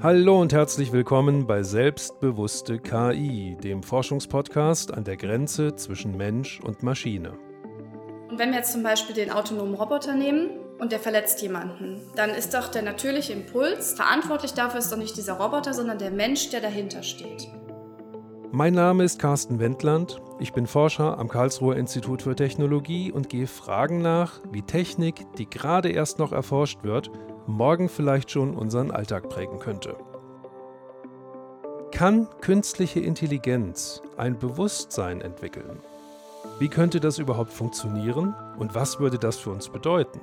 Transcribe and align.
Hallo 0.00 0.40
und 0.40 0.52
herzlich 0.52 0.92
willkommen 0.92 1.48
bei 1.48 1.64
Selbstbewusste 1.64 2.78
KI, 2.78 3.56
dem 3.60 3.82
Forschungspodcast 3.82 4.94
an 4.94 5.02
der 5.02 5.16
Grenze 5.16 5.74
zwischen 5.74 6.16
Mensch 6.16 6.60
und 6.60 6.84
Maschine. 6.84 7.32
Und 8.30 8.38
wenn 8.38 8.50
wir 8.50 8.58
jetzt 8.58 8.70
zum 8.70 8.84
Beispiel 8.84 9.16
den 9.16 9.32
autonomen 9.32 9.74
Roboter 9.74 10.14
nehmen 10.14 10.50
und 10.78 10.92
der 10.92 11.00
verletzt 11.00 11.42
jemanden, 11.42 12.00
dann 12.14 12.30
ist 12.30 12.54
doch 12.54 12.68
der 12.68 12.82
natürliche 12.82 13.32
Impuls, 13.32 13.94
verantwortlich 13.94 14.52
dafür 14.52 14.78
ist 14.78 14.92
doch 14.92 14.98
nicht 14.98 15.16
dieser 15.16 15.32
Roboter, 15.32 15.74
sondern 15.74 15.98
der 15.98 16.12
Mensch, 16.12 16.48
der 16.50 16.60
dahinter 16.60 17.02
steht. 17.02 17.48
Mein 18.52 18.74
Name 18.74 19.02
ist 19.02 19.18
Carsten 19.18 19.58
Wendland. 19.58 20.22
Ich 20.38 20.52
bin 20.52 20.68
Forscher 20.68 21.18
am 21.18 21.28
Karlsruher 21.28 21.74
Institut 21.74 22.22
für 22.22 22.36
Technologie 22.36 23.10
und 23.10 23.28
gehe 23.28 23.48
Fragen 23.48 24.00
nach, 24.00 24.42
wie 24.52 24.62
Technik, 24.62 25.26
die 25.38 25.50
gerade 25.50 25.90
erst 25.90 26.20
noch 26.20 26.30
erforscht 26.30 26.84
wird, 26.84 27.10
morgen 27.48 27.88
vielleicht 27.88 28.30
schon 28.30 28.54
unseren 28.54 28.90
Alltag 28.90 29.28
prägen 29.28 29.58
könnte. 29.58 29.96
Kann 31.92 32.28
künstliche 32.40 33.00
Intelligenz 33.00 34.02
ein 34.16 34.38
Bewusstsein 34.38 35.20
entwickeln? 35.20 35.80
Wie 36.58 36.68
könnte 36.68 37.00
das 37.00 37.18
überhaupt 37.18 37.52
funktionieren 37.52 38.34
und 38.58 38.74
was 38.74 39.00
würde 39.00 39.18
das 39.18 39.36
für 39.36 39.50
uns 39.50 39.68
bedeuten? 39.68 40.20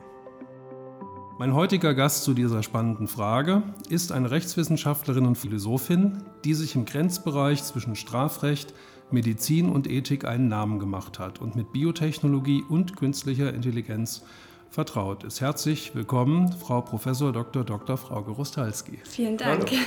Mein 1.37 1.53
heutiger 1.53 1.93
Gast 1.93 2.23
zu 2.23 2.33
dieser 2.33 2.63
spannenden 2.63 3.09
Frage 3.09 3.63
ist 3.89 4.13
eine 4.13 4.31
Rechtswissenschaftlerin 4.31 5.25
und 5.25 5.37
Philosophin, 5.37 6.23
die 6.45 6.53
sich 6.53 6.75
im 6.75 6.85
Grenzbereich 6.85 7.61
zwischen 7.61 7.97
Strafrecht, 7.97 8.73
Medizin 9.11 9.69
und 9.69 9.89
Ethik 9.89 10.23
einen 10.23 10.47
Namen 10.47 10.79
gemacht 10.79 11.19
hat 11.19 11.41
und 11.41 11.55
mit 11.57 11.73
Biotechnologie 11.73 12.63
und 12.69 12.95
künstlicher 12.95 13.53
Intelligenz 13.53 14.23
vertraut 14.69 15.23
ist. 15.23 15.41
Herzlich 15.41 15.95
willkommen, 15.95 16.51
Frau 16.51 16.81
Prof. 16.81 17.03
Dr. 17.03 17.63
Dr. 17.63 17.97
Frauke 17.97 18.31
Rostalski. 18.31 18.99
Vielen 19.03 19.37
Dank. 19.37 19.69
Hallo. 19.69 19.81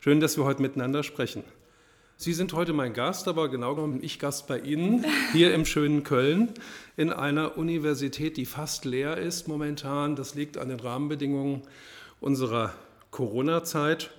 Schön, 0.00 0.20
dass 0.20 0.36
wir 0.36 0.44
heute 0.44 0.62
miteinander 0.62 1.02
sprechen. 1.02 1.44
Sie 2.16 2.34
sind 2.34 2.52
heute 2.52 2.74
mein 2.74 2.92
Gast, 2.92 3.28
aber 3.28 3.48
genau 3.48 3.74
genommen 3.74 3.94
bin 3.94 4.04
ich 4.04 4.18
Gast 4.18 4.46
bei 4.46 4.58
Ihnen 4.58 5.06
hier 5.32 5.54
im 5.54 5.64
schönen 5.64 6.04
Köln 6.04 6.50
in 6.96 7.10
einer 7.10 7.56
Universität, 7.56 8.36
die 8.36 8.44
fast 8.44 8.84
leer 8.84 9.16
ist 9.16 9.48
momentan. 9.48 10.16
Das 10.16 10.34
liegt 10.34 10.58
an 10.58 10.68
den 10.68 10.80
Rahmenbedingungen 10.80 11.62
unserer 12.20 12.74
Corona-Zeit. 13.10 14.10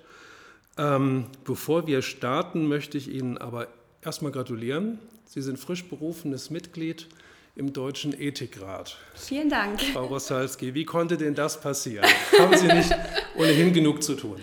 Ähm, 0.78 1.28
bevor 1.44 1.86
wir 1.86 2.02
starten, 2.02 2.68
möchte 2.68 2.98
ich 2.98 3.08
Ihnen 3.08 3.38
aber 3.38 3.68
erstmal 4.02 4.32
gratulieren. 4.32 4.98
Sie 5.26 5.42
sind 5.44 5.60
frisch 5.60 5.86
berufenes 5.86 6.50
Mitglied 6.50 7.08
im 7.56 7.74
Deutschen 7.74 8.20
Ethikrat. 8.20 8.98
Vielen 9.14 9.50
Dank. 9.50 9.82
Frau 9.82 10.06
Rossalski, 10.06 10.74
wie 10.74 10.86
konnte 10.86 11.18
denn 11.18 11.36
das 11.36 11.60
passieren? 11.60 12.06
Haben 12.40 12.58
Sie 12.58 12.68
nicht 12.68 12.96
ohnehin 13.36 13.74
genug 13.74 14.02
zu 14.02 14.16
tun? 14.16 14.40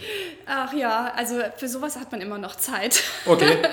Ach 0.46 0.72
ja, 0.72 1.12
also 1.14 1.40
für 1.56 1.68
sowas 1.68 1.96
hat 1.96 2.12
man 2.12 2.20
immer 2.20 2.38
noch 2.38 2.56
Zeit. 2.56 3.02
Okay. 3.26 3.58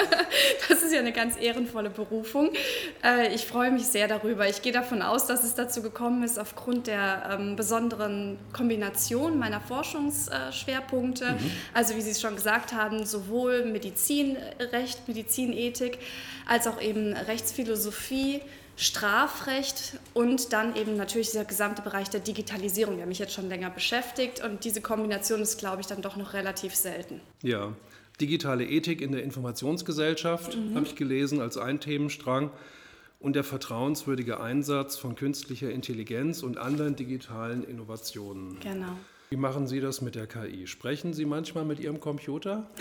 Das 0.67 0.81
ist 0.81 0.93
ja 0.93 0.99
eine 0.99 1.13
ganz 1.13 1.39
ehrenvolle 1.39 1.89
Berufung. 1.89 2.51
Äh, 3.03 3.33
ich 3.33 3.45
freue 3.45 3.71
mich 3.71 3.85
sehr 3.85 4.07
darüber. 4.07 4.49
Ich 4.49 4.61
gehe 4.61 4.73
davon 4.73 5.01
aus, 5.01 5.27
dass 5.27 5.43
es 5.43 5.53
dazu 5.53 5.81
gekommen 5.81 6.23
ist 6.23 6.39
aufgrund 6.39 6.87
der 6.87 7.37
ähm, 7.39 7.55
besonderen 7.55 8.37
Kombination 8.51 9.37
meiner 9.37 9.61
Forschungsschwerpunkte. 9.61 11.33
Mhm. 11.33 11.51
Also 11.73 11.95
wie 11.95 12.01
Sie 12.01 12.11
es 12.11 12.19
schon 12.19 12.35
gesagt 12.35 12.73
haben, 12.73 13.05
sowohl 13.05 13.65
Medizinrecht, 13.65 15.07
Medizinethik 15.07 15.99
als 16.47 16.67
auch 16.67 16.81
eben 16.81 17.13
Rechtsphilosophie. 17.13 18.41
Strafrecht 18.77 19.99
und 20.13 20.51
dann 20.51 20.75
eben 20.75 20.97
natürlich 20.97 21.31
der 21.31 21.45
gesamte 21.45 21.81
Bereich 21.81 22.09
der 22.09 22.19
Digitalisierung, 22.19 22.97
der 22.97 23.05
mich 23.05 23.19
jetzt 23.19 23.33
schon 23.33 23.47
länger 23.47 23.69
beschäftigt. 23.69 24.43
Und 24.43 24.65
diese 24.65 24.81
Kombination 24.81 25.41
ist, 25.41 25.57
glaube 25.57 25.81
ich, 25.81 25.87
dann 25.87 26.01
doch 26.01 26.17
noch 26.17 26.33
relativ 26.33 26.75
selten. 26.75 27.21
Ja, 27.41 27.73
digitale 28.19 28.65
Ethik 28.65 29.01
in 29.01 29.11
der 29.11 29.23
Informationsgesellschaft 29.23 30.55
mhm. 30.55 30.75
habe 30.75 30.85
ich 30.85 30.95
gelesen 30.95 31.41
als 31.41 31.57
ein 31.57 31.79
Themenstrang 31.79 32.51
und 33.19 33.35
der 33.35 33.43
vertrauenswürdige 33.43 34.39
Einsatz 34.39 34.97
von 34.97 35.15
künstlicher 35.15 35.71
Intelligenz 35.71 36.43
und 36.43 36.57
anderen 36.57 36.95
digitalen 36.95 37.63
Innovationen. 37.63 38.59
Genau. 38.59 38.97
Wie 39.29 39.37
machen 39.37 39.67
Sie 39.67 39.79
das 39.79 40.01
mit 40.01 40.15
der 40.15 40.27
KI? 40.27 40.67
Sprechen 40.67 41.13
Sie 41.13 41.25
manchmal 41.25 41.65
mit 41.65 41.79
Ihrem 41.79 41.99
Computer? 41.99 42.69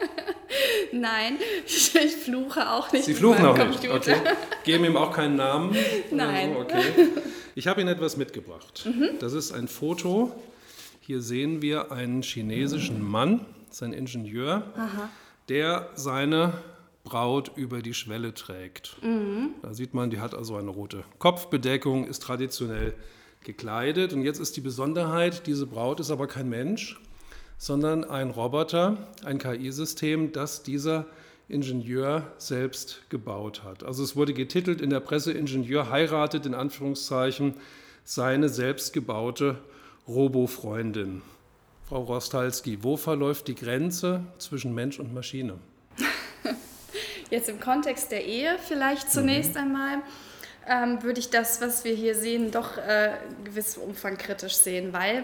Nein, 0.92 1.38
ich 1.66 2.16
fluche 2.16 2.70
auch 2.70 2.92
nicht. 2.92 3.04
Sie 3.04 3.14
fluchen 3.14 3.44
auch 3.44 3.56
nicht. 3.56 3.88
Okay. 3.88 4.16
Geben 4.64 4.84
ihm 4.84 4.96
auch 4.96 5.12
keinen 5.12 5.36
Namen. 5.36 5.76
Nein. 6.10 6.56
Okay. 6.56 7.08
Ich 7.54 7.66
habe 7.66 7.80
Ihnen 7.80 7.88
etwas 7.88 8.16
mitgebracht. 8.16 8.84
Mhm. 8.86 9.18
Das 9.18 9.32
ist 9.32 9.52
ein 9.52 9.68
Foto. 9.68 10.32
Hier 11.00 11.20
sehen 11.20 11.62
wir 11.62 11.90
einen 11.92 12.22
chinesischen 12.22 13.02
Mann, 13.02 13.44
sein 13.70 13.92
Ingenieur, 13.92 14.62
Aha. 14.76 15.08
der 15.48 15.90
seine 15.94 16.54
Braut 17.04 17.50
über 17.56 17.82
die 17.82 17.94
Schwelle 17.94 18.32
trägt. 18.34 18.96
Mhm. 19.02 19.54
Da 19.62 19.74
sieht 19.74 19.94
man, 19.94 20.10
die 20.10 20.20
hat 20.20 20.34
also 20.34 20.56
eine 20.56 20.70
rote 20.70 21.04
Kopfbedeckung, 21.18 22.06
ist 22.06 22.22
traditionell 22.22 22.94
gekleidet. 23.42 24.12
Und 24.12 24.22
jetzt 24.22 24.38
ist 24.38 24.56
die 24.56 24.60
Besonderheit, 24.60 25.46
diese 25.46 25.66
Braut 25.66 25.98
ist 25.98 26.10
aber 26.10 26.28
kein 26.28 26.48
Mensch, 26.48 27.00
sondern 27.62 28.02
ein 28.02 28.30
Roboter, 28.30 28.96
ein 29.24 29.38
KI-System, 29.38 30.32
das 30.32 30.64
dieser 30.64 31.06
Ingenieur 31.48 32.26
selbst 32.36 33.08
gebaut 33.08 33.62
hat. 33.62 33.84
Also 33.84 34.02
es 34.02 34.16
wurde 34.16 34.34
getitelt 34.34 34.80
in 34.80 34.90
der 34.90 34.98
Presse, 34.98 35.30
Ingenieur 35.30 35.88
heiratet 35.88 36.44
in 36.44 36.54
Anführungszeichen 36.54 37.54
seine 38.02 38.48
selbstgebaute 38.48 39.58
Robo-Freundin. 40.08 41.22
Frau 41.88 42.02
Rostalski, 42.02 42.82
wo 42.82 42.96
verläuft 42.96 43.46
die 43.46 43.54
Grenze 43.54 44.24
zwischen 44.38 44.74
Mensch 44.74 44.98
und 44.98 45.14
Maschine? 45.14 45.54
Jetzt 47.30 47.48
im 47.48 47.60
Kontext 47.60 48.10
der 48.10 48.24
Ehe 48.24 48.56
vielleicht 48.66 49.08
zunächst 49.08 49.52
mhm. 49.52 49.60
einmal. 49.60 50.02
Ähm, 50.66 51.00
würde 51.04 51.20
ich 51.20 51.30
das, 51.30 51.60
was 51.60 51.84
wir 51.84 51.94
hier 51.94 52.16
sehen, 52.16 52.50
doch 52.50 52.76
äh, 52.76 53.12
gewissem 53.44 53.84
Umfang 53.84 54.18
kritisch 54.18 54.56
sehen, 54.56 54.92
weil 54.92 55.22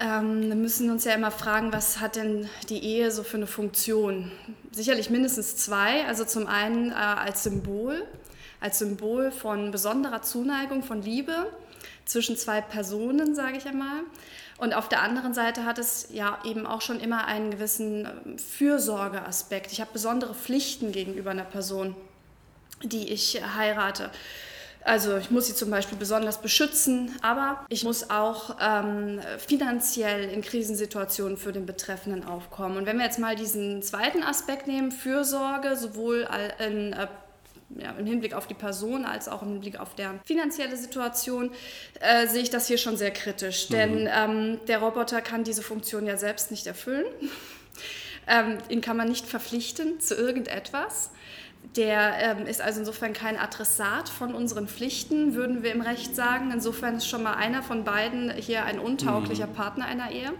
ähm, 0.00 0.48
wir 0.48 0.56
müssen 0.56 0.90
uns 0.90 1.04
ja 1.04 1.12
immer 1.12 1.30
fragen, 1.30 1.72
was 1.72 2.00
hat 2.00 2.16
denn 2.16 2.48
die 2.68 2.82
Ehe 2.82 3.10
so 3.10 3.22
für 3.22 3.36
eine 3.36 3.46
Funktion? 3.46 4.32
Sicherlich 4.72 5.10
mindestens 5.10 5.56
zwei. 5.56 6.06
Also 6.06 6.24
zum 6.24 6.46
einen 6.46 6.90
äh, 6.90 6.94
als 6.94 7.42
Symbol, 7.42 8.06
als 8.60 8.78
Symbol 8.78 9.30
von 9.30 9.70
besonderer 9.70 10.22
Zuneigung, 10.22 10.82
von 10.82 11.02
Liebe 11.02 11.52
zwischen 12.06 12.36
zwei 12.36 12.60
Personen, 12.60 13.34
sage 13.34 13.58
ich 13.58 13.66
einmal. 13.66 14.00
Und 14.58 14.74
auf 14.74 14.88
der 14.88 15.02
anderen 15.02 15.32
Seite 15.32 15.64
hat 15.64 15.78
es 15.78 16.08
ja 16.12 16.38
eben 16.44 16.66
auch 16.66 16.82
schon 16.82 17.00
immer 17.00 17.26
einen 17.26 17.50
gewissen 17.50 18.06
ähm, 18.06 18.38
Fürsorgeaspekt. 18.38 19.70
Ich 19.72 19.80
habe 19.80 19.90
besondere 19.92 20.34
Pflichten 20.34 20.92
gegenüber 20.92 21.30
einer 21.30 21.44
Person, 21.44 21.94
die 22.82 23.12
ich 23.12 23.42
heirate. 23.56 24.10
Also 24.82 25.16
ich 25.18 25.30
muss 25.30 25.46
sie 25.46 25.54
zum 25.54 25.70
Beispiel 25.70 25.98
besonders 25.98 26.40
beschützen, 26.40 27.14
aber 27.22 27.64
ich 27.68 27.84
muss 27.84 28.08
auch 28.08 28.56
ähm, 28.60 29.20
finanziell 29.38 30.30
in 30.30 30.40
Krisensituationen 30.40 31.36
für 31.36 31.52
den 31.52 31.66
Betreffenden 31.66 32.24
aufkommen. 32.24 32.78
Und 32.78 32.86
wenn 32.86 32.96
wir 32.96 33.04
jetzt 33.04 33.18
mal 33.18 33.36
diesen 33.36 33.82
zweiten 33.82 34.22
Aspekt 34.22 34.66
nehmen, 34.66 34.90
Fürsorge, 34.90 35.76
sowohl 35.76 36.26
in 36.58 36.94
äh, 36.94 37.08
ja, 37.78 37.92
im 37.92 38.06
Hinblick 38.06 38.34
auf 38.34 38.46
die 38.46 38.54
Person 38.54 39.04
als 39.04 39.28
auch 39.28 39.42
im 39.42 39.48
Hinblick 39.50 39.78
auf 39.78 39.94
deren 39.94 40.20
finanzielle 40.24 40.76
Situation, 40.76 41.50
äh, 42.00 42.26
sehe 42.26 42.42
ich 42.42 42.50
das 42.50 42.66
hier 42.66 42.78
schon 42.78 42.96
sehr 42.96 43.12
kritisch. 43.12 43.68
Mhm. 43.68 43.74
Denn 43.74 44.08
ähm, 44.12 44.60
der 44.66 44.78
Roboter 44.78 45.20
kann 45.20 45.44
diese 45.44 45.62
Funktion 45.62 46.06
ja 46.06 46.16
selbst 46.16 46.50
nicht 46.50 46.66
erfüllen. 46.66 47.06
ähm, 48.26 48.58
ihn 48.68 48.80
kann 48.80 48.96
man 48.96 49.08
nicht 49.08 49.26
verpflichten 49.26 50.00
zu 50.00 50.14
irgendetwas. 50.14 51.10
Der 51.76 52.14
ähm, 52.18 52.46
ist 52.46 52.60
also 52.60 52.80
insofern 52.80 53.12
kein 53.12 53.38
Adressat 53.38 54.08
von 54.08 54.34
unseren 54.34 54.66
Pflichten, 54.66 55.34
würden 55.34 55.62
wir 55.62 55.72
im 55.72 55.80
Recht 55.80 56.16
sagen. 56.16 56.50
Insofern 56.52 56.96
ist 56.96 57.06
schon 57.06 57.22
mal 57.22 57.34
einer 57.34 57.62
von 57.62 57.84
beiden 57.84 58.32
hier 58.32 58.64
ein 58.64 58.80
untauglicher 58.80 59.46
mhm. 59.46 59.52
Partner 59.52 59.84
einer 59.84 60.10
Ehe. 60.10 60.32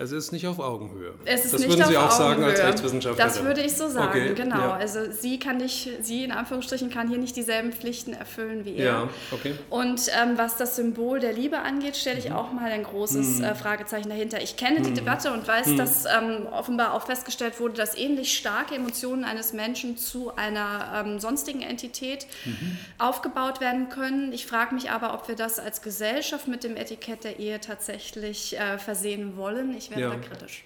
Es 0.00 0.12
ist 0.12 0.32
nicht 0.32 0.46
auf 0.46 0.58
Augenhöhe. 0.58 1.12
Es 1.26 1.44
ist 1.44 1.52
das 1.52 1.60
nicht 1.60 1.70
würden 1.70 1.86
Sie 1.86 1.96
auf 1.98 2.04
auch 2.04 2.20
Augenhöhe. 2.20 2.30
sagen 2.30 2.44
als 2.44 2.62
Rechtswissenschaftler. 2.62 3.22
Das 3.22 3.44
würde 3.44 3.60
ich 3.60 3.76
so 3.76 3.86
sagen, 3.86 4.08
okay. 4.08 4.34
genau. 4.34 4.56
Ja. 4.56 4.72
Also 4.72 5.12
sie 5.12 5.38
kann 5.38 5.58
nicht, 5.58 5.90
sie 6.00 6.24
in 6.24 6.32
Anführungsstrichen 6.32 6.88
kann 6.88 7.08
hier 7.08 7.18
nicht 7.18 7.36
dieselben 7.36 7.70
Pflichten 7.70 8.14
erfüllen 8.14 8.64
wie 8.64 8.76
er. 8.76 8.84
Ja, 8.84 9.08
okay. 9.30 9.56
Und 9.68 10.08
ähm, 10.18 10.38
was 10.38 10.56
das 10.56 10.76
Symbol 10.76 11.20
der 11.20 11.34
Liebe 11.34 11.58
angeht, 11.58 11.98
stelle 11.98 12.18
ich 12.18 12.30
mhm. 12.30 12.36
auch 12.36 12.50
mal 12.50 12.70
ein 12.70 12.82
großes 12.82 13.40
mhm. 13.40 13.44
äh, 13.44 13.54
Fragezeichen 13.54 14.08
dahinter. 14.08 14.40
Ich 14.40 14.56
kenne 14.56 14.80
mhm. 14.80 14.84
die 14.84 14.94
Debatte 14.94 15.34
und 15.34 15.46
weiß, 15.46 15.66
mhm. 15.66 15.76
dass 15.76 16.06
ähm, 16.06 16.46
offenbar 16.50 16.94
auch 16.94 17.04
festgestellt 17.04 17.60
wurde, 17.60 17.74
dass 17.74 17.94
ähnlich 17.94 18.38
starke 18.38 18.76
Emotionen 18.76 19.24
eines 19.24 19.52
Menschen 19.52 19.98
zu 19.98 20.34
einer 20.34 21.04
ähm, 21.04 21.20
sonstigen 21.20 21.60
Entität 21.60 22.26
mhm. 22.46 22.78
aufgebaut 22.96 23.60
werden 23.60 23.90
können. 23.90 24.32
Ich 24.32 24.46
frage 24.46 24.74
mich 24.74 24.90
aber, 24.90 25.12
ob 25.12 25.28
wir 25.28 25.36
das 25.36 25.58
als 25.58 25.82
Gesellschaft 25.82 26.48
mit 26.48 26.64
dem 26.64 26.78
Etikett 26.78 27.24
der 27.24 27.38
Ehe 27.38 27.60
tatsächlich 27.60 28.58
äh, 28.58 28.78
versehen 28.78 29.36
wollen. 29.36 29.76
Ich 29.76 29.89
wäre 29.90 30.00
ja. 30.00 30.10
da 30.10 30.16
kritisch. 30.16 30.64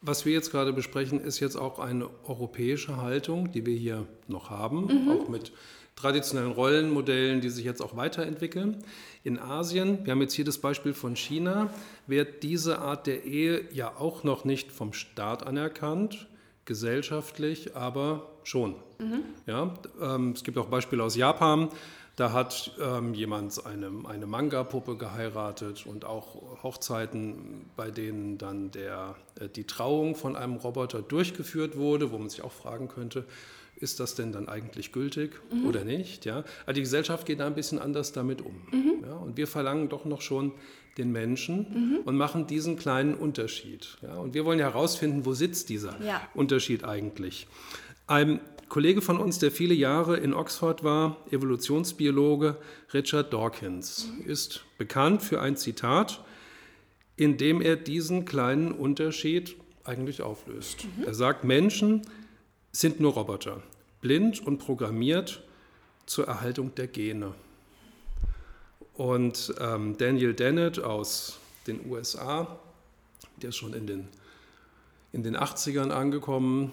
Was 0.00 0.24
wir 0.24 0.32
jetzt 0.32 0.50
gerade 0.50 0.72
besprechen, 0.72 1.20
ist 1.20 1.40
jetzt 1.40 1.56
auch 1.56 1.78
eine 1.78 2.08
europäische 2.24 2.96
Haltung, 2.96 3.50
die 3.52 3.66
wir 3.66 3.76
hier 3.76 4.06
noch 4.28 4.50
haben, 4.50 4.86
mhm. 4.86 5.10
auch 5.10 5.28
mit 5.28 5.52
traditionellen 5.96 6.52
Rollenmodellen, 6.52 7.40
die 7.40 7.48
sich 7.48 7.64
jetzt 7.64 7.80
auch 7.80 7.96
weiterentwickeln. 7.96 8.84
In 9.24 9.38
Asien, 9.38 10.04
wir 10.04 10.12
haben 10.12 10.20
jetzt 10.20 10.34
hier 10.34 10.44
das 10.44 10.58
Beispiel 10.58 10.92
von 10.92 11.16
China, 11.16 11.70
wird 12.06 12.42
diese 12.42 12.78
Art 12.78 13.06
der 13.06 13.24
Ehe 13.24 13.64
ja 13.72 13.96
auch 13.96 14.22
noch 14.22 14.44
nicht 14.44 14.70
vom 14.70 14.92
Staat 14.92 15.46
anerkannt, 15.46 16.28
gesellschaftlich 16.66 17.74
aber 17.74 18.30
schon. 18.44 18.74
Mhm. 18.98 19.22
Ja, 19.46 19.74
ähm, 20.00 20.32
es 20.32 20.44
gibt 20.44 20.58
auch 20.58 20.66
Beispiele 20.66 21.02
aus 21.02 21.16
Japan, 21.16 21.70
da 22.16 22.32
hat 22.32 22.72
ähm, 22.80 23.12
jemand 23.12 23.64
eine, 23.66 23.90
eine 24.08 24.26
Manga-Puppe 24.26 24.96
geheiratet 24.96 25.84
und 25.86 26.06
auch 26.06 26.62
Hochzeiten, 26.62 27.66
bei 27.76 27.90
denen 27.90 28.38
dann 28.38 28.70
der, 28.70 29.16
äh, 29.38 29.48
die 29.48 29.64
Trauung 29.64 30.16
von 30.16 30.34
einem 30.34 30.56
Roboter 30.56 31.02
durchgeführt 31.02 31.76
wurde, 31.76 32.10
wo 32.10 32.18
man 32.18 32.30
sich 32.30 32.42
auch 32.42 32.52
fragen 32.52 32.88
könnte, 32.88 33.26
ist 33.76 34.00
das 34.00 34.14
denn 34.14 34.32
dann 34.32 34.48
eigentlich 34.48 34.92
gültig 34.92 35.38
mhm. 35.52 35.66
oder 35.66 35.84
nicht? 35.84 36.24
Ja? 36.24 36.44
Also 36.64 36.76
die 36.76 36.80
Gesellschaft 36.80 37.26
geht 37.26 37.40
da 37.40 37.46
ein 37.46 37.54
bisschen 37.54 37.78
anders 37.78 38.12
damit 38.12 38.40
um. 38.40 38.62
Mhm. 38.72 39.04
Ja? 39.04 39.16
Und 39.16 39.36
wir 39.36 39.46
verlangen 39.46 39.90
doch 39.90 40.06
noch 40.06 40.22
schon 40.22 40.52
den 40.96 41.12
Menschen 41.12 41.66
mhm. 41.68 41.98
und 42.06 42.16
machen 42.16 42.46
diesen 42.46 42.78
kleinen 42.78 43.14
Unterschied. 43.14 43.98
Ja? 44.00 44.16
Und 44.16 44.32
wir 44.32 44.46
wollen 44.46 44.58
herausfinden, 44.58 45.26
wo 45.26 45.34
sitzt 45.34 45.68
dieser 45.68 46.02
ja. 46.02 46.22
Unterschied 46.32 46.84
eigentlich. 46.84 47.46
Ein 48.06 48.40
Kollege 48.68 49.00
von 49.00 49.18
uns, 49.18 49.38
der 49.38 49.50
viele 49.50 49.74
Jahre 49.74 50.16
in 50.16 50.34
Oxford 50.34 50.82
war, 50.82 51.16
Evolutionsbiologe 51.30 52.56
Richard 52.92 53.32
Dawkins, 53.32 54.08
ist 54.24 54.64
bekannt 54.76 55.22
für 55.22 55.40
ein 55.40 55.56
Zitat, 55.56 56.24
in 57.16 57.36
dem 57.36 57.62
er 57.62 57.76
diesen 57.76 58.24
kleinen 58.24 58.72
Unterschied 58.72 59.56
eigentlich 59.84 60.22
auflöst. 60.22 60.84
Mhm. 60.84 61.04
Er 61.04 61.14
sagt, 61.14 61.44
Menschen 61.44 62.02
sind 62.72 63.00
nur 63.00 63.14
Roboter, 63.14 63.62
blind 64.00 64.44
und 64.44 64.58
programmiert 64.58 65.42
zur 66.04 66.26
Erhaltung 66.26 66.74
der 66.74 66.88
Gene. 66.88 67.34
Und 68.94 69.54
ähm, 69.60 69.96
Daniel 69.96 70.34
Dennett 70.34 70.78
aus 70.78 71.38
den 71.66 71.88
USA, 71.88 72.58
der 73.40 73.50
ist 73.50 73.56
schon 73.56 73.74
in 73.74 73.86
den, 73.86 74.08
in 75.12 75.22
den 75.22 75.36
80ern 75.36 75.90
angekommen, 75.90 76.72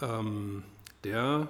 ähm, 0.00 0.64
der 1.04 1.48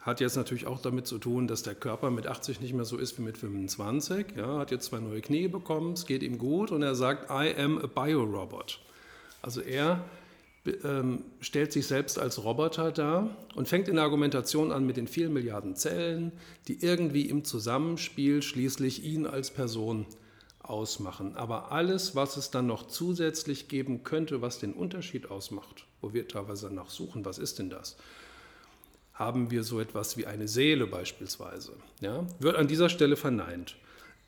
hat 0.00 0.20
jetzt 0.20 0.36
natürlich 0.36 0.66
auch 0.66 0.80
damit 0.80 1.06
zu 1.06 1.18
tun, 1.18 1.46
dass 1.46 1.62
der 1.62 1.74
Körper 1.74 2.10
mit 2.10 2.26
80 2.26 2.60
nicht 2.60 2.72
mehr 2.72 2.86
so 2.86 2.96
ist 2.96 3.18
wie 3.18 3.22
mit 3.22 3.36
25. 3.36 4.28
Ja, 4.36 4.58
hat 4.58 4.70
jetzt 4.70 4.86
zwei 4.86 4.98
neue 4.98 5.20
Knie 5.20 5.48
bekommen, 5.48 5.92
es 5.92 6.06
geht 6.06 6.22
ihm 6.22 6.38
gut 6.38 6.70
und 6.70 6.82
er 6.82 6.94
sagt, 6.94 7.30
I 7.30 7.54
am 7.60 7.78
a 7.78 7.86
Biorobot. 7.86 8.80
Also 9.42 9.60
er 9.60 10.04
ähm, 10.84 11.24
stellt 11.40 11.72
sich 11.72 11.86
selbst 11.86 12.18
als 12.18 12.42
Roboter 12.42 12.92
dar 12.92 13.36
und 13.54 13.68
fängt 13.68 13.88
in 13.88 13.96
der 13.96 14.04
Argumentation 14.04 14.72
an 14.72 14.86
mit 14.86 14.96
den 14.96 15.08
vielen 15.08 15.32
Milliarden 15.32 15.76
Zellen, 15.76 16.32
die 16.68 16.82
irgendwie 16.82 17.28
im 17.28 17.44
Zusammenspiel 17.44 18.42
schließlich 18.42 19.04
ihn 19.04 19.26
als 19.26 19.50
Person 19.50 20.06
ausmachen. 20.62 21.36
Aber 21.36 21.72
alles, 21.72 22.14
was 22.14 22.36
es 22.36 22.50
dann 22.50 22.66
noch 22.66 22.86
zusätzlich 22.86 23.68
geben 23.68 24.04
könnte, 24.04 24.40
was 24.40 24.58
den 24.58 24.72
Unterschied 24.72 25.30
ausmacht, 25.30 25.86
wo 26.00 26.12
wir 26.12 26.28
teilweise 26.28 26.68
danach 26.68 26.90
suchen, 26.90 27.24
was 27.24 27.38
ist 27.38 27.58
denn 27.58 27.70
das? 27.70 27.96
Haben 29.20 29.50
wir 29.50 29.62
so 29.62 29.78
etwas 29.80 30.16
wie 30.16 30.26
eine 30.26 30.48
Seele 30.48 30.86
beispielsweise. 30.86 31.72
Ja? 32.00 32.24
Wird 32.40 32.56
an 32.56 32.66
dieser 32.66 32.88
Stelle 32.88 33.16
verneint. 33.16 33.76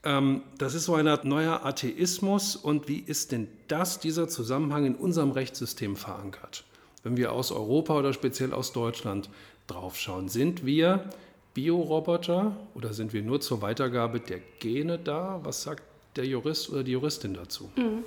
Ähm, 0.04 0.42
das 0.58 0.74
ist 0.74 0.84
so 0.84 0.94
eine 0.94 1.10
Art 1.10 1.24
neuer 1.24 1.64
Atheismus 1.64 2.56
und 2.56 2.88
wie 2.88 2.98
ist 2.98 3.32
denn 3.32 3.48
das, 3.68 4.00
dieser 4.00 4.28
Zusammenhang 4.28 4.84
in 4.84 4.94
unserem 4.94 5.30
Rechtssystem 5.30 5.96
verankert? 5.96 6.64
Wenn 7.02 7.16
wir 7.16 7.32
aus 7.32 7.50
Europa 7.50 7.98
oder 7.98 8.12
speziell 8.12 8.52
aus 8.52 8.72
Deutschland 8.72 9.30
draufschauen, 9.66 10.28
sind 10.28 10.66
wir 10.66 11.08
Bioroboter 11.54 12.54
oder 12.74 12.92
sind 12.92 13.14
wir 13.14 13.22
nur 13.22 13.40
zur 13.40 13.62
Weitergabe 13.62 14.20
der 14.20 14.40
Gene 14.60 14.98
da? 14.98 15.40
Was 15.42 15.62
sagt 15.62 15.82
der 16.16 16.26
Jurist 16.26 16.70
oder 16.70 16.82
die 16.82 16.92
Juristin 16.92 17.34
dazu? 17.34 17.70
Mhm. 17.76 18.04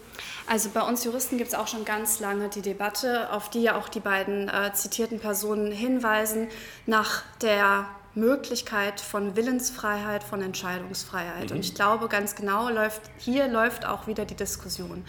Also 0.48 0.70
bei 0.74 0.82
uns 0.82 1.04
Juristen 1.04 1.38
gibt 1.38 1.50
es 1.50 1.56
auch 1.56 1.68
schon 1.68 1.86
ganz 1.86 2.20
lange 2.20 2.50
die 2.50 2.62
Debatte, 2.62 3.32
auf 3.32 3.50
die 3.50 3.62
ja 3.62 3.78
auch 3.78 3.90
die 3.90 4.00
beiden 4.00 4.50
äh, 4.50 4.74
zitierten 4.74 5.20
Personen 5.20 5.72
hinweisen, 5.72 6.48
nach 6.86 7.24
der 7.42 7.88
Möglichkeit 8.16 9.02
von 9.02 9.36
Willensfreiheit, 9.36 10.24
von 10.24 10.42
Entscheidungsfreiheit. 10.42 11.50
Mhm. 11.50 11.58
Und 11.58 11.66
ich 11.66 11.76
glaube, 11.76 12.08
ganz 12.08 12.36
genau 12.36 12.70
läuft, 12.70 13.02
hier 13.18 13.48
läuft 13.48 13.86
auch 13.86 14.08
wieder 14.08 14.26
die 14.26 14.36
Diskussion. 14.36 15.04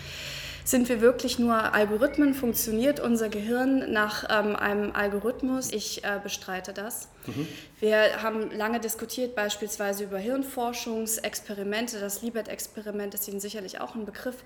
Sind 0.64 0.88
wir 0.88 1.00
wirklich 1.00 1.38
nur 1.38 1.75
Algorithmen? 1.75 2.34
Funktioniert 2.34 2.98
unser 2.98 3.28
Gehirn 3.28 3.93
nach 3.93 4.25
ähm, 4.28 4.56
einem 4.56 4.96
Algorithmus? 4.96 5.70
Ich 5.70 6.02
äh, 6.02 6.19
bestreite 6.20 6.72
das. 6.72 7.08
Mhm. 7.26 7.49
Wir 7.81 8.23
haben 8.23 8.50
lange 8.50 8.81
diskutiert, 8.81 9.34
beispielsweise 9.34 10.05
über 10.05 10.19
Hirnforschungsexperimente. 10.19 12.00
Das 12.00 12.23
Libet-Experiment 12.23 13.14
ist 13.14 13.28
Ihnen 13.28 13.40
sicherlich 13.40 13.81
auch 13.81 13.94
ein 13.94 14.06
Begriff 14.06 14.37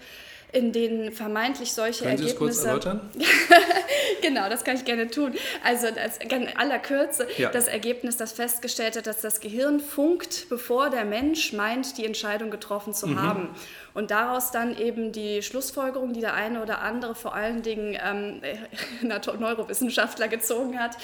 in 0.52 0.72
denen 0.72 1.12
vermeintlich 1.12 1.72
solche 1.72 2.04
Können 2.04 2.18
Sie 2.18 2.28
Ergebnisse. 2.28 2.60
Es 2.60 2.64
kurz 2.64 2.86
erläutern? 2.86 3.10
genau, 4.22 4.48
das 4.48 4.64
kann 4.64 4.76
ich 4.76 4.84
gerne 4.84 5.08
tun. 5.08 5.34
Also 5.64 5.88
das, 5.94 6.18
in 6.18 6.56
aller 6.56 6.78
Kürze 6.78 7.26
ja. 7.36 7.50
das 7.50 7.68
Ergebnis, 7.68 8.16
das 8.16 8.32
festgestellt 8.32 8.96
hat, 8.96 9.06
dass 9.06 9.20
das 9.20 9.40
Gehirn 9.40 9.80
funkt, 9.80 10.48
bevor 10.48 10.90
der 10.90 11.04
Mensch 11.04 11.52
meint, 11.52 11.98
die 11.98 12.04
Entscheidung 12.04 12.50
getroffen 12.50 12.94
zu 12.94 13.08
mhm. 13.08 13.22
haben. 13.22 13.48
Und 13.92 14.10
daraus 14.10 14.50
dann 14.50 14.76
eben 14.76 15.12
die 15.12 15.42
Schlussfolgerung, 15.42 16.12
die 16.12 16.20
der 16.20 16.34
eine 16.34 16.62
oder 16.62 16.80
andere, 16.80 17.14
vor 17.14 17.34
allen 17.34 17.62
Dingen 17.62 17.96
ähm, 18.02 18.40
Neurowissenschaftler 19.38 20.28
gezogen 20.28 20.78
hat, 20.78 20.96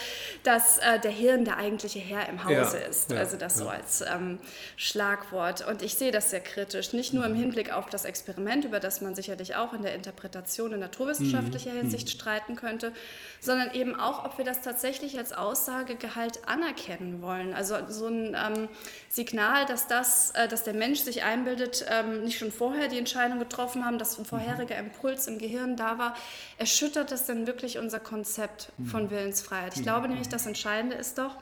dass 0.44 0.78
äh, 0.78 0.98
der 1.00 1.10
Hirn 1.10 1.44
der 1.44 1.56
eigentliche 1.66 1.98
Herr 1.98 2.28
im 2.28 2.44
Hause 2.44 2.78
ja. 2.80 2.86
ist. 2.88 3.10
Ja. 3.10 3.18
Also 3.18 3.36
das 3.36 3.56
so 3.56 3.68
als 3.68 4.00
ähm, 4.00 4.38
Schlagwort. 4.76 5.66
Und 5.66 5.82
ich 5.82 5.94
sehe 5.94 6.10
das 6.10 6.30
sehr 6.30 6.40
kritisch, 6.40 6.92
nicht 6.94 7.12
nur 7.12 7.24
im 7.26 7.32
mhm. 7.32 7.40
Hinblick 7.40 7.72
auf 7.72 7.90
das 7.90 8.04
Experiment, 8.04 8.64
über 8.64 8.80
das 8.80 9.00
man 9.00 9.14
sicher 9.14 9.26
sicherlich 9.26 9.56
auch 9.56 9.72
in 9.72 9.82
der 9.82 9.94
Interpretation 9.94 10.72
in 10.72 10.80
naturwissenschaftlicher 10.80 11.72
mhm. 11.72 11.78
Hinsicht 11.78 12.10
streiten 12.10 12.54
könnte, 12.54 12.92
sondern 13.40 13.72
eben 13.74 13.98
auch, 13.98 14.24
ob 14.24 14.38
wir 14.38 14.44
das 14.44 14.62
tatsächlich 14.62 15.18
als 15.18 15.32
Aussagegehalt 15.32 16.46
anerkennen 16.46 17.22
wollen. 17.22 17.52
Also 17.52 17.76
so 17.88 18.06
ein 18.06 18.36
ähm, 18.36 18.68
Signal, 19.08 19.66
dass, 19.66 19.88
das, 19.88 20.30
äh, 20.30 20.48
dass 20.48 20.62
der 20.62 20.74
Mensch 20.74 21.00
sich 21.00 21.24
einbildet, 21.24 21.84
ähm, 21.90 22.22
nicht 22.22 22.38
schon 22.38 22.52
vorher 22.52 22.88
die 22.88 22.98
Entscheidung 22.98 23.38
getroffen 23.38 23.84
haben, 23.84 23.98
dass 23.98 24.16
ein 24.16 24.22
mhm. 24.22 24.26
vorheriger 24.26 24.76
Impuls 24.76 25.26
im 25.26 25.38
Gehirn 25.38 25.76
da 25.76 25.98
war, 25.98 26.14
erschüttert 26.58 27.10
das 27.10 27.26
denn 27.26 27.46
wirklich 27.46 27.78
unser 27.78 27.98
Konzept 27.98 28.70
mhm. 28.78 28.86
von 28.86 29.10
Willensfreiheit? 29.10 29.76
Ich 29.76 29.82
glaube 29.82 30.08
nämlich, 30.08 30.28
das 30.28 30.46
Entscheidende 30.46 30.96
ist 30.96 31.18
doch, 31.18 31.36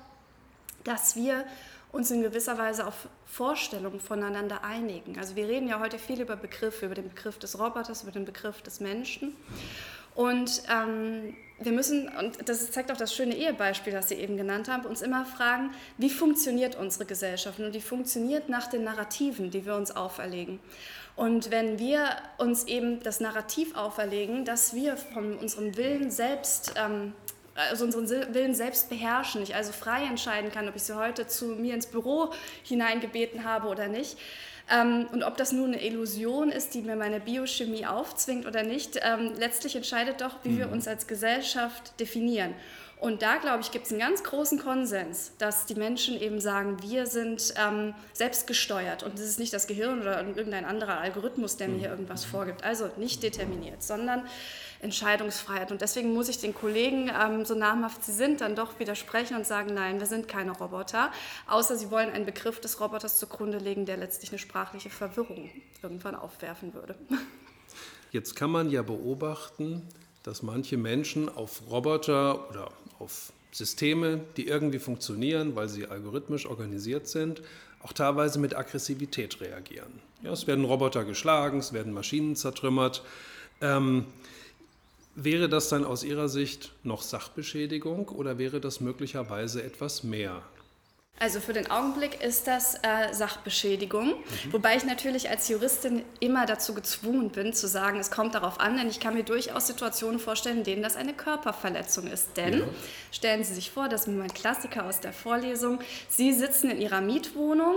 dass 0.84 1.16
wir 1.16 1.44
uns 1.92 2.10
in 2.10 2.22
gewisser 2.22 2.58
Weise 2.58 2.86
auf 2.86 3.08
Vorstellungen 3.24 4.00
voneinander 4.00 4.64
einigen. 4.64 5.18
Also 5.18 5.36
wir 5.36 5.48
reden 5.48 5.68
ja 5.68 5.78
heute 5.78 5.98
viel 5.98 6.20
über 6.20 6.36
Begriffe, 6.36 6.86
über 6.86 6.94
den 6.94 7.08
Begriff 7.08 7.38
des 7.38 7.58
Roboters, 7.58 8.02
über 8.02 8.12
den 8.12 8.24
Begriff 8.24 8.62
des 8.62 8.80
Menschen. 8.80 9.36
Und 10.14 10.62
ähm, 10.70 11.36
wir 11.58 11.72
müssen, 11.72 12.08
und 12.08 12.48
das 12.48 12.70
zeigt 12.70 12.90
auch 12.92 12.96
das 12.96 13.14
schöne 13.14 13.36
Ehebeispiel, 13.36 13.92
das 13.92 14.08
Sie 14.08 14.14
eben 14.14 14.36
genannt 14.36 14.68
haben, 14.68 14.84
uns 14.86 15.02
immer 15.02 15.24
fragen, 15.24 15.70
wie 15.98 16.10
funktioniert 16.10 16.76
unsere 16.76 17.04
Gesellschaft? 17.04 17.58
Und 17.58 17.74
die 17.74 17.80
funktioniert 17.80 18.48
nach 18.48 18.68
den 18.68 18.84
Narrativen, 18.84 19.50
die 19.50 19.64
wir 19.66 19.74
uns 19.74 19.90
auferlegen. 19.94 20.60
Und 21.16 21.50
wenn 21.50 21.78
wir 21.78 22.08
uns 22.38 22.64
eben 22.64 23.00
das 23.02 23.20
Narrativ 23.20 23.76
auferlegen, 23.76 24.44
dass 24.44 24.74
wir 24.74 24.96
von 24.96 25.36
unserem 25.36 25.76
Willen 25.76 26.10
selbst 26.10 26.74
ähm, 26.76 27.12
also 27.54 27.84
unseren 27.84 28.08
Willen 28.34 28.54
selbst 28.54 28.88
beherrschen, 28.88 29.42
ich 29.42 29.54
also 29.54 29.72
frei 29.72 30.04
entscheiden 30.04 30.50
kann, 30.50 30.68
ob 30.68 30.76
ich 30.76 30.82
sie 30.82 30.96
heute 30.96 31.26
zu 31.26 31.46
mir 31.46 31.74
ins 31.74 31.86
Büro 31.86 32.30
hineingebeten 32.64 33.44
habe 33.44 33.68
oder 33.68 33.88
nicht. 33.88 34.16
Ähm, 34.70 35.06
und 35.12 35.22
ob 35.22 35.36
das 35.36 35.52
nun 35.52 35.74
eine 35.74 35.84
Illusion 35.84 36.50
ist, 36.50 36.74
die 36.74 36.80
mir 36.80 36.96
meine 36.96 37.20
Biochemie 37.20 37.86
aufzwingt 37.86 38.46
oder 38.46 38.62
nicht, 38.62 38.98
ähm, 39.02 39.32
letztlich 39.36 39.76
entscheidet 39.76 40.20
doch, 40.20 40.36
wie 40.42 40.50
mhm. 40.50 40.58
wir 40.58 40.72
uns 40.72 40.88
als 40.88 41.06
Gesellschaft 41.06 41.98
definieren. 42.00 42.54
Und 43.04 43.20
da, 43.20 43.36
glaube 43.36 43.60
ich, 43.60 43.70
gibt 43.70 43.84
es 43.84 43.92
einen 43.92 44.00
ganz 44.00 44.24
großen 44.24 44.58
Konsens, 44.58 45.32
dass 45.36 45.66
die 45.66 45.74
Menschen 45.74 46.18
eben 46.18 46.40
sagen, 46.40 46.82
wir 46.82 47.06
sind 47.06 47.52
ähm, 47.62 47.92
selbstgesteuert 48.14 49.02
und 49.02 49.18
es 49.18 49.20
ist 49.20 49.38
nicht 49.38 49.52
das 49.52 49.66
Gehirn 49.66 50.00
oder 50.00 50.26
irgendein 50.26 50.64
anderer 50.64 51.00
Algorithmus, 51.00 51.58
der 51.58 51.68
mir 51.68 51.80
hier 51.80 51.88
mhm. 51.88 51.96
irgendwas 51.96 52.24
vorgibt. 52.24 52.64
Also 52.64 52.88
nicht 52.96 53.22
determiniert, 53.22 53.82
sondern 53.82 54.22
Entscheidungsfreiheit. 54.80 55.70
Und 55.70 55.82
deswegen 55.82 56.14
muss 56.14 56.30
ich 56.30 56.38
den 56.38 56.54
Kollegen, 56.54 57.10
ähm, 57.10 57.44
so 57.44 57.54
namhaft 57.54 58.02
sie 58.02 58.12
sind, 58.12 58.40
dann 58.40 58.56
doch 58.56 58.78
widersprechen 58.78 59.36
und 59.36 59.46
sagen, 59.46 59.74
nein, 59.74 60.00
wir 60.00 60.06
sind 60.06 60.26
keine 60.26 60.52
Roboter, 60.52 61.12
außer 61.46 61.76
sie 61.76 61.90
wollen 61.90 62.08
einen 62.08 62.24
Begriff 62.24 62.58
des 62.58 62.80
Roboters 62.80 63.18
zugrunde 63.18 63.58
legen, 63.58 63.84
der 63.84 63.98
letztlich 63.98 64.30
eine 64.30 64.38
sprachliche 64.38 64.88
Verwirrung 64.88 65.50
irgendwann 65.82 66.14
aufwerfen 66.14 66.72
würde. 66.72 66.94
Jetzt 68.12 68.34
kann 68.34 68.50
man 68.50 68.70
ja 68.70 68.80
beobachten, 68.80 69.86
dass 70.22 70.42
manche 70.42 70.78
Menschen 70.78 71.28
auf 71.28 71.70
Roboter 71.70 72.48
oder 72.48 72.70
auf 73.04 73.32
Systeme, 73.52 74.20
die 74.36 74.48
irgendwie 74.48 74.78
funktionieren, 74.78 75.54
weil 75.54 75.68
sie 75.68 75.86
algorithmisch 75.86 76.46
organisiert 76.46 77.06
sind, 77.06 77.42
auch 77.82 77.92
teilweise 77.92 78.38
mit 78.38 78.56
Aggressivität 78.56 79.40
reagieren. 79.40 80.00
Ja, 80.22 80.32
es 80.32 80.46
werden 80.46 80.64
Roboter 80.64 81.04
geschlagen, 81.04 81.58
es 81.58 81.72
werden 81.72 81.92
Maschinen 81.92 82.34
zertrümmert. 82.34 83.04
Ähm, 83.60 84.06
Wäre 85.16 85.48
das 85.48 85.68
dann 85.68 85.84
aus 85.84 86.02
Ihrer 86.02 86.28
Sicht 86.28 86.72
noch 86.82 87.00
Sachbeschädigung 87.00 88.08
oder 88.08 88.36
wäre 88.36 88.60
das 88.60 88.80
möglicherweise 88.80 89.62
etwas 89.62 90.02
mehr? 90.02 90.42
Also 91.20 91.38
für 91.40 91.52
den 91.52 91.70
Augenblick 91.70 92.20
ist 92.20 92.48
das 92.48 92.74
äh, 92.82 93.12
Sachbeschädigung, 93.12 94.08
mhm. 94.08 94.52
wobei 94.52 94.76
ich 94.76 94.84
natürlich 94.84 95.30
als 95.30 95.48
Juristin 95.48 96.04
immer 96.18 96.44
dazu 96.44 96.74
gezwungen 96.74 97.30
bin 97.30 97.52
zu 97.52 97.68
sagen, 97.68 98.00
es 98.00 98.10
kommt 98.10 98.34
darauf 98.34 98.58
an, 98.58 98.76
denn 98.76 98.88
ich 98.88 98.98
kann 98.98 99.14
mir 99.14 99.22
durchaus 99.22 99.68
Situationen 99.68 100.18
vorstellen, 100.18 100.58
in 100.58 100.64
denen 100.64 100.82
das 100.82 100.96
eine 100.96 101.14
Körperverletzung 101.14 102.08
ist. 102.08 102.36
Denn 102.36 102.60
ja. 102.60 102.66
stellen 103.12 103.44
Sie 103.44 103.54
sich 103.54 103.70
vor, 103.70 103.88
das 103.88 104.02
ist 104.02 104.08
mein 104.08 104.34
Klassiker 104.34 104.86
aus 104.86 104.98
der 104.98 105.12
Vorlesung, 105.12 105.78
Sie 106.08 106.32
sitzen 106.32 106.70
in 106.70 106.80
Ihrer 106.80 107.00
Mietwohnung 107.00 107.76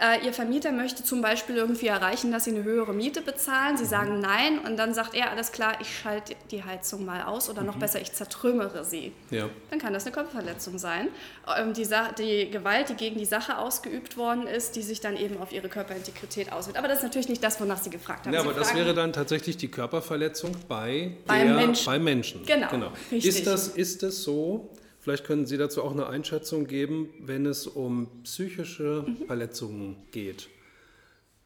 äh, 0.00 0.24
Ihr 0.24 0.32
Vermieter 0.32 0.70
möchte 0.70 1.02
zum 1.02 1.20
Beispiel 1.20 1.56
irgendwie 1.56 1.88
erreichen, 1.88 2.30
dass 2.30 2.44
Sie 2.44 2.50
eine 2.50 2.62
höhere 2.62 2.92
Miete 2.92 3.20
bezahlen. 3.20 3.76
Sie 3.76 3.84
sagen 3.84 4.16
mhm. 4.16 4.20
nein 4.20 4.58
und 4.60 4.76
dann 4.76 4.94
sagt 4.94 5.14
er, 5.14 5.30
alles 5.30 5.52
klar, 5.52 5.78
ich 5.80 5.98
schalte 5.98 6.36
die 6.50 6.62
Heizung 6.62 7.04
mal 7.04 7.22
aus 7.22 7.50
oder 7.50 7.62
noch 7.62 7.76
mhm. 7.76 7.80
besser, 7.80 8.00
ich 8.00 8.12
zertrümmere 8.12 8.84
sie. 8.84 9.12
Ja. 9.30 9.48
Dann 9.70 9.80
kann 9.80 9.92
das 9.92 10.04
eine 10.04 10.12
Körperverletzung 10.12 10.78
sein. 10.78 11.08
Ähm, 11.56 11.72
die, 11.74 11.86
die, 12.18 12.50
Gewalt, 12.50 12.90
die 12.90 12.94
gegen 12.94 13.18
die 13.18 13.24
Sache 13.24 13.58
ausgeübt 13.58 14.16
worden 14.16 14.46
ist, 14.46 14.76
die 14.76 14.82
sich 14.82 15.00
dann 15.00 15.16
eben 15.16 15.38
auf 15.38 15.52
Ihre 15.52 15.68
Körperintegrität 15.68 16.52
auswirkt. 16.52 16.78
Aber 16.78 16.88
das 16.88 16.98
ist 16.98 17.04
natürlich 17.04 17.28
nicht 17.28 17.42
das, 17.42 17.60
wonach 17.60 17.78
Sie 17.82 17.90
gefragt 17.90 18.26
haben. 18.26 18.34
Ja, 18.34 18.40
aber 18.40 18.52
das 18.52 18.74
wäre 18.74 18.94
dann 18.94 19.12
tatsächlich 19.12 19.56
die 19.56 19.68
Körperverletzung 19.68 20.52
bei, 20.68 21.16
der, 21.28 21.44
Menschen. 21.44 21.86
Bei 21.86 21.98
Menschen. 21.98 22.46
Genau. 22.46 22.68
genau. 22.70 22.92
Ist, 23.10 23.46
das, 23.46 23.68
ist 23.68 24.02
das 24.02 24.22
so? 24.22 24.70
Vielleicht 25.08 25.24
können 25.24 25.46
Sie 25.46 25.56
dazu 25.56 25.82
auch 25.82 25.92
eine 25.92 26.06
Einschätzung 26.06 26.66
geben, 26.66 27.08
wenn 27.18 27.46
es 27.46 27.66
um 27.66 28.08
psychische 28.24 29.06
mhm. 29.06 29.24
Verletzungen 29.26 29.96
geht, 30.10 30.50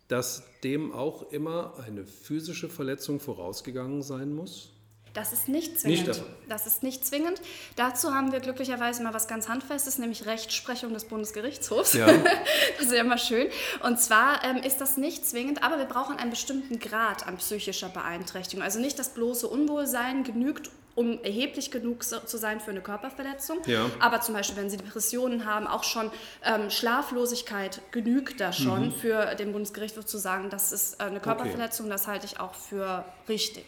dass 0.09 0.43
dem 0.65 0.91
auch 0.91 1.31
immer 1.31 1.75
eine 1.87 2.05
physische 2.05 2.69
Verletzung 2.69 3.21
vorausgegangen 3.21 4.03
sein 4.03 4.35
muss? 4.35 4.73
Das 5.15 5.33
ist 5.33 5.49
nicht 5.49 5.79
zwingend. 5.79 6.09
Nicht 6.09 6.23
das 6.49 6.67
ist 6.67 6.83
nicht 6.83 7.07
zwingend. 7.07 7.41
Dazu 7.77 8.13
haben 8.13 8.33
wir 8.33 8.41
glücklicherweise 8.41 9.01
mal 9.05 9.15
was 9.15 9.29
ganz 9.29 9.49
Handfestes, 9.49 9.97
nämlich 9.99 10.27
Rechtsprechung 10.27 10.93
des 10.93 11.05
Bundesgerichtshofs. 11.05 11.93
Ja. 11.93 12.07
das 12.79 12.87
ist 12.87 12.93
ja 12.93 13.03
immer 13.03 13.19
schön. 13.19 13.47
Und 13.85 14.01
zwar 14.01 14.43
ähm, 14.43 14.57
ist 14.57 14.81
das 14.81 14.97
nicht 14.97 15.25
zwingend, 15.25 15.63
aber 15.63 15.79
wir 15.79 15.85
brauchen 15.85 16.17
einen 16.17 16.31
bestimmten 16.31 16.81
Grad 16.81 17.29
an 17.29 17.37
psychischer 17.37 17.91
Beeinträchtigung. 17.91 18.65
Also 18.65 18.81
nicht 18.81 18.99
das 18.99 19.11
bloße 19.11 19.47
Unwohlsein 19.47 20.25
genügt, 20.25 20.69
um 20.95 21.23
erheblich 21.23 21.71
genug 21.71 22.05
zu 22.05 22.39
sein 22.39 22.61
für 22.61 22.71
eine 22.71 22.81
Körperverletzung. 22.81 23.59
Ja. 23.67 23.91
Aber 23.99 24.21
zum 24.21 24.35
Beispiel, 24.35 24.57
wenn 24.57 24.71
Sie 24.71 24.77
Depressionen 24.77 25.47
haben, 25.47 25.67
auch 25.67 25.85
schon 25.85 26.11
ähm, 26.45 26.71
Schlaflosigkeit 26.71 27.81
genügt 27.91 28.41
da 28.41 28.53
schon 28.53 28.87
mhm. 28.87 28.93
für 28.93 29.35
den 29.35 29.53
Bundesgerichtshof 29.53 30.05
zu 30.05 30.19
sagen, 30.19 30.51
das 30.51 30.73
ist 30.73 31.01
äh, 31.01 31.05
eine 31.05 31.21
Körperverletzung, 31.21 31.87
okay. 31.87 31.93
das 31.93 32.07
halte 32.07 32.27
ich 32.27 32.41
auch 32.41 32.55
für 32.55 33.05
richtig. 33.29 33.65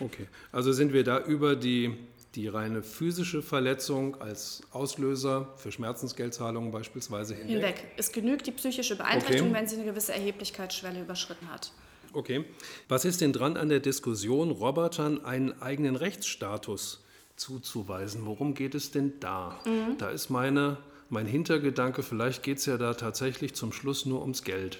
Okay, 0.00 0.26
also 0.50 0.72
sind 0.72 0.92
wir 0.92 1.04
da 1.04 1.20
über 1.20 1.54
die, 1.54 1.96
die 2.34 2.48
reine 2.48 2.82
physische 2.82 3.42
Verletzung 3.42 4.20
als 4.20 4.62
Auslöser 4.72 5.54
für 5.56 5.70
Schmerzensgeldzahlungen 5.70 6.72
beispielsweise 6.72 7.34
hinweg? 7.34 7.54
Hinweg. 7.54 7.86
Es 7.96 8.10
genügt 8.10 8.46
die 8.48 8.52
psychische 8.52 8.96
Beeinträchtigung, 8.96 9.50
okay. 9.50 9.60
wenn 9.60 9.68
sie 9.68 9.76
eine 9.76 9.84
gewisse 9.84 10.12
Erheblichkeitsschwelle 10.12 11.00
überschritten 11.00 11.48
hat. 11.50 11.70
Okay. 12.14 12.44
Was 12.88 13.04
ist 13.04 13.20
denn 13.20 13.32
dran 13.32 13.56
an 13.56 13.68
der 13.68 13.80
Diskussion, 13.80 14.50
Robotern 14.50 15.24
einen 15.24 15.60
eigenen 15.60 15.96
Rechtsstatus 15.96 17.04
zuzuweisen? 17.36 18.26
Worum 18.26 18.54
geht 18.54 18.74
es 18.74 18.90
denn 18.90 19.14
da? 19.20 19.58
Mhm. 19.64 19.98
Da 19.98 20.10
ist 20.10 20.30
meine, 20.30 20.78
mein 21.08 21.26
Hintergedanke, 21.26 22.02
vielleicht 22.02 22.42
geht 22.42 22.58
es 22.58 22.66
ja 22.66 22.78
da 22.78 22.94
tatsächlich 22.94 23.54
zum 23.54 23.72
Schluss 23.72 24.06
nur 24.06 24.22
ums 24.22 24.44
Geld. 24.44 24.78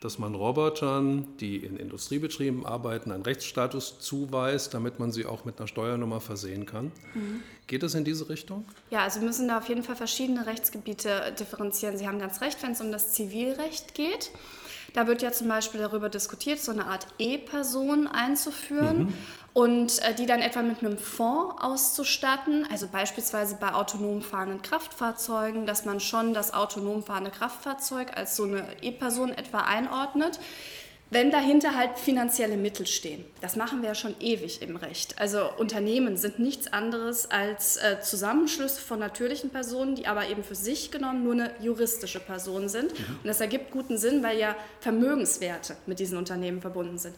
Dass 0.00 0.18
man 0.18 0.34
Robotern, 0.34 1.28
die 1.40 1.56
in 1.56 1.78
Industriebetrieben 1.78 2.66
arbeiten, 2.66 3.10
einen 3.10 3.22
Rechtsstatus 3.22 4.00
zuweist, 4.00 4.74
damit 4.74 4.98
man 4.98 5.12
sie 5.12 5.24
auch 5.24 5.46
mit 5.46 5.58
einer 5.58 5.66
Steuernummer 5.66 6.20
versehen 6.20 6.66
kann. 6.66 6.92
Mhm. 7.14 7.42
Geht 7.66 7.82
es 7.82 7.94
in 7.94 8.04
diese 8.04 8.28
Richtung? 8.28 8.66
Ja, 8.90 9.04
also 9.04 9.20
wir 9.20 9.26
müssen 9.26 9.48
da 9.48 9.56
auf 9.56 9.68
jeden 9.70 9.82
Fall 9.82 9.96
verschiedene 9.96 10.46
Rechtsgebiete 10.46 11.34
differenzieren. 11.38 11.96
Sie 11.96 12.06
haben 12.06 12.18
ganz 12.18 12.42
recht, 12.42 12.62
wenn 12.62 12.72
es 12.72 12.82
um 12.82 12.92
das 12.92 13.14
Zivilrecht 13.14 13.94
geht. 13.94 14.30
Da 14.94 15.08
wird 15.08 15.22
ja 15.22 15.32
zum 15.32 15.48
Beispiel 15.48 15.80
darüber 15.80 16.08
diskutiert, 16.08 16.60
so 16.60 16.70
eine 16.70 16.86
Art 16.86 17.08
E-Person 17.18 18.06
einzuführen 18.06 18.98
mhm. 18.98 19.14
und 19.52 19.98
äh, 20.02 20.14
die 20.14 20.24
dann 20.24 20.40
etwa 20.40 20.62
mit 20.62 20.82
einem 20.82 20.98
Fonds 20.98 21.56
auszustatten. 21.60 22.66
Also 22.70 22.86
beispielsweise 22.86 23.56
bei 23.60 23.74
autonom 23.74 24.22
fahrenden 24.22 24.62
Kraftfahrzeugen, 24.62 25.66
dass 25.66 25.84
man 25.84 25.98
schon 25.98 26.32
das 26.32 26.54
autonom 26.54 27.02
fahrende 27.02 27.32
Kraftfahrzeug 27.32 28.16
als 28.16 28.36
so 28.36 28.44
eine 28.44 28.64
E-Person 28.82 29.32
etwa 29.32 29.58
einordnet 29.58 30.38
wenn 31.14 31.30
dahinter 31.30 31.76
halt 31.76 31.96
finanzielle 31.96 32.56
Mittel 32.56 32.86
stehen. 32.86 33.24
Das 33.40 33.54
machen 33.54 33.82
wir 33.82 33.90
ja 33.90 33.94
schon 33.94 34.16
ewig 34.20 34.60
im 34.62 34.74
Recht. 34.74 35.18
Also 35.18 35.48
Unternehmen 35.56 36.16
sind 36.16 36.40
nichts 36.40 36.72
anderes 36.72 37.30
als 37.30 37.76
äh, 37.76 38.00
Zusammenschlüsse 38.00 38.80
von 38.80 38.98
natürlichen 38.98 39.50
Personen, 39.50 39.94
die 39.94 40.08
aber 40.08 40.28
eben 40.28 40.42
für 40.42 40.56
sich 40.56 40.90
genommen 40.90 41.22
nur 41.22 41.34
eine 41.34 41.50
juristische 41.60 42.18
Person 42.18 42.68
sind. 42.68 42.92
Mhm. 42.98 43.16
Und 43.22 43.26
das 43.26 43.40
ergibt 43.40 43.70
guten 43.70 43.96
Sinn, 43.96 44.24
weil 44.24 44.38
ja 44.38 44.56
Vermögenswerte 44.80 45.76
mit 45.86 46.00
diesen 46.00 46.18
Unternehmen 46.18 46.60
verbunden 46.60 46.98
sind. 46.98 47.14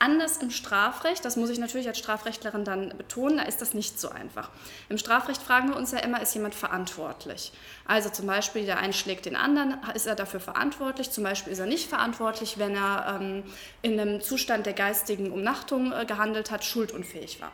Anders 0.00 0.38
im 0.38 0.50
Strafrecht, 0.50 1.24
das 1.24 1.36
muss 1.36 1.50
ich 1.50 1.58
natürlich 1.58 1.86
als 1.86 1.98
Strafrechtlerin 1.98 2.64
dann 2.64 2.96
betonen, 2.96 3.36
da 3.36 3.44
ist 3.44 3.62
das 3.62 3.74
nicht 3.74 4.00
so 4.00 4.08
einfach. 4.08 4.50
Im 4.88 4.98
Strafrecht 4.98 5.40
fragen 5.40 5.68
wir 5.68 5.76
uns 5.76 5.92
ja 5.92 5.98
immer, 5.98 6.20
ist 6.20 6.34
jemand 6.34 6.54
verantwortlich? 6.54 7.52
Also 7.86 8.10
zum 8.10 8.26
Beispiel, 8.26 8.66
der 8.66 8.78
einen 8.78 8.92
schlägt 8.92 9.24
den 9.24 9.36
anderen, 9.36 9.78
ist 9.94 10.06
er 10.06 10.16
dafür 10.16 10.40
verantwortlich? 10.40 11.10
Zum 11.10 11.22
Beispiel 11.22 11.52
ist 11.52 11.60
er 11.60 11.66
nicht 11.66 11.88
verantwortlich, 11.88 12.58
wenn 12.58 12.74
er 12.74 13.20
ähm, 13.20 13.44
in 13.82 13.98
einem 13.98 14.20
Zustand 14.20 14.66
der 14.66 14.72
geistigen 14.72 15.30
Umnachtung 15.30 15.92
äh, 15.92 16.04
gehandelt 16.04 16.50
hat, 16.50 16.64
schuldunfähig 16.64 17.40
war. 17.40 17.52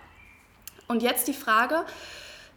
Und 0.88 1.02
jetzt 1.02 1.28
die 1.28 1.34
Frage, 1.34 1.84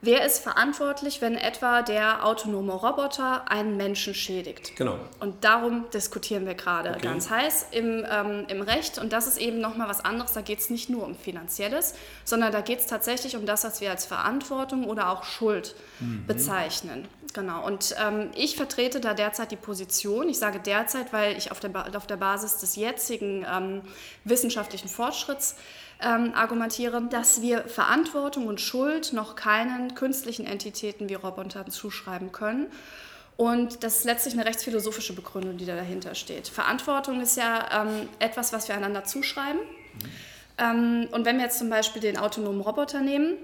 Wer 0.05 0.25
ist 0.25 0.43
verantwortlich, 0.43 1.21
wenn 1.21 1.35
etwa 1.37 1.81
der 1.81 2.25
autonome 2.25 2.73
Roboter 2.73 3.49
einen 3.49 3.77
Menschen 3.77 4.13
schädigt? 4.13 4.75
Genau. 4.75 4.99
Und 5.21 5.45
darum 5.45 5.85
diskutieren 5.93 6.45
wir 6.45 6.55
gerade 6.55 6.89
okay. 6.89 7.03
ganz 7.03 7.29
heiß 7.29 7.67
im, 7.71 8.05
ähm, 8.11 8.43
im 8.49 8.61
Recht. 8.61 8.97
Und 8.97 9.13
das 9.13 9.27
ist 9.27 9.37
eben 9.37 9.61
nochmal 9.61 9.87
was 9.87 10.03
anderes. 10.03 10.33
Da 10.33 10.41
geht 10.41 10.59
es 10.59 10.69
nicht 10.69 10.89
nur 10.89 11.05
um 11.05 11.15
Finanzielles, 11.15 11.95
sondern 12.25 12.51
da 12.51 12.59
geht 12.59 12.79
es 12.79 12.87
tatsächlich 12.87 13.37
um 13.37 13.45
das, 13.45 13.63
was 13.63 13.79
wir 13.79 13.91
als 13.91 14.05
Verantwortung 14.05 14.89
oder 14.89 15.09
auch 15.09 15.23
Schuld 15.23 15.73
mhm. 16.01 16.25
bezeichnen. 16.27 17.07
Genau. 17.33 17.65
Und 17.65 17.95
ähm, 17.99 18.29
ich 18.35 18.55
vertrete 18.55 18.99
da 18.99 19.15
derzeit 19.15 19.51
die 19.51 19.55
Position, 19.55 20.29
ich 20.29 20.37
sage 20.37 20.59
derzeit, 20.59 21.11
weil 21.13 21.35
ich 21.35 21.51
auf 21.51 21.59
der, 21.59 21.69
ba 21.69 21.87
auf 21.95 22.05
der 22.05 22.17
Basis 22.17 22.57
des 22.57 22.75
jetzigen 22.75 23.45
ähm, 23.51 23.81
wissenschaftlichen 24.23 24.87
Fortschritts 24.87 25.55
ähm, 25.99 26.33
argumentiere, 26.35 27.01
dass 27.09 27.41
wir 27.41 27.63
Verantwortung 27.63 28.45
und 28.45 28.61
Schuld 28.61 29.13
noch 29.13 29.35
keinen 29.35 29.95
künstlichen 29.95 30.45
Entitäten 30.45 31.09
wie 31.09 31.15
Robotern 31.15 31.71
zuschreiben 31.71 32.31
können. 32.31 32.67
Und 33.35 33.83
das 33.83 33.99
ist 33.99 34.05
letztlich 34.05 34.35
eine 34.35 34.45
rechtsphilosophische 34.45 35.13
Begründung, 35.13 35.57
die 35.57 35.65
da 35.65 35.75
dahinter 35.75 36.13
steht. 36.13 36.47
Verantwortung 36.47 37.19
ist 37.19 37.35
ja 37.35 37.83
ähm, 37.83 38.09
etwas, 38.19 38.53
was 38.53 38.67
wir 38.67 38.75
einander 38.75 39.05
zuschreiben. 39.05 39.59
Mhm. 39.59 40.09
Ähm, 40.59 41.07
und 41.11 41.25
wenn 41.25 41.37
wir 41.37 41.45
jetzt 41.45 41.57
zum 41.57 41.71
Beispiel 41.71 42.01
den 42.01 42.17
autonomen 42.17 42.61
Roboter 42.61 43.01
nehmen 43.01 43.37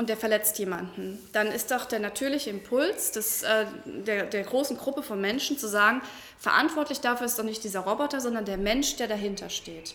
und 0.00 0.08
der 0.08 0.16
verletzt 0.16 0.58
jemanden, 0.58 1.18
dann 1.32 1.48
ist 1.48 1.70
doch 1.70 1.84
der 1.84 2.00
natürliche 2.00 2.48
Impuls 2.48 3.12
des, 3.12 3.42
äh, 3.42 3.66
der, 3.84 4.24
der 4.24 4.44
großen 4.44 4.78
Gruppe 4.78 5.02
von 5.02 5.20
Menschen 5.20 5.58
zu 5.58 5.68
sagen, 5.68 6.00
verantwortlich 6.38 7.02
dafür 7.02 7.26
ist 7.26 7.38
doch 7.38 7.44
nicht 7.44 7.62
dieser 7.62 7.80
Roboter, 7.80 8.18
sondern 8.22 8.46
der 8.46 8.56
Mensch, 8.56 8.96
der 8.96 9.08
dahinter 9.08 9.50
steht. 9.50 9.94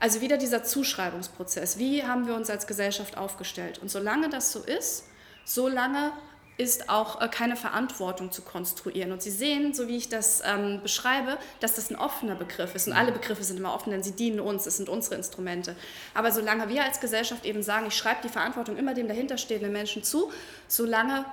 Also 0.00 0.20
wieder 0.20 0.38
dieser 0.38 0.64
Zuschreibungsprozess. 0.64 1.78
Wie 1.78 2.02
haben 2.02 2.26
wir 2.26 2.34
uns 2.34 2.50
als 2.50 2.66
Gesellschaft 2.66 3.16
aufgestellt? 3.16 3.78
Und 3.78 3.92
solange 3.92 4.28
das 4.28 4.50
so 4.50 4.58
ist, 4.58 5.04
solange 5.44 6.10
ist 6.56 6.88
auch 6.88 7.20
äh, 7.20 7.28
keine 7.28 7.56
Verantwortung 7.56 8.30
zu 8.30 8.42
konstruieren. 8.42 9.12
Und 9.12 9.22
Sie 9.22 9.30
sehen, 9.30 9.74
so 9.74 9.88
wie 9.88 9.96
ich 9.96 10.08
das 10.08 10.42
ähm, 10.44 10.80
beschreibe, 10.82 11.38
dass 11.60 11.74
das 11.74 11.90
ein 11.90 11.96
offener 11.96 12.36
Begriff 12.36 12.74
ist. 12.74 12.86
Und 12.86 12.92
alle 12.92 13.12
Begriffe 13.12 13.42
sind 13.42 13.56
immer 13.56 13.74
offen, 13.74 13.90
denn 13.90 14.02
sie 14.02 14.12
dienen 14.12 14.40
uns, 14.40 14.66
es 14.66 14.76
sind 14.76 14.88
unsere 14.88 15.16
Instrumente. 15.16 15.74
Aber 16.14 16.30
solange 16.30 16.68
wir 16.68 16.84
als 16.84 17.00
Gesellschaft 17.00 17.44
eben 17.44 17.62
sagen, 17.62 17.86
ich 17.88 17.96
schreibe 17.96 18.22
die 18.22 18.28
Verantwortung 18.28 18.76
immer 18.76 18.94
dem 18.94 19.08
dahinterstehenden 19.08 19.72
Menschen 19.72 20.04
zu, 20.04 20.30
solange 20.68 21.24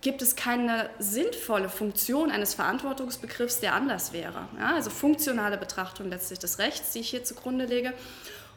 gibt 0.00 0.22
es 0.22 0.34
keine 0.34 0.88
sinnvolle 0.98 1.68
Funktion 1.68 2.30
eines 2.30 2.54
Verantwortungsbegriffs, 2.54 3.60
der 3.60 3.74
anders 3.74 4.12
wäre. 4.12 4.48
Ja, 4.58 4.74
also 4.74 4.88
funktionale 4.88 5.58
Betrachtung 5.58 6.08
letztlich 6.08 6.38
des 6.38 6.58
Rechts, 6.58 6.92
die 6.92 7.00
ich 7.00 7.10
hier 7.10 7.22
zugrunde 7.22 7.66
lege. 7.66 7.92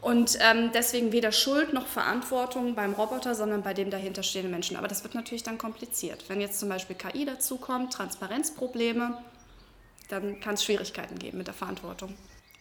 Und 0.03 0.37
ähm, 0.41 0.71
deswegen 0.73 1.13
weder 1.13 1.31
Schuld 1.31 1.71
noch 1.71 1.87
Verantwortung 1.87 2.75
beim 2.75 2.91
Roboter, 2.91 3.35
sondern 3.35 3.63
bei 3.63 3.73
dem 3.73 3.89
dahinterstehenden 3.89 4.51
Menschen. 4.51 4.75
Aber 4.75 4.89
das 4.89 5.03
wird 5.03 5.15
natürlich 5.15 5.43
dann 5.43 5.57
kompliziert. 5.57 6.25
Wenn 6.27 6.41
jetzt 6.41 6.59
zum 6.59 6.67
Beispiel 6.67 6.97
KI 6.97 7.23
dazukommt, 7.23 7.93
Transparenzprobleme, 7.93 9.17
dann 10.09 10.41
kann 10.41 10.55
es 10.55 10.63
Schwierigkeiten 10.65 11.17
geben 11.17 11.37
mit 11.37 11.47
der 11.47 11.53
Verantwortung. 11.53 12.13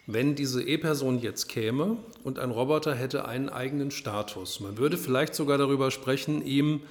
Wenn 0.06 0.36
diese 0.36 0.62
E-Person 0.62 1.18
jetzt 1.18 1.48
käme 1.48 1.96
und 2.22 2.38
ein 2.38 2.52
Roboter 2.52 2.94
hätte 2.94 3.24
einen 3.24 3.48
eigenen 3.48 3.90
Status, 3.90 4.60
man 4.60 4.78
würde 4.78 4.96
vielleicht 4.96 5.34
sogar 5.34 5.58
darüber 5.58 5.90
sprechen, 5.90 6.46
ihm 6.46 6.82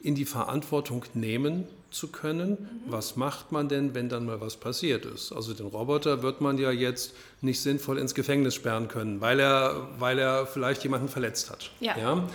in 0.00 0.14
die 0.14 0.24
Verantwortung 0.24 1.04
nehmen 1.12 1.66
zu 1.90 2.08
können. 2.08 2.50
Mhm. 2.50 2.92
Was 2.92 3.16
macht 3.16 3.52
man 3.52 3.68
denn, 3.68 3.94
wenn 3.94 4.08
dann 4.08 4.26
mal 4.26 4.40
was 4.40 4.56
passiert 4.56 5.06
ist? 5.06 5.32
Also 5.32 5.54
den 5.54 5.66
Roboter 5.66 6.22
wird 6.22 6.40
man 6.40 6.58
ja 6.58 6.70
jetzt 6.70 7.14
nicht 7.40 7.60
sinnvoll 7.60 7.98
ins 7.98 8.14
Gefängnis 8.14 8.54
sperren 8.54 8.88
können, 8.88 9.20
weil 9.20 9.40
er, 9.40 9.88
weil 9.98 10.18
er 10.18 10.46
vielleicht 10.46 10.82
jemanden 10.82 11.08
verletzt 11.08 11.50
hat. 11.50 11.70
Ja. 11.80 11.96
ja? 11.96 12.28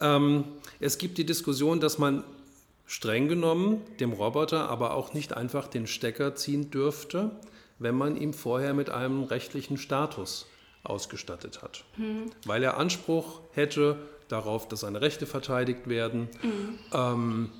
Ähm, 0.00 0.44
es 0.80 0.98
gibt 0.98 1.18
die 1.18 1.26
Diskussion, 1.26 1.80
dass 1.80 1.98
man 1.98 2.24
streng 2.86 3.28
genommen 3.28 3.82
dem 4.00 4.12
Roboter 4.12 4.68
aber 4.70 4.94
auch 4.94 5.12
nicht 5.12 5.34
einfach 5.34 5.68
den 5.68 5.86
Stecker 5.86 6.34
ziehen 6.34 6.70
dürfte, 6.70 7.30
wenn 7.78 7.94
man 7.94 8.16
ihn 8.16 8.32
vorher 8.32 8.74
mit 8.74 8.90
einem 8.90 9.24
rechtlichen 9.24 9.76
Status 9.76 10.46
ausgestattet 10.82 11.62
hat. 11.62 11.84
Mhm. 11.96 12.30
Weil 12.44 12.62
er 12.62 12.78
Anspruch 12.78 13.40
hätte 13.52 13.98
darauf, 14.28 14.68
dass 14.68 14.80
seine 14.80 15.00
Rechte 15.00 15.26
verteidigt 15.26 15.88
werden. 15.88 16.28
Mhm. 16.42 16.78
Ähm, 16.92 17.50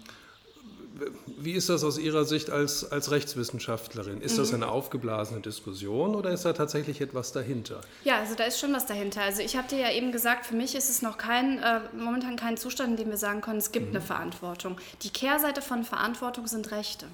wie 1.27 1.53
ist 1.53 1.69
das 1.69 1.85
aus 1.85 1.99
Ihrer 1.99 2.25
Sicht 2.25 2.51
als, 2.51 2.91
als 2.91 3.11
Rechtswissenschaftlerin? 3.11 4.21
Ist 4.21 4.35
mhm. 4.35 4.39
das 4.39 4.55
eine 4.55 4.69
aufgeblasene 4.69 5.41
Diskussion 5.41 6.15
oder 6.15 6.31
ist 6.31 6.45
da 6.45 6.53
tatsächlich 6.53 7.01
etwas 7.01 7.33
dahinter? 7.33 7.81
Ja, 8.05 8.19
also 8.19 8.35
da 8.35 8.45
ist 8.45 8.59
schon 8.59 8.73
was 8.73 8.87
dahinter. 8.87 9.23
Also 9.23 9.43
ich 9.43 9.57
habe 9.57 9.69
dir 9.69 9.79
ja 9.79 9.93
eben 9.93 10.13
gesagt, 10.13 10.47
für 10.47 10.55
mich 10.55 10.75
ist 10.75 10.91
es 10.91 11.03
noch 11.03 11.19
kein, 11.19 11.59
äh, 11.63 11.81
momentan 11.97 12.37
kein 12.37 12.57
Zustand, 12.57 12.91
in 12.91 12.97
dem 12.97 13.11
wir 13.11 13.17
sagen 13.17 13.41
können, 13.41 13.59
es 13.59 13.73
gibt 13.73 13.91
mhm. 13.91 13.97
eine 13.97 14.05
Verantwortung. 14.05 14.79
Die 15.03 15.11
Kehrseite 15.11 15.63
von 15.63 15.85
Verantwortung 15.85 16.47
sind 16.47 16.71
Rechte. 16.71 17.07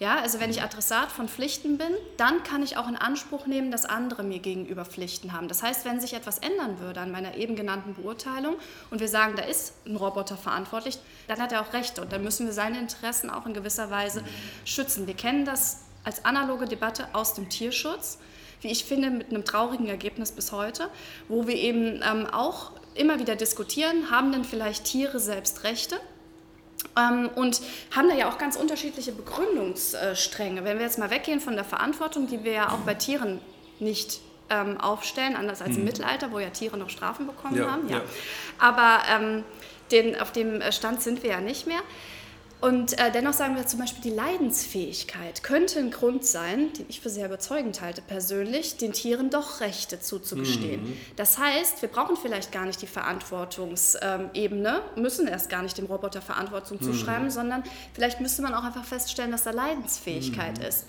Ja, 0.00 0.20
also 0.20 0.38
wenn 0.38 0.50
ich 0.50 0.62
Adressat 0.62 1.10
von 1.10 1.28
Pflichten 1.28 1.76
bin, 1.76 1.90
dann 2.16 2.44
kann 2.44 2.62
ich 2.62 2.76
auch 2.76 2.88
in 2.88 2.94
Anspruch 2.94 3.46
nehmen, 3.46 3.72
dass 3.72 3.84
andere 3.84 4.22
mir 4.22 4.38
gegenüber 4.38 4.84
Pflichten 4.84 5.32
haben. 5.32 5.48
Das 5.48 5.64
heißt, 5.64 5.84
wenn 5.84 6.00
sich 6.00 6.14
etwas 6.14 6.38
ändern 6.38 6.78
würde 6.78 7.00
an 7.00 7.10
meiner 7.10 7.36
eben 7.36 7.56
genannten 7.56 7.94
Beurteilung 7.94 8.54
und 8.90 9.00
wir 9.00 9.08
sagen, 9.08 9.34
da 9.34 9.42
ist 9.42 9.74
ein 9.86 9.96
Roboter 9.96 10.36
verantwortlich, 10.36 11.00
dann 11.26 11.40
hat 11.40 11.50
er 11.50 11.62
auch 11.62 11.72
Rechte 11.72 12.00
und 12.00 12.12
dann 12.12 12.22
müssen 12.22 12.46
wir 12.46 12.52
seine 12.52 12.78
Interessen 12.78 13.28
auch 13.28 13.44
in 13.44 13.54
gewisser 13.54 13.90
Weise 13.90 14.22
schützen. 14.64 15.08
Wir 15.08 15.14
kennen 15.14 15.44
das 15.44 15.82
als 16.04 16.24
analoge 16.24 16.66
Debatte 16.66 17.08
aus 17.12 17.34
dem 17.34 17.48
Tierschutz, 17.48 18.18
wie 18.60 18.68
ich 18.68 18.84
finde, 18.84 19.10
mit 19.10 19.30
einem 19.30 19.44
traurigen 19.44 19.88
Ergebnis 19.88 20.30
bis 20.30 20.52
heute, 20.52 20.90
wo 21.28 21.48
wir 21.48 21.56
eben 21.56 22.02
ähm, 22.08 22.26
auch 22.26 22.70
immer 22.94 23.18
wieder 23.18 23.34
diskutieren, 23.34 24.12
haben 24.12 24.30
denn 24.30 24.44
vielleicht 24.44 24.84
Tiere 24.84 25.18
selbst 25.18 25.64
Rechte? 25.64 25.96
Ähm, 26.96 27.28
und 27.34 27.60
haben 27.94 28.08
da 28.08 28.14
ja 28.14 28.28
auch 28.28 28.38
ganz 28.38 28.56
unterschiedliche 28.56 29.12
Begründungsstränge. 29.12 30.64
Wenn 30.64 30.78
wir 30.78 30.84
jetzt 30.84 30.98
mal 30.98 31.10
weggehen 31.10 31.40
von 31.40 31.54
der 31.54 31.64
Verantwortung, 31.64 32.26
die 32.26 32.44
wir 32.44 32.52
ja 32.52 32.68
auch 32.70 32.78
bei 32.78 32.94
Tieren 32.94 33.40
nicht 33.78 34.20
ähm, 34.50 34.80
aufstellen, 34.80 35.36
anders 35.36 35.60
als 35.60 35.70
im 35.70 35.80
mhm. 35.80 35.84
Mittelalter, 35.84 36.32
wo 36.32 36.38
ja 36.38 36.50
Tiere 36.50 36.76
noch 36.76 36.90
Strafen 36.90 37.26
bekommen 37.26 37.56
ja, 37.56 37.70
haben. 37.70 37.88
Ja. 37.88 37.98
ja. 37.98 38.02
Aber 38.58 39.02
ähm, 39.10 39.44
den, 39.90 40.20
auf 40.20 40.32
dem 40.32 40.62
Stand 40.70 41.02
sind 41.02 41.22
wir 41.22 41.30
ja 41.30 41.40
nicht 41.40 41.66
mehr. 41.66 41.80
Und 42.60 42.98
äh, 42.98 43.12
dennoch 43.12 43.34
sagen 43.34 43.54
wir 43.54 43.66
zum 43.66 43.78
Beispiel, 43.78 44.02
die 44.02 44.16
Leidensfähigkeit 44.16 45.44
könnte 45.44 45.78
ein 45.78 45.92
Grund 45.92 46.24
sein, 46.24 46.72
den 46.72 46.86
ich 46.88 47.00
für 47.00 47.08
sehr 47.08 47.26
überzeugend 47.26 47.80
halte 47.80 48.02
persönlich, 48.02 48.76
den 48.76 48.92
Tieren 48.92 49.30
doch 49.30 49.60
Rechte 49.60 50.00
zuzugestehen. 50.00 50.82
Mhm. 50.82 50.96
Das 51.14 51.38
heißt, 51.38 51.82
wir 51.82 51.88
brauchen 51.88 52.16
vielleicht 52.16 52.50
gar 52.50 52.66
nicht 52.66 52.82
die 52.82 52.88
Verantwortungsebene, 52.88 54.82
müssen 54.96 55.28
erst 55.28 55.50
gar 55.50 55.62
nicht 55.62 55.78
dem 55.78 55.86
Roboter 55.86 56.20
Verantwortung 56.20 56.78
mhm. 56.80 56.84
zuschreiben, 56.84 57.30
sondern 57.30 57.62
vielleicht 57.94 58.20
müsste 58.20 58.42
man 58.42 58.54
auch 58.54 58.64
einfach 58.64 58.84
feststellen, 58.84 59.30
dass 59.30 59.44
da 59.44 59.52
Leidensfähigkeit 59.52 60.58
mhm. 60.58 60.64
ist. 60.64 60.86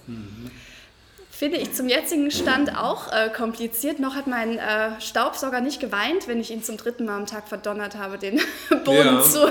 Finde 1.40 1.56
ich 1.56 1.72
zum 1.72 1.88
jetzigen 1.88 2.32
Stand 2.32 2.76
auch 2.76 3.14
äh, 3.14 3.30
kompliziert. 3.30 4.00
Noch 4.00 4.16
hat 4.16 4.28
mein 4.28 4.58
äh, 4.58 5.00
Staubsauger 5.00 5.62
nicht 5.62 5.80
geweint, 5.80 6.28
wenn 6.28 6.42
ich 6.42 6.52
ihn 6.52 6.64
zum 6.64 6.76
dritten 6.76 7.06
Mal 7.06 7.16
am 7.16 7.28
Tag 7.28 7.48
verdonnert 7.48 7.96
habe, 7.96 8.18
den 8.18 8.42
Boden, 8.84 9.06
ja. 9.06 9.22
zu, 9.22 9.50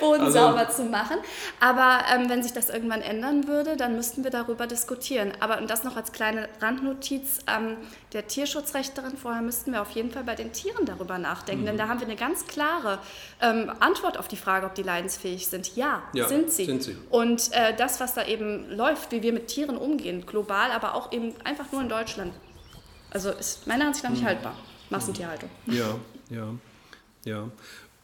Boden 0.00 0.22
also, 0.22 0.36
sauber 0.36 0.68
zu 0.68 0.82
machen. 0.82 1.16
Aber 1.60 2.00
ähm, 2.12 2.28
wenn 2.28 2.42
sich 2.42 2.54
das 2.54 2.70
irgendwann 2.70 3.02
ändern 3.02 3.46
würde, 3.46 3.76
dann 3.76 3.94
müssten 3.94 4.24
wir 4.24 4.32
darüber 4.32 4.66
diskutieren. 4.66 5.30
Aber 5.38 5.58
und 5.58 5.70
das 5.70 5.84
noch 5.84 5.94
als 5.94 6.10
kleine 6.10 6.48
Randnotiz 6.60 7.38
ähm, 7.46 7.76
der 8.14 8.26
Tierschutzrechterin, 8.26 9.16
vorher 9.16 9.42
müssten 9.42 9.70
wir 9.72 9.82
auf 9.82 9.92
jeden 9.92 10.10
Fall 10.10 10.24
bei 10.24 10.34
den 10.34 10.52
Tieren 10.52 10.86
darüber 10.86 11.18
nachdenken. 11.18 11.62
Mhm. 11.62 11.66
Denn 11.66 11.78
da 11.78 11.86
haben 11.86 12.00
wir 12.00 12.08
eine 12.08 12.16
ganz 12.16 12.48
klare 12.48 12.98
ähm, 13.40 13.70
Antwort 13.78 14.18
auf 14.18 14.26
die 14.26 14.36
Frage, 14.36 14.66
ob 14.66 14.74
die 14.74 14.82
leidensfähig 14.82 15.46
sind. 15.46 15.76
Ja, 15.76 16.02
ja 16.14 16.26
sind, 16.26 16.50
sie. 16.50 16.64
sind, 16.64 16.82
sie. 16.82 16.96
Und 17.10 17.52
äh, 17.52 17.76
das, 17.76 18.00
was 18.00 18.14
da 18.14 18.24
eben 18.24 18.68
läuft, 18.70 19.12
wie 19.12 19.22
wir 19.22 19.32
mit 19.32 19.46
Tieren 19.46 19.76
umgehen, 19.76 20.26
global, 20.26 20.72
aber 20.72 20.96
auch 20.96 21.12
eben 21.12 21.27
einfach 21.44 21.70
nur 21.72 21.82
in 21.82 21.88
Deutschland. 21.88 22.32
Also 23.10 23.30
ist 23.30 23.66
meiner 23.66 23.86
Ansicht 23.86 24.04
nach 24.04 24.10
nicht 24.10 24.22
mhm. 24.22 24.26
haltbar. 24.26 24.54
Massentierhaltung. 24.90 25.50
Ja, 25.66 25.98
ja, 26.30 26.54
ja. 27.24 27.50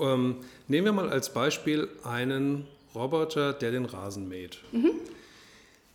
Ähm, 0.01 0.37
nehmen 0.69 0.85
wir 0.87 0.93
mal 0.93 1.09
als 1.11 1.33
Beispiel 1.33 1.89
einen 2.05 2.67
Roboter, 2.95 3.53
der 3.53 3.71
den 3.71 3.85
Rasen 3.85 4.29
mäht. 4.29 4.59
Mhm. 4.73 4.93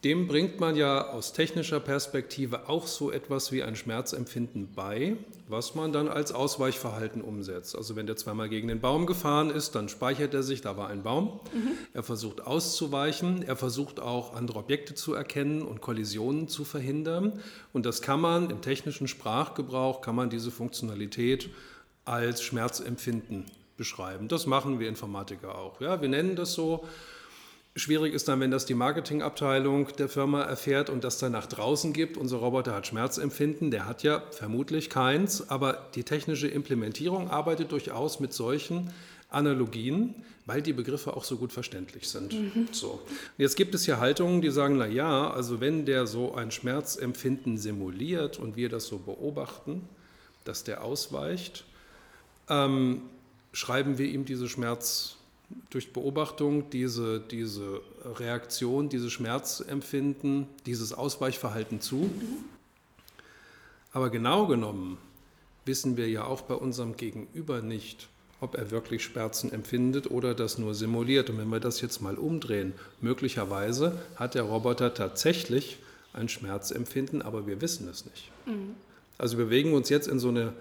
Dem 0.06 0.28
bringt 0.28 0.62
man 0.62 0.78
ja 0.78 1.10
aus 1.10 1.34
technischer 1.34 1.82
Perspektive 1.82 2.70
auch 2.70 2.88
so 2.88 3.12
etwas 3.12 3.52
wie 3.52 3.64
ein 3.64 3.76
Schmerzempfinden 3.76 4.70
bei, 4.74 5.18
was 5.50 5.76
man 5.76 5.92
dann 5.92 6.08
als 6.08 6.32
Ausweichverhalten 6.32 7.22
umsetzt. 7.22 7.76
Also 7.76 7.98
wenn 7.98 8.08
der 8.08 8.16
zweimal 8.16 8.48
gegen 8.48 8.70
den 8.70 8.80
Baum 8.80 9.06
gefahren 9.06 9.50
ist, 9.50 9.76
dann 9.76 9.90
speichert 9.90 10.34
er 10.34 10.42
sich, 10.42 10.62
da 10.62 10.78
war 10.78 10.88
ein 10.88 11.04
Baum. 11.04 11.42
Mhm. 11.54 11.72
Er 11.94 12.04
versucht 12.04 12.40
auszuweichen, 12.48 13.44
er 13.44 13.58
versucht 13.58 14.00
auch 14.00 14.36
andere 14.36 14.60
Objekte 14.60 14.96
zu 14.96 15.14
erkennen 15.14 15.64
und 15.64 15.82
Kollisionen 15.82 16.48
zu 16.48 16.64
verhindern. 16.64 17.42
Und 17.74 17.86
das 17.86 18.02
kann 18.02 18.22
man 18.22 18.50
im 18.50 18.62
technischen 18.62 19.10
Sprachgebrauch, 19.10 20.00
kann 20.00 20.16
man 20.16 20.30
diese 20.30 20.50
Funktionalität 20.50 21.50
als 22.06 22.42
Schmerzempfinden 22.42 23.48
beschreiben. 23.76 24.30
Das 24.30 24.46
machen 24.46 24.80
wir 24.80 24.88
Informatiker 24.88 25.58
auch. 25.58 25.82
Ja, 25.82 26.02
wir 26.02 26.08
nennen 26.08 26.38
das 26.38 26.54
so. 26.54 26.86
Schwierig 27.80 28.14
ist 28.14 28.28
dann, 28.28 28.42
wenn 28.42 28.52
das 28.52 28.66
die 28.66 28.74
Marketingabteilung 28.74 29.88
der 29.98 30.10
Firma 30.10 30.42
erfährt 30.42 30.90
und 30.90 31.04
das 31.04 31.18
dann 31.18 31.32
nach 31.32 31.46
draußen 31.46 31.94
gibt. 31.94 32.18
Unser 32.18 32.38
Roboter 32.38 32.76
hat 32.76 32.88
Schmerzempfinden, 32.88 33.72
der 33.72 33.86
hat 33.86 34.04
ja 34.04 34.22
vermutlich 34.32 34.90
keins, 34.90 35.50
aber 35.50 35.88
die 35.96 36.04
technische 36.04 36.48
Implementierung 36.48 37.30
arbeitet 37.30 37.72
durchaus 37.72 38.20
mit 38.20 38.34
solchen 38.34 38.92
Analogien, 39.30 40.14
weil 40.46 40.62
die 40.62 40.74
Begriffe 40.74 41.16
auch 41.16 41.24
so 41.24 41.38
gut 41.38 41.54
verständlich 41.54 42.10
sind. 42.10 42.34
Mhm. 42.34 42.68
So. 42.72 43.00
Jetzt 43.38 43.56
gibt 43.56 43.74
es 43.74 43.86
ja 43.86 44.00
Haltungen, 44.00 44.42
die 44.42 44.50
sagen, 44.50 44.78
na 44.78 44.88
ja, 44.88 45.32
also 45.32 45.62
wenn 45.62 45.86
der 45.86 46.06
so 46.06 46.36
ein 46.36 46.52
Schmerzempfinden 46.52 47.58
simuliert 47.58 48.40
und 48.40 48.58
wir 48.58 48.68
das 48.68 48.88
so 48.88 48.98
beobachten, 48.98 49.88
dass 50.44 50.66
der 50.66 50.84
ausweicht, 50.84 51.64
ähm, 52.50 53.04
schreiben 53.54 53.98
wir 53.98 54.08
ihm 54.08 54.26
diese 54.26 54.50
Schmerzempfinden 54.50 55.19
durch 55.70 55.94
Beobachtung 55.94 56.70
diese, 56.70 57.20
diese 57.20 57.82
Reaktion, 58.04 58.90
dieses 58.90 59.12
Schmerzempfinden, 59.12 60.48
dieses 60.66 60.94
Ausweichverhalten 60.94 61.82
zu. 61.82 62.10
Aber 63.94 64.10
genau 64.10 64.48
genommen 64.48 64.98
wissen 65.66 65.98
wir 65.98 66.10
ja 66.10 66.26
auch 66.26 66.42
bei 66.42 66.56
unserem 66.56 66.98
Gegenüber 66.98 67.62
nicht, 67.62 68.08
ob 68.42 68.56
er 68.56 68.72
wirklich 68.72 69.04
Schmerzen 69.04 69.52
empfindet 69.52 70.10
oder 70.10 70.34
das 70.34 70.58
nur 70.58 70.74
simuliert. 70.74 71.30
Und 71.30 71.38
wenn 71.38 71.50
wir 71.50 71.60
das 71.60 71.82
jetzt 71.82 72.02
mal 72.02 72.16
umdrehen, 72.16 72.74
möglicherweise 73.02 74.00
hat 74.16 74.36
der 74.36 74.44
Roboter 74.44 74.94
tatsächlich 74.94 75.78
ein 76.14 76.30
Schmerzempfinden, 76.30 77.22
aber 77.22 77.46
wir 77.48 77.62
wissen 77.62 77.88
es 77.88 78.06
nicht. 78.06 78.32
Mhm. 78.46 78.76
Also 79.18 79.38
wir 79.38 79.46
bewegen 79.46 79.74
uns 79.74 79.90
jetzt 79.90 80.08
in 80.08 80.20
so 80.20 80.30
eine 80.30 80.54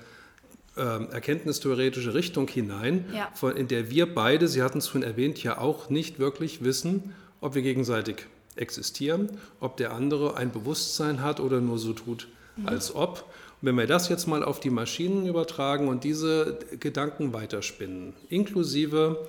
ähm, 0.79 1.09
erkenntnistheoretische 1.11 2.15
Richtung 2.15 2.49
hinein, 2.49 3.07
ja. 3.13 3.31
von, 3.35 3.57
in 3.57 3.69
der 3.69 3.91
wir 3.91 4.13
beide, 4.13 4.49
Sie 4.49 4.63
hatten 4.63 4.79
es 4.79 4.89
vorhin 4.89 5.09
erwähnt, 5.09 5.43
ja 5.43 5.59
auch 5.59 5.91
nicht 5.91 6.19
wirklich 6.19 6.63
wissen, 6.65 7.15
ob 7.41 7.55
wir 7.55 7.63
gegenseitig 7.63 8.27
existieren, 8.57 9.31
ob 9.61 9.77
der 9.77 9.93
andere 9.93 10.37
ein 10.37 10.53
Bewusstsein 10.53 11.23
hat 11.23 11.41
oder 11.41 11.61
nur 11.61 11.79
so 11.79 11.93
tut, 11.93 12.29
mhm. 12.57 12.69
als 12.69 12.95
ob. 12.95 13.25
Und 13.61 13.69
wenn 13.69 13.77
wir 13.77 13.87
das 13.87 14.09
jetzt 14.09 14.27
mal 14.27 14.45
auf 14.45 14.61
die 14.61 14.71
Maschinen 14.71 15.27
übertragen 15.27 15.89
und 15.89 16.05
diese 16.05 16.59
Gedanken 16.79 17.33
weiterspinnen, 17.33 18.15
inklusive 18.29 19.27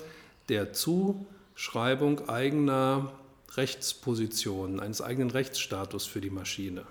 der 0.49 0.73
Zuschreibung 0.73 2.29
eigener 2.29 3.11
Rechtspositionen, 3.55 4.79
eines 4.79 5.01
eigenen 5.01 5.31
Rechtsstatus 5.31 6.05
für 6.05 6.21
die 6.21 6.29
Maschine. 6.29 6.83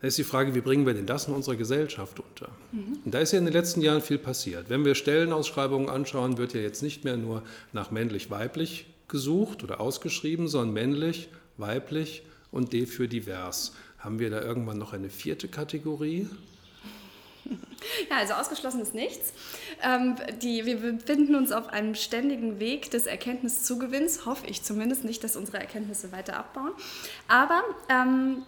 Da 0.00 0.08
ist 0.08 0.16
die 0.16 0.24
Frage, 0.24 0.54
wie 0.54 0.62
bringen 0.62 0.86
wir 0.86 0.94
denn 0.94 1.06
das 1.06 1.28
in 1.28 1.34
unserer 1.34 1.56
Gesellschaft 1.56 2.20
unter? 2.20 2.48
Mhm. 2.72 3.00
Und 3.04 3.14
da 3.14 3.18
ist 3.18 3.32
ja 3.32 3.38
in 3.38 3.44
den 3.44 3.52
letzten 3.52 3.82
Jahren 3.82 4.00
viel 4.00 4.18
passiert. 4.18 4.70
Wenn 4.70 4.84
wir 4.84 4.94
Stellenausschreibungen 4.94 5.90
anschauen, 5.90 6.38
wird 6.38 6.54
ja 6.54 6.60
jetzt 6.60 6.82
nicht 6.82 7.04
mehr 7.04 7.18
nur 7.18 7.42
nach 7.72 7.90
männlich-weiblich 7.90 8.86
gesucht 9.08 9.62
oder 9.62 9.80
ausgeschrieben, 9.80 10.48
sondern 10.48 10.72
männlich, 10.72 11.28
weiblich 11.58 12.22
und 12.50 12.72
D 12.72 12.86
für 12.86 13.08
divers. 13.08 13.74
Haben 13.98 14.18
wir 14.18 14.30
da 14.30 14.40
irgendwann 14.40 14.78
noch 14.78 14.94
eine 14.94 15.10
vierte 15.10 15.48
Kategorie? 15.48 16.28
Ja, 18.08 18.18
also 18.18 18.34
ausgeschlossen 18.34 18.80
ist 18.80 18.94
nichts. 18.94 19.32
Ähm, 19.82 20.16
die, 20.42 20.66
wir 20.66 20.76
befinden 20.76 21.34
uns 21.34 21.52
auf 21.52 21.68
einem 21.68 21.94
ständigen 21.94 22.60
Weg 22.60 22.90
des 22.90 23.06
Erkenntniszugewinns, 23.06 24.26
hoffe 24.26 24.46
ich 24.46 24.62
zumindest 24.62 25.04
nicht, 25.04 25.24
dass 25.24 25.36
unsere 25.36 25.58
Erkenntnisse 25.58 26.12
weiter 26.12 26.36
abbauen. 26.36 26.72
Aber 27.28 27.62
ähm, 27.88 28.42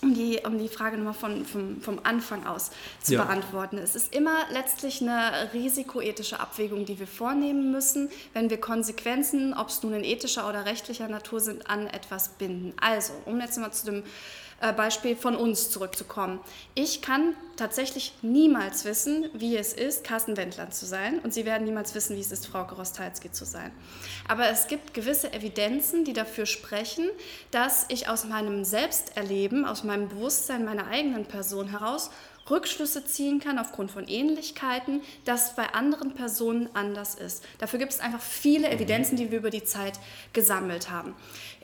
um 0.00 0.14
die, 0.14 0.40
um 0.44 0.58
die 0.58 0.68
Frage 0.68 0.96
nochmal 0.96 1.14
von, 1.14 1.44
vom, 1.44 1.80
vom 1.80 2.00
Anfang 2.02 2.46
aus 2.46 2.70
zu 3.02 3.14
ja. 3.14 3.24
beantworten. 3.24 3.78
Es 3.78 3.94
ist 3.94 4.14
immer 4.14 4.44
letztlich 4.50 5.02
eine 5.02 5.52
risikoethische 5.52 6.38
Abwägung, 6.38 6.84
die 6.84 6.98
wir 6.98 7.06
vornehmen 7.06 7.72
müssen, 7.72 8.10
wenn 8.32 8.50
wir 8.50 8.60
Konsequenzen, 8.60 9.54
ob 9.54 9.68
es 9.68 9.82
nun 9.82 9.94
in 9.94 10.04
ethischer 10.04 10.48
oder 10.48 10.66
rechtlicher 10.66 11.08
Natur 11.08 11.40
sind, 11.40 11.68
an 11.68 11.86
etwas 11.86 12.30
binden. 12.30 12.74
Also, 12.80 13.12
um 13.24 13.40
jetzt 13.40 13.58
mal 13.58 13.72
zu 13.72 13.86
dem 13.86 14.02
äh, 14.60 14.72
Beispiel 14.72 15.14
von 15.14 15.36
uns 15.36 15.70
zurückzukommen. 15.70 16.40
Ich 16.74 17.00
kann 17.00 17.34
tatsächlich 17.56 18.12
niemals 18.22 18.84
wissen, 18.84 19.28
wie 19.32 19.56
es 19.56 19.72
ist, 19.72 20.04
Carsten 20.04 20.36
Wendland 20.36 20.74
zu 20.74 20.84
sein. 20.84 21.20
Und 21.20 21.32
Sie 21.32 21.44
werden 21.44 21.64
niemals 21.64 21.94
wissen, 21.94 22.16
wie 22.16 22.20
es 22.20 22.32
ist, 22.32 22.46
Frau 22.46 22.62
Rostalski 22.62 23.30
zu 23.30 23.44
sein. 23.44 23.70
Aber 24.26 24.48
es 24.48 24.66
gibt 24.66 24.94
gewisse 24.94 25.32
Evidenzen, 25.32 26.04
die 26.04 26.12
dafür 26.12 26.46
sprechen, 26.46 27.08
dass 27.50 27.86
ich 27.88 28.08
aus 28.08 28.24
meinem 28.24 28.64
Selbsterleben, 28.64 29.64
aus 29.64 29.84
meinem 29.84 30.08
Bewusstsein 30.08 30.64
meiner 30.64 30.88
eigenen 30.88 31.26
Person 31.26 31.68
heraus 31.68 32.10
Rückschlüsse 32.50 33.04
ziehen 33.04 33.40
kann 33.40 33.58
aufgrund 33.58 33.90
von 33.90 34.08
Ähnlichkeiten, 34.08 35.02
das 35.24 35.54
bei 35.54 35.74
anderen 35.74 36.14
Personen 36.14 36.68
anders 36.74 37.14
ist. 37.14 37.44
Dafür 37.58 37.78
gibt 37.78 37.92
es 37.92 38.00
einfach 38.00 38.22
viele 38.22 38.70
Evidenzen, 38.70 39.16
die 39.16 39.30
wir 39.30 39.38
über 39.38 39.50
die 39.50 39.64
Zeit 39.64 39.98
gesammelt 40.32 40.90
haben. 40.90 41.14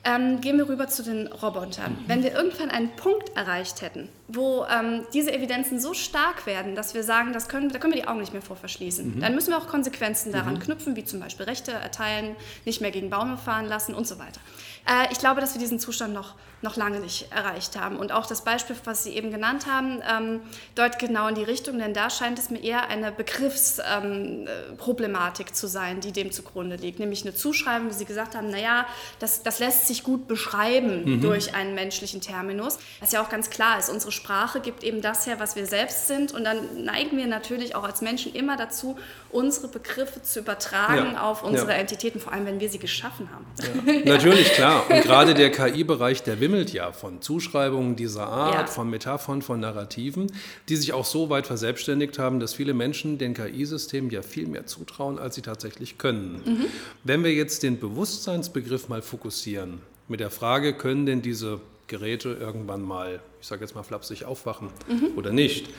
Ähm, 0.07 0.43
gehen 0.43 0.59
wir 0.59 0.69
rüber 0.69 0.87
zu 0.87 1.03
den 1.03 1.29
Robotern. 1.29 1.97
Wenn 2.07 2.23
wir 2.23 2.33
irgendwann 2.33 2.71
einen 2.71 2.91
Punkt 2.95 3.35
erreicht 3.37 3.81
hätten, 3.81 4.11
wo 4.29 4.67
ähm, 4.67 5.07
diese 5.15 5.33
Evidenzen 5.33 5.81
so 5.81 5.95
stark 5.95 6.45
werden, 6.45 6.75
dass 6.75 6.95
wir 6.95 7.03
sagen, 7.03 7.33
das 7.33 7.49
können, 7.49 7.71
da 7.71 7.79
können 7.79 7.95
wir 7.95 8.03
die 8.03 8.07
Augen 8.07 8.21
nicht 8.21 8.35
mehr 8.35 8.43
vor 8.43 8.57
verschließen, 8.57 9.17
mhm. 9.17 9.21
dann 9.21 9.35
müssen 9.35 9.51
wir 9.51 9.57
auch 9.57 9.67
Konsequenzen 9.67 10.31
daran 10.31 10.55
mhm. 10.55 10.61
knüpfen, 10.61 10.97
wie 10.97 11.05
zum 11.05 11.21
Beispiel 11.21 11.47
Rechte 11.47 11.73
erteilen, 11.73 12.37
nicht 12.67 12.83
mehr 12.83 12.91
gegen 12.91 13.09
Baume 13.09 13.39
fahren 13.39 13.67
lassen 13.67 13.95
und 13.95 14.07
so 14.07 14.19
weiter. 14.19 14.41
Äh, 14.87 15.11
ich 15.11 15.19
glaube, 15.19 15.41
dass 15.41 15.55
wir 15.55 15.61
diesen 15.61 15.81
Zustand 15.81 16.13
noch, 16.13 16.35
noch 16.65 16.75
lange 16.77 16.99
nicht 16.99 17.31
erreicht 17.31 17.79
haben. 17.79 17.97
Und 17.97 18.11
auch 18.11 18.27
das 18.27 18.43
Beispiel, 18.43 18.75
was 18.85 19.05
Sie 19.05 19.11
eben 19.11 19.31
genannt 19.31 19.67
haben, 19.71 20.03
ähm, 20.11 20.41
deutet 20.75 20.99
genau 20.99 21.29
in 21.29 21.37
die 21.37 21.45
Richtung, 21.45 21.79
denn 21.79 21.95
da 21.95 22.11
scheint 22.11 22.41
es 22.41 22.51
mir 22.51 22.59
eher 22.59 22.89
eine 22.89 23.13
Begriffsproblematik 23.13 25.47
ähm, 25.49 25.55
zu 25.55 25.69
sein, 25.69 26.01
die 26.01 26.11
dem 26.11 26.33
zugrunde 26.33 26.75
liegt. 26.77 26.99
Nämlich 26.99 27.23
eine 27.23 27.35
Zuschreibung, 27.35 27.91
wie 27.91 27.95
Sie 27.95 28.07
gesagt 28.07 28.35
haben, 28.35 28.51
naja, 28.51 28.87
das, 29.21 29.45
das 29.45 29.61
lässt 29.61 29.87
sich 29.87 30.03
gut 30.03 30.27
beschreiben 30.27 31.05
mhm. 31.05 31.21
durch 31.21 31.55
einen 31.55 31.75
menschlichen 31.75 32.21
Terminus. 32.21 32.79
Was 33.01 33.13
ja 33.13 33.23
auch 33.23 33.29
ganz 33.29 33.51
klar 33.51 33.79
ist, 33.79 33.91
unsere 33.91 34.11
Sprache 34.11 34.59
gibt 34.61 34.83
eben 34.83 35.03
das 35.03 35.27
her, 35.27 35.39
was 35.39 35.55
wir 35.55 35.67
selbst 35.67 36.09
sind. 36.09 36.33
Und 36.33 36.43
dann 36.45 36.83
neigen 36.83 37.17
wir 37.17 37.27
natürlich 37.27 37.77
auch 37.77 37.85
als 37.85 38.01
Menschen 38.01 38.35
immer 38.35 38.57
dazu, 38.57 38.97
unsere 39.31 39.69
Begriffe 39.69 40.23
zu 40.23 40.41
übertragen 40.41 41.13
ja. 41.13 41.23
auf 41.23 41.43
unsere 41.43 41.73
ja. 41.73 41.77
Entitäten, 41.77 42.21
vor 42.21 42.33
allem 42.33 42.47
wenn 42.47 42.61
wir 42.61 42.71
sie 42.71 42.79
geschaffen 42.79 43.29
haben. 43.33 43.45
Ja. 43.87 44.15
Natürlich, 44.15 44.53
klar. 44.53 44.85
Und 44.89 45.03
gerade 45.03 45.35
der 45.35 45.51
KI-Bereich, 45.51 46.23
der 46.23 46.39
wimmelt 46.55 46.73
ja 46.73 46.93
von 46.93 47.21
Zuschreibungen 47.21 47.97
dieser 47.97 48.29
Art, 48.29 48.71
von 48.71 48.89
Metaphern, 48.89 49.43
von 49.43 49.59
Narrativen, 49.59 50.31
die 50.69 50.77
sich 50.77 50.93
auch 50.93 51.05
so 51.05 51.29
weit 51.29 51.49
verselbstständigt 51.49 52.21
haben, 52.21 52.39
dass 52.39 52.55
viele 52.55 52.75
Menschen 52.75 53.19
den 53.19 53.35
KI-Systemen 53.35 54.09
ja 54.11 54.23
viel 54.23 54.47
mehr 54.47 54.65
zutrauen, 54.67 55.19
als 55.19 55.35
sie 55.35 55.43
tatsächlich 55.43 55.99
können. 55.99 56.43
Mhm. 56.45 56.65
Wenn 57.03 57.25
wir 57.25 57.33
jetzt 57.33 57.65
den 57.65 57.81
Bewusstseinsbegriff 57.81 58.89
mal 58.89 59.03
fokussieren, 59.03 59.81
mit 60.07 60.21
der 60.21 60.31
Frage, 60.31 60.75
können 60.75 61.07
denn 61.07 61.23
diese 61.23 61.61
Geräte 61.89 62.37
irgendwann 62.41 62.83
mal, 62.83 63.21
ich 63.41 63.49
sage 63.49 63.63
jetzt 63.63 63.75
mal 63.75 63.83
flapsig, 63.83 64.25
aufwachen 64.25 64.69
mhm. 64.89 65.17
oder 65.19 65.33
nicht? 65.33 65.71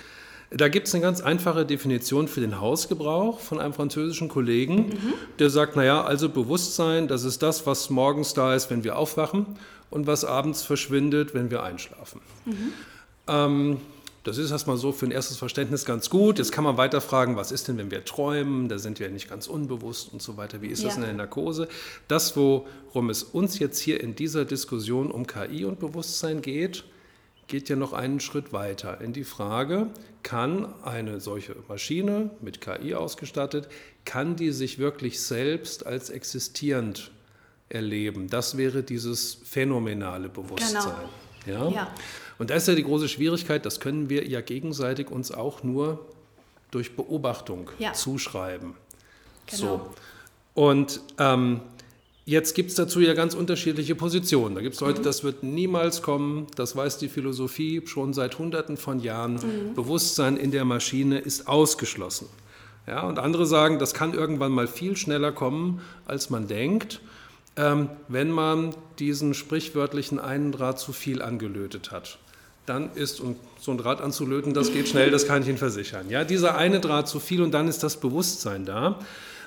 Da 0.51 0.67
gibt 0.67 0.87
es 0.87 0.93
eine 0.93 1.01
ganz 1.01 1.21
einfache 1.21 1.65
Definition 1.65 2.27
für 2.27 2.41
den 2.41 2.59
Hausgebrauch 2.59 3.39
von 3.39 3.59
einem 3.59 3.73
französischen 3.73 4.27
Kollegen, 4.27 4.89
mhm. 4.89 5.13
der 5.39 5.49
sagt, 5.49 5.75
naja, 5.75 6.03
also 6.03 6.27
Bewusstsein, 6.29 7.07
das 7.07 7.23
ist 7.23 7.41
das, 7.41 7.65
was 7.65 7.89
morgens 7.89 8.33
da 8.33 8.53
ist, 8.53 8.69
wenn 8.69 8.83
wir 8.83 8.97
aufwachen 8.97 9.45
und 9.89 10.07
was 10.07 10.25
abends 10.25 10.63
verschwindet, 10.63 11.33
wenn 11.33 11.51
wir 11.51 11.63
einschlafen. 11.63 12.21
Mhm. 12.45 12.73
Ähm, 13.27 13.77
das 14.25 14.39
ist 14.39 14.49
erstmal 14.49 14.77
so 14.77 14.91
für 14.91 15.05
ein 15.05 15.11
erstes 15.11 15.37
Verständnis 15.37 15.85
ganz 15.85 16.09
gut. 16.09 16.39
Jetzt 16.39 16.51
kann 16.51 16.63
man 16.63 16.77
weiter 16.77 16.99
fragen, 16.99 17.35
was 17.35 17.51
ist 17.51 17.67
denn, 17.67 17.77
wenn 17.77 17.91
wir 17.91 18.03
träumen? 18.05 18.69
Da 18.69 18.79
sind 18.79 18.99
wir 18.99 19.07
nicht 19.09 19.29
ganz 19.29 19.45
unbewusst 19.45 20.11
und 20.11 20.19
so 20.19 20.35
weiter. 20.35 20.63
Wie 20.63 20.67
ist 20.67 20.81
ja. 20.81 20.87
das 20.87 20.97
in 20.97 21.03
der 21.03 21.13
Narkose? 21.13 21.67
Das, 22.07 22.35
worum 22.35 23.11
es 23.11 23.21
uns 23.21 23.59
jetzt 23.59 23.79
hier 23.79 24.01
in 24.01 24.15
dieser 24.15 24.43
Diskussion 24.43 25.11
um 25.11 25.27
KI 25.27 25.63
und 25.65 25.79
Bewusstsein 25.79 26.41
geht, 26.41 26.85
geht 27.45 27.69
ja 27.69 27.75
noch 27.75 27.93
einen 27.93 28.19
Schritt 28.19 28.51
weiter 28.51 28.99
in 28.99 29.13
die 29.13 29.23
Frage, 29.23 29.91
kann 30.23 30.73
eine 30.81 31.19
solche 31.19 31.55
Maschine 31.67 32.31
mit 32.41 32.61
KI 32.61 32.95
ausgestattet, 32.95 33.67
kann 34.05 34.35
die 34.35 34.51
sich 34.51 34.79
wirklich 34.79 35.21
selbst 35.21 35.85
als 35.85 36.09
existierend 36.09 37.11
erleben? 37.75 38.29
Das 38.29 38.57
wäre 38.57 38.81
dieses 38.81 39.35
phänomenale 39.43 40.29
Bewusstsein. 40.29 40.93
Genau. 41.45 41.69
Ja? 41.69 41.75
ja? 41.75 41.95
Und 42.39 42.49
da 42.49 42.55
ist 42.55 42.67
ja 42.67 42.75
die 42.75 42.83
große 42.83 43.07
Schwierigkeit, 43.07 43.65
das 43.65 43.79
können 43.79 44.09
wir 44.09 44.27
ja 44.27 44.41
gegenseitig 44.41 45.11
uns 45.11 45.31
auch 45.31 45.63
nur 45.63 46.05
durch 46.71 46.95
Beobachtung 46.95 47.69
ja. 47.77 47.93
zuschreiben. 47.93 48.73
Genau. 49.45 49.57
So. 49.57 49.89
Und 50.61 51.01
ähm, 51.19 51.61
Jetzt 52.27 52.55
gibt 52.55 52.71
es 52.71 52.75
dazu 52.75 53.01
ja 53.01 53.13
ganz 53.13 53.35
unterschiedliche 53.35 53.93
Positionen. 53.93 54.55
Da 54.55 54.61
gibt 54.61 54.73
es 54.73 54.81
Leute, 54.81 54.99
mhm. 54.99 55.03
das 55.03 55.23
wird 55.23 55.43
niemals 55.43 56.01
kommen, 56.01 56.47
das 56.55 56.75
weiß 56.75 56.97
die 56.97 57.07
Philosophie 57.07 57.83
schon 57.85 58.13
seit 58.13 58.39
Hunderten 58.39 58.77
von 58.77 58.99
Jahren. 58.99 59.33
Mhm. 59.33 59.75
Bewusstsein 59.75 60.35
in 60.35 60.49
der 60.49 60.65
Maschine 60.65 61.19
ist 61.19 61.47
ausgeschlossen. 61.47 62.27
Ja, 62.87 63.01
und 63.01 63.19
andere 63.19 63.45
sagen, 63.45 63.77
das 63.77 63.93
kann 63.93 64.15
irgendwann 64.15 64.51
mal 64.51 64.67
viel 64.67 64.97
schneller 64.97 65.31
kommen, 65.31 65.81
als 66.05 66.31
man 66.31 66.47
denkt, 66.47 66.99
ähm, 67.57 67.89
wenn 68.07 68.31
man 68.31 68.75
diesen 68.99 69.33
sprichwörtlichen 69.33 70.19
einen 70.19 70.51
Draht 70.51 70.79
zu 70.79 70.93
viel 70.93 71.21
angelötet 71.21 71.91
hat. 71.91 72.17
Dann 72.65 72.91
ist, 72.93 73.19
und 73.19 73.37
so 73.59 73.71
ein 73.71 73.77
Draht 73.77 74.01
anzulöten, 74.01 74.53
das 74.53 74.73
geht 74.73 74.87
schnell, 74.87 75.11
das 75.11 75.27
kann 75.27 75.43
ich 75.43 75.47
Ihnen 75.47 75.57
versichern. 75.57 76.09
Ja, 76.09 76.23
dieser 76.23 76.57
eine 76.57 76.79
Draht 76.79 77.07
zu 77.07 77.19
viel 77.19 77.41
und 77.41 77.51
dann 77.51 77.67
ist 77.67 77.83
das 77.83 77.99
Bewusstsein 77.99 78.65
da. 78.65 78.99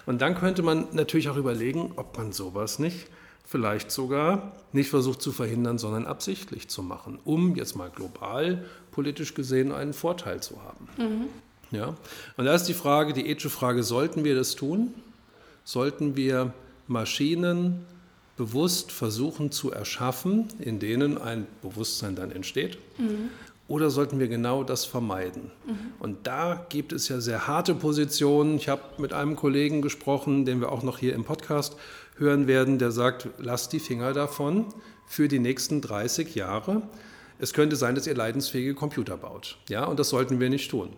Und 0.07 0.23
dann 0.23 0.37
könnte 0.37 0.62
man 0.62 0.87
natürlich 0.92 1.29
auch 1.29 1.37
überlegen, 1.37 1.92
ob 1.97 2.16
man 2.16 2.33
sowas 2.33 2.79
nicht 2.79 3.09
vielleicht 3.49 3.90
sogar 3.90 4.53
nicht 4.73 4.90
versucht 4.90 5.23
zu 5.23 5.33
verhindern, 5.33 5.79
sondern 5.79 6.07
absichtlich 6.07 6.68
zu 6.68 6.83
machen, 6.83 7.18
um 7.25 7.57
jetzt 7.57 7.77
mal 7.77 7.88
global 7.88 8.64
politisch 8.90 9.33
gesehen 9.33 9.73
einen 9.73 9.94
Vorteil 9.94 10.42
zu 10.42 10.62
haben. 10.62 10.88
Mhm. 10.99 11.29
Ja? 11.71 11.97
Und 12.37 12.44
da 12.44 12.55
ist 12.55 12.64
die 12.64 12.75
Frage, 12.75 13.14
die 13.14 13.27
ethische 13.27 13.49
Frage, 13.49 13.83
sollten 13.83 14.23
wir 14.23 14.35
das 14.35 14.55
tun? 14.55 14.92
Sollten 15.64 16.14
wir 16.14 16.53
Maschinen 16.88 17.87
bewusst 18.38 18.92
versuchen 18.92 19.51
zu 19.51 19.70
erschaffen, 19.70 20.48
in 20.59 20.79
denen 20.79 21.18
ein 21.18 21.46
Bewusstsein 21.61 22.16
dann 22.16 22.31
entsteht? 22.31 22.79
Mhm. 22.96 23.29
Oder 23.66 23.90
sollten 23.90 24.18
wir 24.18 24.29
genau 24.29 24.64
das 24.64 24.87
vermeiden? 24.87 25.51
Mhm. 25.66 25.74
Und 25.98 26.27
da 26.27 26.64
gibt 26.70 26.94
es 26.94 27.09
ja 27.09 27.20
sehr 27.20 27.46
harte 27.46 27.74
Positionen. 27.74 28.57
Ich 28.57 28.70
habe 28.70 28.81
mit 28.96 29.12
einem 29.12 29.37
Kollegen 29.37 29.83
gesprochen, 29.83 30.46
den 30.46 30.61
wir 30.61 30.72
auch 30.72 30.83
noch 30.83 30.96
hier 30.96 31.14
im 31.14 31.24
Podcast 31.24 31.77
hören 32.16 32.46
werden, 32.46 32.79
der 32.79 32.92
sagt, 32.92 33.29
lasst 33.38 33.74
die 33.74 33.81
Finger 33.81 34.14
davon 34.14 34.66
für 35.07 35.29
die 35.29 35.38
nächsten 35.38 35.83
30 35.83 36.35
Jahre. 36.35 36.83
Es 37.38 37.53
könnte 37.53 37.77
sein, 37.77 37.94
dass 37.94 38.07
ihr 38.07 38.16
leidensfähige 38.16 38.74
Computer 38.74 39.16
baut. 39.16 39.59
Ja, 39.68 39.85
und 39.85 40.01
das 40.01 40.09
sollten 40.09 40.40
wir 40.40 40.48
nicht 40.48 40.70
tun. 40.70 40.90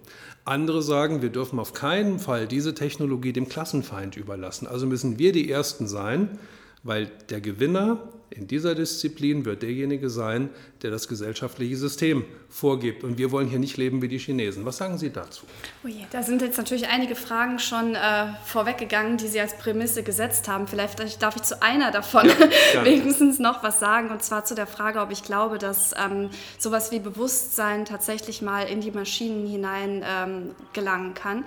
Andere 0.44 0.82
sagen, 0.82 1.22
wir 1.22 1.28
dürfen 1.28 1.58
auf 1.58 1.74
keinen 1.74 2.18
Fall 2.18 2.46
diese 2.46 2.74
Technologie 2.74 3.32
dem 3.32 3.48
Klassenfeind 3.48 4.16
überlassen. 4.16 4.66
Also 4.66 4.86
müssen 4.86 5.18
wir 5.18 5.32
die 5.32 5.50
Ersten 5.50 5.86
sein, 5.86 6.38
weil 6.82 7.06
der 7.06 7.40
Gewinner 7.40 7.98
in 8.30 8.46
dieser 8.46 8.76
Disziplin 8.76 9.44
wird 9.44 9.62
derjenige 9.62 10.08
sein, 10.08 10.50
der 10.82 10.92
das 10.92 11.08
gesellschaftliche 11.08 11.76
System 11.76 12.24
vorgibt. 12.48 13.02
Und 13.02 13.18
wir 13.18 13.32
wollen 13.32 13.48
hier 13.48 13.58
nicht 13.58 13.76
leben 13.76 14.02
wie 14.02 14.08
die 14.08 14.18
Chinesen. 14.18 14.64
Was 14.64 14.76
sagen 14.76 14.98
Sie 14.98 15.10
dazu? 15.10 15.46
Oh 15.84 15.88
je, 15.88 16.04
da 16.12 16.22
sind 16.22 16.40
jetzt 16.40 16.56
natürlich 16.56 16.88
einige 16.88 17.16
Fragen 17.16 17.58
schon 17.58 17.96
äh, 17.96 18.26
vorweggegangen, 18.44 19.16
die 19.16 19.26
Sie 19.26 19.40
als 19.40 19.58
Prämisse 19.58 20.04
gesetzt 20.04 20.46
haben. 20.46 20.68
Vielleicht 20.68 21.00
darf 21.20 21.36
ich 21.36 21.42
zu 21.42 21.60
einer 21.60 21.90
davon 21.90 22.28
ja, 22.72 22.84
wenigstens 22.84 23.40
noch 23.40 23.64
was 23.64 23.80
sagen. 23.80 24.10
Und 24.10 24.22
zwar 24.22 24.44
zu 24.44 24.54
der 24.54 24.68
Frage, 24.68 25.00
ob 25.00 25.10
ich 25.10 25.24
glaube, 25.24 25.58
dass 25.58 25.92
ähm, 25.98 26.30
sowas 26.56 26.92
wie 26.92 27.00
Bewusstsein 27.00 27.84
tatsächlich 27.84 28.42
mal 28.42 28.62
in 28.62 28.80
die 28.80 28.92
Maschinen 28.92 29.46
hinein 29.48 30.04
ähm, 30.06 30.50
gelangen 30.72 31.14
kann. 31.14 31.38
Mhm. 31.38 31.44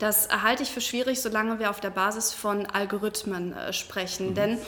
Das 0.00 0.28
halte 0.42 0.62
ich 0.62 0.70
für 0.70 0.82
schwierig, 0.82 1.22
solange 1.22 1.58
wir 1.58 1.70
auf 1.70 1.80
der 1.80 1.90
Basis 1.90 2.34
von 2.34 2.66
Algorithmen 2.66 3.54
äh, 3.54 3.72
sprechen. 3.72 4.30
Mhm. 4.30 4.34
Denn 4.34 4.58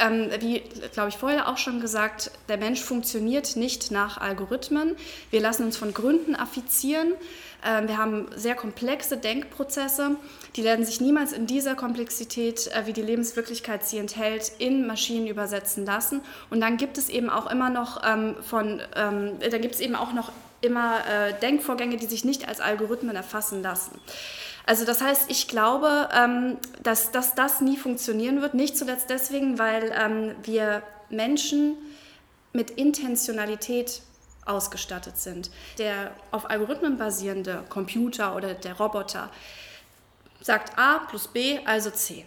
ähm, 0.00 0.30
wie, 0.40 0.62
glaube 0.92 1.10
ich, 1.10 1.16
vorher 1.16 1.48
auch 1.48 1.58
schon 1.58 1.80
gesagt, 1.80 2.30
der 2.48 2.56
Mensch 2.56 2.80
funktioniert 2.82 3.56
nicht 3.56 3.90
nach 3.90 4.18
Algorithmen. 4.18 4.96
Wir 5.30 5.40
lassen 5.40 5.64
uns 5.64 5.76
von 5.76 5.94
Gründen 5.94 6.34
affizieren. 6.34 7.12
Ähm, 7.64 7.88
wir 7.88 7.98
haben 7.98 8.28
sehr 8.34 8.54
komplexe 8.54 9.16
Denkprozesse, 9.16 10.16
die 10.56 10.64
werden 10.64 10.84
sich 10.84 11.00
niemals 11.00 11.32
in 11.32 11.46
dieser 11.46 11.74
Komplexität, 11.74 12.68
äh, 12.68 12.86
wie 12.86 12.92
die 12.92 13.02
Lebenswirklichkeit 13.02 13.84
sie 13.84 13.98
enthält, 13.98 14.52
in 14.58 14.86
Maschinen 14.86 15.26
übersetzen 15.26 15.84
lassen. 15.84 16.22
Und 16.48 16.60
dann 16.60 16.76
gibt 16.76 16.96
es 16.96 17.08
eben 17.08 17.28
auch 17.28 17.50
immer 17.50 17.70
noch 17.70 18.02
ähm, 18.04 18.36
von, 18.42 18.80
ähm, 18.96 19.38
dann 19.38 19.60
gibt 19.60 19.74
es 19.74 19.80
eben 19.80 19.94
auch 19.94 20.12
noch 20.12 20.32
immer 20.62 20.98
äh, 21.06 21.32
Denkvorgänge, 21.40 21.96
die 21.96 22.06
sich 22.06 22.24
nicht 22.24 22.48
als 22.48 22.60
Algorithmen 22.60 23.16
erfassen 23.16 23.62
lassen. 23.62 23.98
Also 24.70 24.84
das 24.84 25.00
heißt, 25.00 25.28
ich 25.32 25.48
glaube, 25.48 26.08
ähm, 26.14 26.56
dass, 26.84 27.10
dass 27.10 27.34
das 27.34 27.60
nie 27.60 27.76
funktionieren 27.76 28.40
wird. 28.40 28.54
Nicht 28.54 28.76
zuletzt 28.76 29.10
deswegen, 29.10 29.58
weil 29.58 29.92
ähm, 30.00 30.36
wir 30.44 30.84
Menschen 31.08 31.74
mit 32.52 32.70
Intentionalität 32.70 34.00
ausgestattet 34.46 35.18
sind. 35.18 35.50
Der 35.78 36.12
auf 36.30 36.48
Algorithmen 36.48 36.98
basierende 36.98 37.64
Computer 37.68 38.36
oder 38.36 38.54
der 38.54 38.74
Roboter 38.74 39.30
sagt 40.40 40.78
A 40.78 40.98
plus 40.98 41.26
B, 41.26 41.58
also 41.64 41.90
C. 41.90 42.24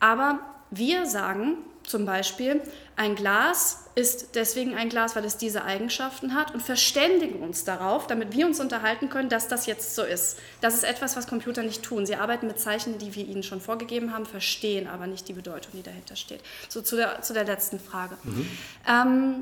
Aber 0.00 0.40
wir 0.72 1.06
sagen 1.06 1.58
zum 1.84 2.04
Beispiel, 2.04 2.60
ein 2.96 3.14
Glas 3.14 3.87
ist 3.98 4.36
deswegen 4.36 4.74
ein 4.74 4.88
Glas, 4.88 5.16
weil 5.16 5.24
es 5.24 5.36
diese 5.36 5.64
Eigenschaften 5.64 6.34
hat 6.34 6.54
und 6.54 6.62
verständigen 6.62 7.40
uns 7.40 7.64
darauf, 7.64 8.06
damit 8.06 8.32
wir 8.32 8.46
uns 8.46 8.60
unterhalten 8.60 9.08
können, 9.08 9.28
dass 9.28 9.48
das 9.48 9.66
jetzt 9.66 9.96
so 9.96 10.04
ist. 10.04 10.38
Das 10.60 10.74
ist 10.74 10.84
etwas, 10.84 11.16
was 11.16 11.26
Computer 11.26 11.64
nicht 11.64 11.82
tun. 11.82 12.06
Sie 12.06 12.14
arbeiten 12.14 12.46
mit 12.46 12.60
Zeichen, 12.60 12.98
die 12.98 13.16
wir 13.16 13.26
ihnen 13.26 13.42
schon 13.42 13.60
vorgegeben 13.60 14.14
haben, 14.14 14.24
verstehen 14.24 14.86
aber 14.86 15.08
nicht 15.08 15.26
die 15.26 15.32
Bedeutung, 15.32 15.72
die 15.74 15.82
dahinter 15.82 16.14
steht. 16.14 16.40
So 16.68 16.80
zu 16.80 16.94
der, 16.94 17.22
zu 17.22 17.32
der 17.32 17.44
letzten 17.44 17.80
Frage. 17.80 18.16
Mhm. 18.22 18.48
Ähm, 18.88 19.34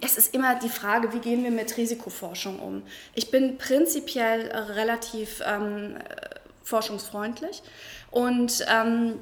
es 0.00 0.18
ist 0.18 0.34
immer 0.34 0.56
die 0.56 0.68
Frage, 0.68 1.12
wie 1.12 1.20
gehen 1.20 1.44
wir 1.44 1.52
mit 1.52 1.76
Risikoforschung 1.76 2.58
um? 2.58 2.82
Ich 3.14 3.30
bin 3.30 3.56
prinzipiell 3.56 4.50
relativ 4.50 5.40
ähm, 5.46 5.96
forschungsfreundlich 6.64 7.62
und 8.10 8.66
ähm, 8.68 9.20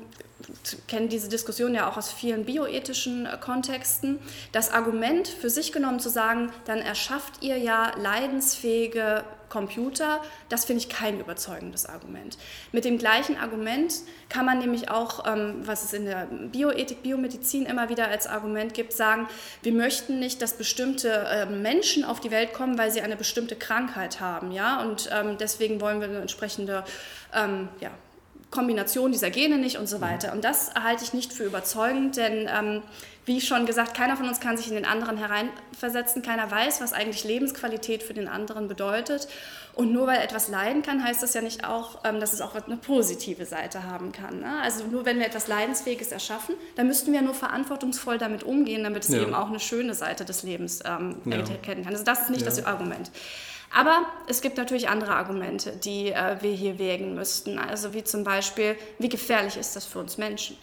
kenne 0.89 1.09
diese 1.09 1.29
Diskussion 1.29 1.75
ja 1.75 1.89
auch 1.89 1.97
aus 1.97 2.13
vielen 2.13 2.45
bioethischen 2.45 3.27
äh, 3.27 3.37
Kontexten. 3.41 4.19
Das 4.53 4.71
Argument 4.71 5.29
für 5.29 5.51
sich 5.51 5.73
genommen 5.73 6.01
zu 6.01 6.09
sagen, 6.09 6.53
dann 6.65 6.79
erschafft 6.79 7.43
ihr 7.43 7.59
ja 7.59 7.93
leidensfähige 7.97 9.25
Computer, 9.55 10.21
das 10.49 10.65
finde 10.65 10.83
ich 10.83 10.89
kein 10.89 11.21
überzeugendes 11.21 11.87
Argument. 11.87 12.37
Mit 12.73 12.85
dem 12.85 12.99
gleichen 12.99 13.37
Argument 13.37 13.95
kann 14.29 14.45
man 14.45 14.59
nämlich 14.59 14.91
auch, 14.91 15.25
ähm, 15.33 15.61
was 15.65 15.85
es 15.85 15.93
in 15.93 16.07
der 16.07 16.27
Bioethik, 16.27 17.05
Biomedizin 17.05 17.65
immer 17.65 17.89
wieder 17.89 18.09
als 18.09 18.27
Argument 18.27 18.75
gibt, 18.75 18.93
sagen, 18.93 19.29
wir 19.63 19.73
möchten 19.73 20.19
nicht, 20.19 20.43
dass 20.43 20.55
bestimmte 20.55 21.09
äh, 21.09 21.47
Menschen 21.47 22.05
auf 22.05 22.19
die 22.19 22.33
Welt 22.33 22.53
kommen, 22.53 22.79
weil 22.79 22.91
sie 22.91 23.01
eine 23.01 23.17
bestimmte 23.17 23.55
Krankheit 23.55 24.19
haben. 24.19 24.51
Ja? 24.51 24.83
Und 24.83 25.09
ähm, 25.13 25.39
deswegen 25.39 25.81
wollen 25.81 26.01
wir 26.01 26.09
eine 26.09 26.21
entsprechende 26.21 26.83
ähm, 27.33 27.69
ja, 27.79 27.91
Kombination 28.55 29.11
dieser 29.11 29.31
Gene 29.31 29.59
nicht 29.59 29.79
und 29.79 29.89
so 29.89 30.01
weiter. 30.01 30.33
Und 30.33 30.45
das 30.45 30.73
halte 30.75 31.03
ich 31.03 31.13
nicht 31.13 31.33
für 31.33 31.45
überzeugend, 31.45 32.17
denn 32.17 32.49
ähm, 32.49 32.83
wie 33.27 33.41
schon 33.41 33.67
gesagt, 33.67 33.95
keiner 33.95 34.17
von 34.17 34.29
uns 34.29 34.39
kann 34.39 34.57
sich 34.57 34.69
in 34.69 34.75
den 34.75 34.85
anderen 34.85 35.17
hereinversetzen, 35.17 36.23
keiner 36.23 36.51
weiß, 36.51 36.81
was 36.81 36.93
eigentlich 36.93 37.25
Lebensqualität 37.25 38.03
für 38.03 38.15
den 38.15 38.29
anderen 38.29 38.69
bedeutet. 38.69 39.29
Und 39.75 39.93
nur 39.93 40.07
weil 40.07 40.21
etwas 40.21 40.49
leiden 40.49 40.83
kann, 40.83 41.03
heißt 41.03 41.23
das 41.23 41.35
ja 41.35 41.41
nicht 41.41 41.65
auch, 41.65 42.05
ähm, 42.05 42.21
dass 42.21 42.33
es 42.33 42.41
auch 42.41 42.55
eine 42.55 42.77
positive 42.77 43.45
Seite 43.45 43.83
haben 43.83 44.13
kann. 44.13 44.41
Ne? 44.41 44.61
Also 44.63 44.85
nur 44.85 45.05
wenn 45.05 45.19
wir 45.19 45.27
etwas 45.27 45.49
Leidensfähiges 45.49 46.13
erschaffen, 46.13 46.55
dann 46.77 46.87
müssten 46.87 47.13
wir 47.13 47.23
nur 47.23 47.35
verantwortungsvoll 47.35 48.19
damit 48.19 48.45
umgehen, 48.45 48.85
damit 48.85 49.03
es 49.03 49.09
ja. 49.09 49.23
eben 49.23 49.35
auch 49.35 49.49
eine 49.49 49.59
schöne 49.59 49.95
Seite 49.95 50.25
des 50.25 50.45
Lebens 50.45 50.81
ähm, 50.85 51.17
ja. 51.25 51.39
erkennen 51.39 51.83
kann. 51.83 51.93
Also 51.93 52.05
das 52.05 52.23
ist 52.23 52.31
nicht 52.31 52.43
ja. 52.43 52.47
das 52.47 52.65
Argument. 52.65 53.11
Aber 53.75 54.07
es 54.29 54.41
gibt 54.41 54.57
natürlich 54.57 54.89
andere 54.89 55.17
Argumente, 55.17 55.73
die 55.73 56.13
äh, 56.13 56.37
wir 56.41 56.53
hier 56.53 56.79
wägen 56.79 57.17
müssten. 57.17 57.59
Also 57.59 57.93
wie 57.93 58.05
zum 58.05 58.23
Beispiel, 58.23 58.77
wie 59.01 59.09
gefährlich 59.09 59.57
ist 59.57 59.75
das 59.75 59.85
für 59.85 59.99
uns 59.99 60.17
Menschen? 60.17 60.57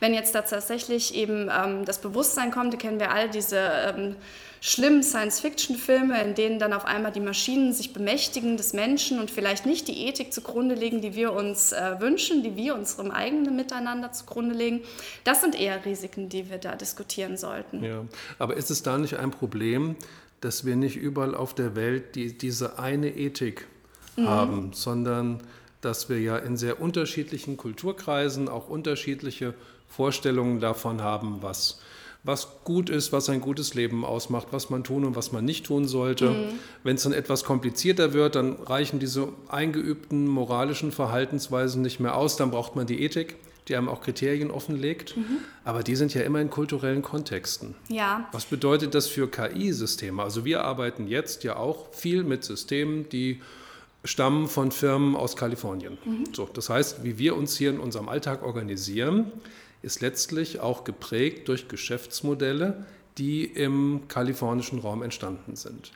Wenn 0.00 0.12
jetzt 0.12 0.34
da 0.34 0.42
tatsächlich 0.42 1.14
eben 1.14 1.50
ähm, 1.50 1.86
das 1.86 1.98
Bewusstsein 2.00 2.50
kommt, 2.50 2.78
kennen 2.78 3.00
wir 3.00 3.10
all 3.10 3.30
diese 3.30 3.58
ähm, 3.58 4.16
schlimmen 4.60 5.02
Science-Fiction-Filme, 5.02 6.22
in 6.22 6.34
denen 6.34 6.58
dann 6.58 6.74
auf 6.74 6.84
einmal 6.84 7.10
die 7.10 7.20
Maschinen 7.20 7.72
sich 7.72 7.94
bemächtigen 7.94 8.58
des 8.58 8.74
Menschen 8.74 9.18
und 9.18 9.30
vielleicht 9.30 9.64
nicht 9.64 9.88
die 9.88 10.06
Ethik 10.06 10.32
zugrunde 10.32 10.74
legen, 10.74 11.00
die 11.00 11.14
wir 11.14 11.32
uns 11.32 11.72
äh, 11.72 11.96
wünschen, 12.00 12.42
die 12.42 12.54
wir 12.54 12.74
unserem 12.74 13.10
eigenen 13.10 13.56
Miteinander 13.56 14.12
zugrunde 14.12 14.54
legen. 14.54 14.82
Das 15.24 15.40
sind 15.40 15.58
eher 15.58 15.84
Risiken, 15.84 16.28
die 16.28 16.50
wir 16.50 16.58
da 16.58 16.76
diskutieren 16.76 17.38
sollten. 17.38 17.82
Ja, 17.82 18.04
aber 18.38 18.56
ist 18.56 18.70
es 18.70 18.82
da 18.82 18.98
nicht 18.98 19.16
ein 19.16 19.30
Problem, 19.30 19.96
dass 20.40 20.64
wir 20.64 20.76
nicht 20.76 20.96
überall 20.96 21.34
auf 21.34 21.54
der 21.54 21.74
Welt 21.76 22.14
die, 22.14 22.36
diese 22.36 22.78
eine 22.78 23.16
Ethik 23.16 23.66
mhm. 24.16 24.28
haben, 24.28 24.72
sondern 24.72 25.40
dass 25.80 26.08
wir 26.08 26.20
ja 26.20 26.36
in 26.36 26.56
sehr 26.56 26.80
unterschiedlichen 26.80 27.56
Kulturkreisen 27.56 28.48
auch 28.48 28.68
unterschiedliche 28.68 29.54
Vorstellungen 29.88 30.60
davon 30.60 31.02
haben, 31.02 31.38
was, 31.40 31.80
was 32.24 32.48
gut 32.64 32.90
ist, 32.90 33.12
was 33.12 33.28
ein 33.28 33.40
gutes 33.40 33.74
Leben 33.74 34.04
ausmacht, 34.04 34.48
was 34.50 34.70
man 34.70 34.84
tun 34.84 35.04
und 35.04 35.16
was 35.16 35.32
man 35.32 35.44
nicht 35.44 35.66
tun 35.66 35.86
sollte. 35.86 36.30
Mhm. 36.30 36.48
Wenn 36.82 36.96
es 36.96 37.04
dann 37.04 37.12
etwas 37.12 37.44
komplizierter 37.44 38.12
wird, 38.12 38.34
dann 38.34 38.54
reichen 38.54 38.98
diese 38.98 39.28
eingeübten 39.48 40.26
moralischen 40.26 40.92
Verhaltensweisen 40.92 41.80
nicht 41.82 42.00
mehr 42.00 42.16
aus, 42.16 42.36
dann 42.36 42.50
braucht 42.50 42.76
man 42.76 42.86
die 42.86 43.02
Ethik 43.02 43.36
die 43.68 43.76
einem 43.76 43.88
auch 43.88 44.00
Kriterien 44.00 44.50
offenlegt, 44.50 45.16
mhm. 45.16 45.38
aber 45.64 45.82
die 45.82 45.96
sind 45.96 46.14
ja 46.14 46.22
immer 46.22 46.40
in 46.40 46.50
kulturellen 46.50 47.02
Kontexten. 47.02 47.74
Ja. 47.88 48.28
Was 48.32 48.46
bedeutet 48.46 48.94
das 48.94 49.06
für 49.06 49.30
KI-Systeme? 49.30 50.22
Also 50.22 50.44
wir 50.44 50.64
arbeiten 50.64 51.06
jetzt 51.06 51.44
ja 51.44 51.56
auch 51.56 51.92
viel 51.92 52.24
mit 52.24 52.44
Systemen, 52.44 53.08
die 53.08 53.40
stammen 54.04 54.48
von 54.48 54.72
Firmen 54.72 55.16
aus 55.16 55.36
Kalifornien. 55.36 55.98
Mhm. 56.04 56.24
So, 56.32 56.48
das 56.52 56.70
heißt, 56.70 57.04
wie 57.04 57.18
wir 57.18 57.36
uns 57.36 57.56
hier 57.56 57.70
in 57.70 57.80
unserem 57.80 58.08
Alltag 58.08 58.42
organisieren, 58.42 59.32
ist 59.82 60.00
letztlich 60.00 60.60
auch 60.60 60.84
geprägt 60.84 61.48
durch 61.48 61.68
Geschäftsmodelle, 61.68 62.86
die 63.18 63.44
im 63.44 64.02
kalifornischen 64.08 64.78
Raum 64.78 65.02
entstanden 65.02 65.56
sind. 65.56 65.92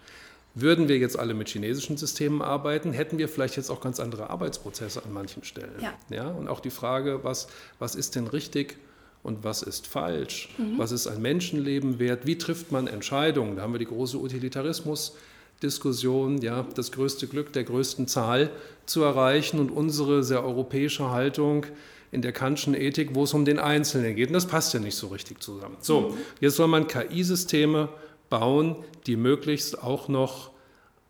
Würden 0.55 0.88
wir 0.88 0.99
jetzt 0.99 1.19
alle 1.19 1.33
mit 1.33 1.49
chinesischen 1.49 1.97
Systemen 1.97 2.43
arbeiten, 2.43 2.93
hätten 2.93 3.17
wir 3.17 3.27
vielleicht 3.29 3.57
jetzt 3.57 3.71
auch 3.71 3.81
ganz 3.81 4.01
andere 4.01 4.29
Arbeitsprozesse 4.29 5.03
an 5.03 5.11
manchen 5.12 5.45
Stellen. 5.45 5.81
Ja. 5.81 5.95
Ja, 6.11 6.29
und 6.29 6.49
auch 6.49 6.61
die 6.61 6.71
Frage, 6.71 7.21
was, 7.23 7.47
was 7.79 7.95
ist 7.95 8.17
denn 8.17 8.27
richtig 8.27 8.77
und 9.23 9.45
was 9.45 9.62
ist 9.62 9.87
falsch? 9.87 10.51
Mhm. 10.59 10.77
Was 10.77 10.93
ist 10.93 11.07
ein 11.07 11.23
Menschenleben 11.23 11.99
wert? 11.99 12.27
Wie 12.27 12.37
trifft 12.37 12.71
man 12.71 12.87
Entscheidungen? 12.87 13.57
Da 13.57 13.62
haben 13.62 13.73
wir 13.73 13.79
die 13.79 13.87
große 13.87 14.19
Utilitarismus-Diskussion, 14.19 16.43
ja, 16.43 16.67
das 16.75 16.93
größte 16.93 17.29
Glück 17.29 17.55
der 17.55 17.65
größten 17.65 18.07
Zahl 18.07 18.51
zu 18.85 19.03
erreichen 19.03 19.59
und 19.59 19.71
unsere 19.71 20.23
sehr 20.23 20.45
europäische 20.45 21.11
Haltung 21.11 21.65
in 22.11 22.21
der 22.21 22.33
Kantschen 22.33 22.75
Ethik, 22.75 23.15
wo 23.15 23.25
es 23.25 23.33
um 23.33 23.47
den 23.47 23.59
Einzelnen 23.59 24.15
geht. 24.15 24.29
Und 24.29 24.35
das 24.35 24.47
passt 24.47 24.75
ja 24.75 24.81
nicht 24.81 24.97
so 24.97 25.07
richtig 25.07 25.41
zusammen. 25.41 25.79
So, 25.81 26.11
mhm. 26.11 26.19
jetzt 26.41 26.57
soll 26.57 26.69
man 26.69 26.87
KI-Systeme 26.87 27.88
bauen, 28.33 28.77
die 29.07 29.16
möglichst 29.16 29.83
auch 29.83 30.09
noch 30.09 30.53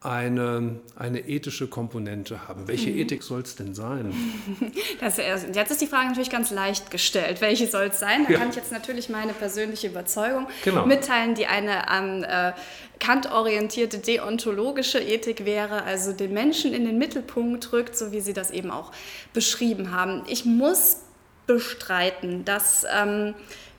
eine, 0.01 0.81
eine 0.97 1.21
ethische 1.21 1.69
Komponente 1.69 2.49
haben. 2.49 2.67
Welche 2.67 2.91
mhm. 2.91 2.99
Ethik 2.99 3.23
soll 3.23 3.43
es 3.43 3.55
denn 3.55 3.75
sein? 3.75 4.13
Das, 5.01 5.17
jetzt 5.17 5.71
ist 5.71 5.81
die 5.81 5.87
Frage 5.87 6.09
natürlich 6.09 6.31
ganz 6.31 6.51
leicht 6.51 6.91
gestellt. 6.91 7.41
Welche 7.41 7.67
soll 7.67 7.87
es 7.87 7.99
sein? 7.99 8.25
Da 8.25 8.33
ja. 8.33 8.39
kann 8.39 8.51
ich 8.51 8.57
jetzt 8.57 8.73
natürlich 8.73 9.09
meine 9.09 9.33
persönliche 9.33 9.89
Überzeugung 9.89 10.47
genau. 10.65 10.87
mitteilen, 10.87 11.35
die 11.35 11.47
eine 11.47 11.89
an 11.89 12.25
äh, 12.25 12.53
Kant 12.99 13.31
orientierte 13.31 13.99
deontologische 13.99 14.99
Ethik 14.99 15.45
wäre, 15.45 15.85
also 15.85 16.13
den 16.13 16.33
Menschen 16.33 16.73
in 16.73 16.85
den 16.85 16.99
Mittelpunkt 16.99 17.73
rückt, 17.73 17.97
so 17.97 18.13
wie 18.13 18.21
Sie 18.21 18.33
das 18.33 18.51
eben 18.51 18.71
auch 18.71 18.93
beschrieben 19.33 19.93
haben. 19.93 20.23
Ich 20.29 20.45
muss 20.45 20.99
bestreiten, 21.47 22.45
dass 22.45 22.85
ähm, 22.93 23.35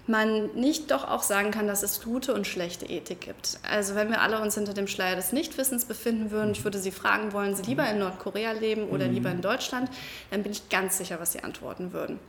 man 0.06 0.54
nicht 0.56 0.92
doch 0.92 1.08
auch 1.08 1.24
sagen 1.24 1.52
kann, 1.52 1.68
dass 1.68 1.82
es 1.82 2.02
gute 2.02 2.34
und 2.34 2.46
schlechte 2.46 2.86
Ethik 2.86 3.22
gibt. 3.22 3.58
Also 3.70 3.96
wenn 3.96 4.10
wir 4.10 4.22
alle 4.22 4.42
uns 4.42 4.56
hinter 4.56 4.74
dem 4.74 4.88
Schleier 4.88 5.16
des 5.16 5.32
Nichtwissens 5.32 5.86
befinden 5.86 6.32
würden, 6.32 6.52
ich 6.52 6.63
würde 6.63 6.78
Sie 6.78 6.92
fragen, 6.92 7.32
wollen 7.32 7.56
Sie 7.56 7.63
lieber 7.63 7.89
in 7.89 8.00
Nordkorea 8.00 8.52
leben 8.52 8.89
oder 8.89 9.08
lieber 9.08 9.32
in 9.32 9.42
Deutschland, 9.42 9.89
dann 10.30 10.44
bin 10.44 10.52
ich 10.52 10.68
ganz 10.70 10.98
sicher, 10.98 11.20
was 11.22 11.32
Sie 11.32 11.44
antworten 11.44 11.94
würden. 11.94 12.20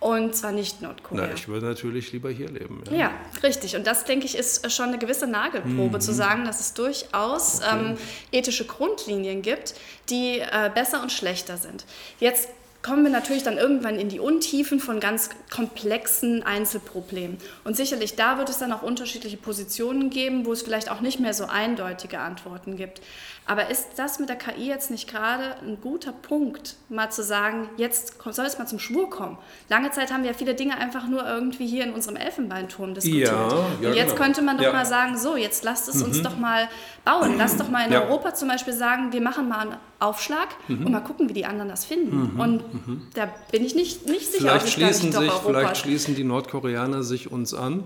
Und 0.00 0.36
zwar 0.36 0.52
nicht 0.52 0.82
Nordkorea. 0.82 1.28
Na, 1.28 1.34
ich 1.34 1.48
würde 1.48 1.64
natürlich 1.64 2.12
lieber 2.12 2.28
hier 2.28 2.50
leben. 2.50 2.84
Ja, 2.90 2.96
ja 2.96 3.10
richtig. 3.42 3.74
Und 3.74 3.86
das, 3.86 4.04
denke 4.04 4.26
ich, 4.26 4.36
ist 4.36 4.70
schon 4.70 4.88
eine 4.88 4.98
gewisse 4.98 5.26
Nagelprobe, 5.26 5.96
mhm. 5.96 6.00
zu 6.02 6.12
sagen, 6.12 6.44
dass 6.44 6.60
es 6.60 6.74
durchaus 6.74 7.62
okay. 7.62 7.70
ähm, 7.72 7.96
ethische 8.30 8.66
Grundlinien 8.66 9.40
gibt, 9.40 9.74
die 10.10 10.40
äh, 10.40 10.70
besser 10.74 11.00
und 11.00 11.10
schlechter 11.10 11.56
sind. 11.56 11.86
Jetzt 12.20 12.50
kommen 12.84 13.02
wir 13.02 13.10
natürlich 13.10 13.42
dann 13.42 13.56
irgendwann 13.56 13.98
in 13.98 14.10
die 14.10 14.20
Untiefen 14.20 14.78
von 14.78 15.00
ganz 15.00 15.30
komplexen 15.50 16.42
Einzelproblemen. 16.42 17.38
Und 17.64 17.76
sicherlich 17.76 18.14
da 18.14 18.36
wird 18.36 18.50
es 18.50 18.58
dann 18.58 18.72
auch 18.72 18.82
unterschiedliche 18.82 19.38
Positionen 19.38 20.10
geben, 20.10 20.44
wo 20.44 20.52
es 20.52 20.62
vielleicht 20.62 20.90
auch 20.90 21.00
nicht 21.00 21.18
mehr 21.18 21.32
so 21.32 21.46
eindeutige 21.46 22.18
Antworten 22.18 22.76
gibt. 22.76 23.00
Aber 23.46 23.70
ist 23.70 23.88
das 23.96 24.18
mit 24.18 24.30
der 24.30 24.36
KI 24.36 24.68
jetzt 24.68 24.90
nicht 24.90 25.08
gerade 25.08 25.56
ein 25.60 25.78
guter 25.80 26.12
Punkt, 26.12 26.76
mal 26.88 27.10
zu 27.10 27.22
sagen, 27.22 27.68
jetzt 27.76 28.14
soll 28.30 28.46
es 28.46 28.58
mal 28.58 28.66
zum 28.66 28.78
Schwur 28.78 29.10
kommen? 29.10 29.36
Lange 29.68 29.90
Zeit 29.90 30.12
haben 30.12 30.22
wir 30.22 30.30
ja 30.30 30.36
viele 30.36 30.54
Dinge 30.54 30.78
einfach 30.78 31.06
nur 31.06 31.26
irgendwie 31.26 31.66
hier 31.66 31.84
in 31.84 31.92
unserem 31.92 32.16
Elfenbeinturm 32.16 32.94
diskutiert. 32.94 33.28
Ja, 33.28 33.48
ja, 33.82 33.88
Und 33.90 33.96
jetzt 33.96 34.12
genau. 34.12 34.24
könnte 34.24 34.40
man 34.42 34.56
doch 34.56 34.64
ja. 34.64 34.72
mal 34.72 34.86
sagen, 34.86 35.18
so, 35.18 35.36
jetzt 35.36 35.62
lasst 35.62 35.88
es 35.88 35.96
mhm. 35.96 36.04
uns 36.04 36.22
doch 36.22 36.38
mal 36.38 36.68
bauen. 37.04 37.36
Lasst 37.36 37.60
doch 37.60 37.68
mal 37.68 37.86
in. 37.86 37.94
Europa 37.94 38.34
zum 38.34 38.48
Beispiel 38.48 38.72
sagen, 38.72 39.12
wir 39.12 39.20
machen 39.20 39.48
mal 39.48 39.60
einen 39.60 39.76
Aufschlag 40.00 40.48
mhm. 40.68 40.86
und 40.86 40.92
mal 40.92 41.00
gucken, 41.00 41.28
wie 41.28 41.34
die 41.34 41.44
anderen 41.44 41.68
das 41.68 41.84
finden. 41.84 42.32
Mhm. 42.34 42.40
Und 42.40 42.64
mhm. 42.74 43.02
da 43.14 43.32
bin 43.50 43.64
ich 43.64 43.74
nicht, 43.74 44.06
nicht 44.06 44.26
sicher, 44.26 44.38
vielleicht 44.38 44.62
ob 44.62 44.68
ich 44.68 44.74
schließen 44.74 45.12
sich, 45.12 45.32
Vielleicht 45.32 45.76
schließen 45.78 46.14
die 46.14 46.24
Nordkoreaner 46.24 47.02
sich 47.02 47.30
uns 47.30 47.54
an 47.54 47.84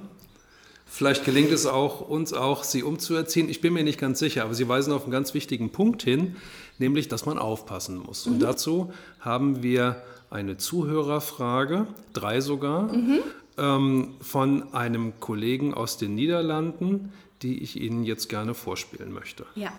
Vielleicht 0.91 1.25
gelingt 1.25 1.53
es 1.53 1.67
auch, 1.67 2.01
uns 2.01 2.33
auch, 2.33 2.65
sie 2.65 2.83
umzuerziehen. 2.83 3.49
Ich 3.51 3.61
bin 3.61 3.75
mir 3.75 3.85
nicht 3.85 4.01
ganz 4.01 4.19
sicher, 4.19 4.45
aber 4.45 4.55
Sie 4.55 4.69
weisen 4.69 4.93
auf 4.93 5.03
einen 5.03 5.13
ganz 5.13 5.35
wichtigen 5.35 5.71
Punkt 5.71 6.03
hin, 6.03 6.37
nämlich, 6.79 7.09
dass 7.09 7.27
man 7.27 7.39
aufpassen 7.39 7.99
muss. 7.99 8.27
Mhm. 8.27 8.33
Und 8.33 8.39
dazu 8.41 8.93
haben 9.21 9.63
wir 9.63 10.03
eine 10.31 10.57
Zuhörerfrage, 10.57 11.87
drei 12.15 12.41
sogar, 12.41 12.93
mhm. 12.93 13.19
ähm, 13.59 14.15
von 14.21 14.73
einem 14.73 15.21
Kollegen 15.21 15.75
aus 15.75 15.99
den 15.99 16.15
Niederlanden, 16.15 17.13
die 17.43 17.63
ich 17.63 17.81
Ihnen 17.81 18.05
jetzt 18.05 18.29
gerne 18.29 18.55
vorspielen 18.55 19.13
möchte. 19.13 19.45
Ja. 19.55 19.71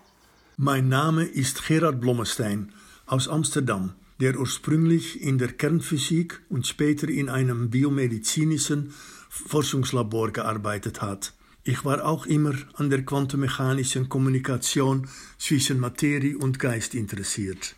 Mein 0.57 0.89
Name 0.89 1.23
ist 1.23 1.65
Gerard 1.67 1.99
Blommestein 1.99 2.71
aus 3.07 3.27
Amsterdam, 3.27 3.93
der 4.19 4.39
ursprünglich 4.39 5.21
in 5.21 5.37
der 5.37 5.53
Kernphysik 5.53 6.41
und 6.49 6.67
später 6.67 7.07
in 7.07 7.29
einem 7.29 7.69
biomedizinischen 7.69 8.93
Forschungslabor 9.29 10.31
gearbeitet 10.31 11.01
hat. 11.01 11.33
Ich 11.63 11.85
war 11.85 12.05
auch 12.05 12.25
immer 12.25 12.55
an 12.73 12.89
der 12.89 13.03
quantenmechanischen 13.03 14.09
Kommunikation 14.09 15.07
zwischen 15.37 15.79
Materie 15.79 16.37
und 16.37 16.59
Geist 16.59 16.95
interessiert. 16.95 17.75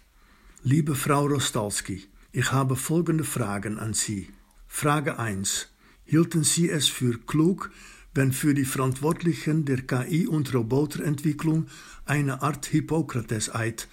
Liebe 0.64 0.96
Frau 0.96 1.26
Rostalski, 1.28 2.08
ich 2.32 2.52
habe 2.52 2.76
folgende 2.76 3.24
Fragen 3.24 3.78
an 3.78 3.94
Sie. 3.94 4.30
Frage 4.68 5.20
1. 5.20 5.68
Hielten 6.06 6.44
Sie 6.44 6.70
es 6.70 6.88
für 6.88 7.20
klug, 7.20 7.72
wenn 8.14 8.32
für 8.32 8.54
die 8.54 8.66
Verantwortlichen 8.66 9.66
der 9.66 9.82
KI- 9.82 10.28
und 10.28 10.54
Roboterentwicklung 10.54 11.68
eine 12.06 12.42
Art 12.42 12.66
Hippokrates-Eid 12.68 13.88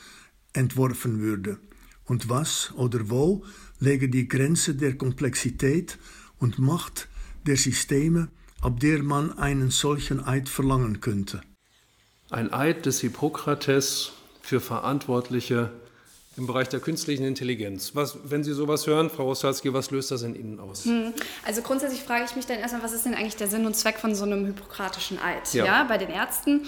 entworfen 0.52 1.20
würde? 1.20 1.58
Und 2.08 2.28
was 2.28 2.72
oder 2.74 3.10
wo 3.10 3.44
läge 3.78 4.08
die 4.08 4.26
Grenze 4.26 4.74
der 4.74 4.96
Komplexität 4.96 5.98
und 6.38 6.58
Macht 6.58 7.08
der 7.46 7.56
Systeme, 7.56 8.28
ab 8.62 8.80
der 8.80 9.02
man 9.02 9.38
einen 9.38 9.70
solchen 9.70 10.24
Eid 10.26 10.48
verlangen 10.48 11.00
könnte? 11.00 11.42
Ein 12.30 12.52
Eid 12.52 12.86
des 12.86 13.00
Hippokrates 13.00 14.12
für 14.40 14.60
Verantwortliche 14.60 15.70
im 16.38 16.46
Bereich 16.46 16.68
der 16.68 16.78
künstlichen 16.78 17.24
Intelligenz. 17.24 17.94
Was, 17.94 18.16
wenn 18.24 18.44
Sie 18.44 18.52
sowas 18.52 18.86
hören, 18.86 19.10
Frau 19.10 19.26
Ostralski, 19.26 19.74
was 19.74 19.90
löst 19.90 20.12
das 20.12 20.22
in 20.22 20.36
Ihnen 20.36 20.60
aus? 20.60 20.84
Hm. 20.84 21.12
Also 21.44 21.62
grundsätzlich 21.62 22.02
frage 22.02 22.24
ich 22.24 22.36
mich 22.36 22.46
dann 22.46 22.58
erstmal, 22.58 22.82
was 22.84 22.92
ist 22.92 23.04
denn 23.04 23.14
eigentlich 23.14 23.36
der 23.36 23.48
Sinn 23.48 23.66
und 23.66 23.74
Zweck 23.74 23.98
von 23.98 24.14
so 24.14 24.24
einem 24.24 24.46
hippokratischen 24.46 25.18
Eid? 25.18 25.52
Ja, 25.52 25.64
ja 25.64 25.84
bei 25.84 25.98
den 25.98 26.10
Ärzten 26.10 26.64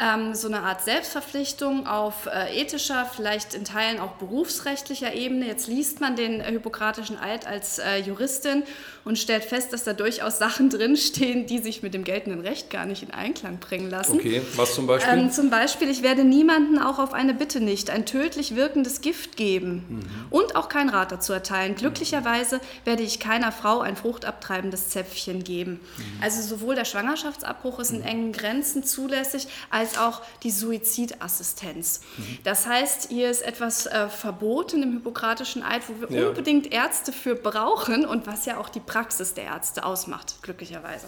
ähm, 0.00 0.34
so 0.34 0.48
eine 0.48 0.60
Art 0.62 0.82
Selbstverpflichtung 0.82 1.86
auf 1.86 2.26
äh, 2.26 2.58
ethischer, 2.58 3.04
vielleicht 3.14 3.54
in 3.54 3.64
Teilen 3.64 4.00
auch 4.00 4.12
berufsrechtlicher 4.12 5.14
Ebene. 5.14 5.46
Jetzt 5.46 5.68
liest 5.68 6.00
man 6.00 6.16
den 6.16 6.40
äh, 6.40 6.50
hippokratischen 6.52 7.18
Eid 7.18 7.46
als 7.46 7.78
äh, 7.78 7.98
Juristin 7.98 8.62
und 9.04 9.18
stellt 9.18 9.44
fest, 9.44 9.72
dass 9.72 9.84
da 9.84 9.92
durchaus 9.92 10.38
Sachen 10.38 10.70
drinstehen, 10.70 11.46
die 11.46 11.58
sich 11.58 11.82
mit 11.82 11.94
dem 11.94 12.04
geltenden 12.04 12.40
Recht 12.40 12.70
gar 12.70 12.86
nicht 12.86 13.02
in 13.02 13.10
Einklang 13.10 13.58
bringen 13.58 13.90
lassen. 13.90 14.14
Okay, 14.14 14.42
was 14.56 14.74
zum 14.74 14.86
Beispiel? 14.86 15.18
Ähm, 15.18 15.30
zum 15.30 15.50
Beispiel, 15.50 15.90
ich 15.90 16.02
werde 16.02 16.24
niemanden 16.24 16.78
auch 16.78 16.98
auf 16.98 17.12
eine 17.12 17.34
Bitte 17.34 17.60
nicht 17.60 17.90
ein 17.90 18.06
tödlich 18.06 18.56
wirkendes 18.56 19.00
Gift 19.00 19.36
geben 19.36 19.84
mhm. 19.88 20.02
und 20.30 20.56
auch 20.56 20.68
keinen 20.68 20.88
Rat 20.88 21.12
dazu 21.12 21.32
erteilen. 21.32 21.74
Glücklicherweise 21.74 22.60
werde 22.84 23.02
ich 23.02 23.20
keiner 23.20 23.52
Frau 23.52 23.80
ein 23.80 23.96
fruchtabtreibendes 23.96 24.88
Zäpfchen 24.88 25.44
geben. 25.44 25.72
Mhm. 25.72 26.22
Also 26.22 26.42
sowohl 26.42 26.74
der 26.74 26.84
Schwangerschaftsabbruch 26.84 27.78
ist 27.80 27.90
in 27.90 27.98
mhm. 27.98 28.06
engen 28.06 28.32
Grenzen 28.32 28.84
zulässig, 28.84 29.46
als 29.70 29.89
auch 29.98 30.22
die 30.42 30.50
Suizidassistenz. 30.50 32.00
Mhm. 32.16 32.38
Das 32.44 32.66
heißt, 32.66 33.08
hier 33.08 33.30
ist 33.30 33.42
etwas 33.42 33.86
äh, 33.86 34.08
verboten 34.08 34.82
im 34.82 34.92
Hippokratischen 34.92 35.62
Eid, 35.62 35.82
wo 35.88 36.08
wir 36.08 36.20
ja. 36.20 36.28
unbedingt 36.28 36.72
Ärzte 36.72 37.12
für 37.12 37.34
brauchen 37.34 38.04
und 38.04 38.26
was 38.26 38.46
ja 38.46 38.58
auch 38.58 38.68
die 38.68 38.80
Praxis 38.80 39.34
der 39.34 39.44
Ärzte 39.44 39.84
ausmacht, 39.84 40.36
glücklicherweise. 40.42 41.06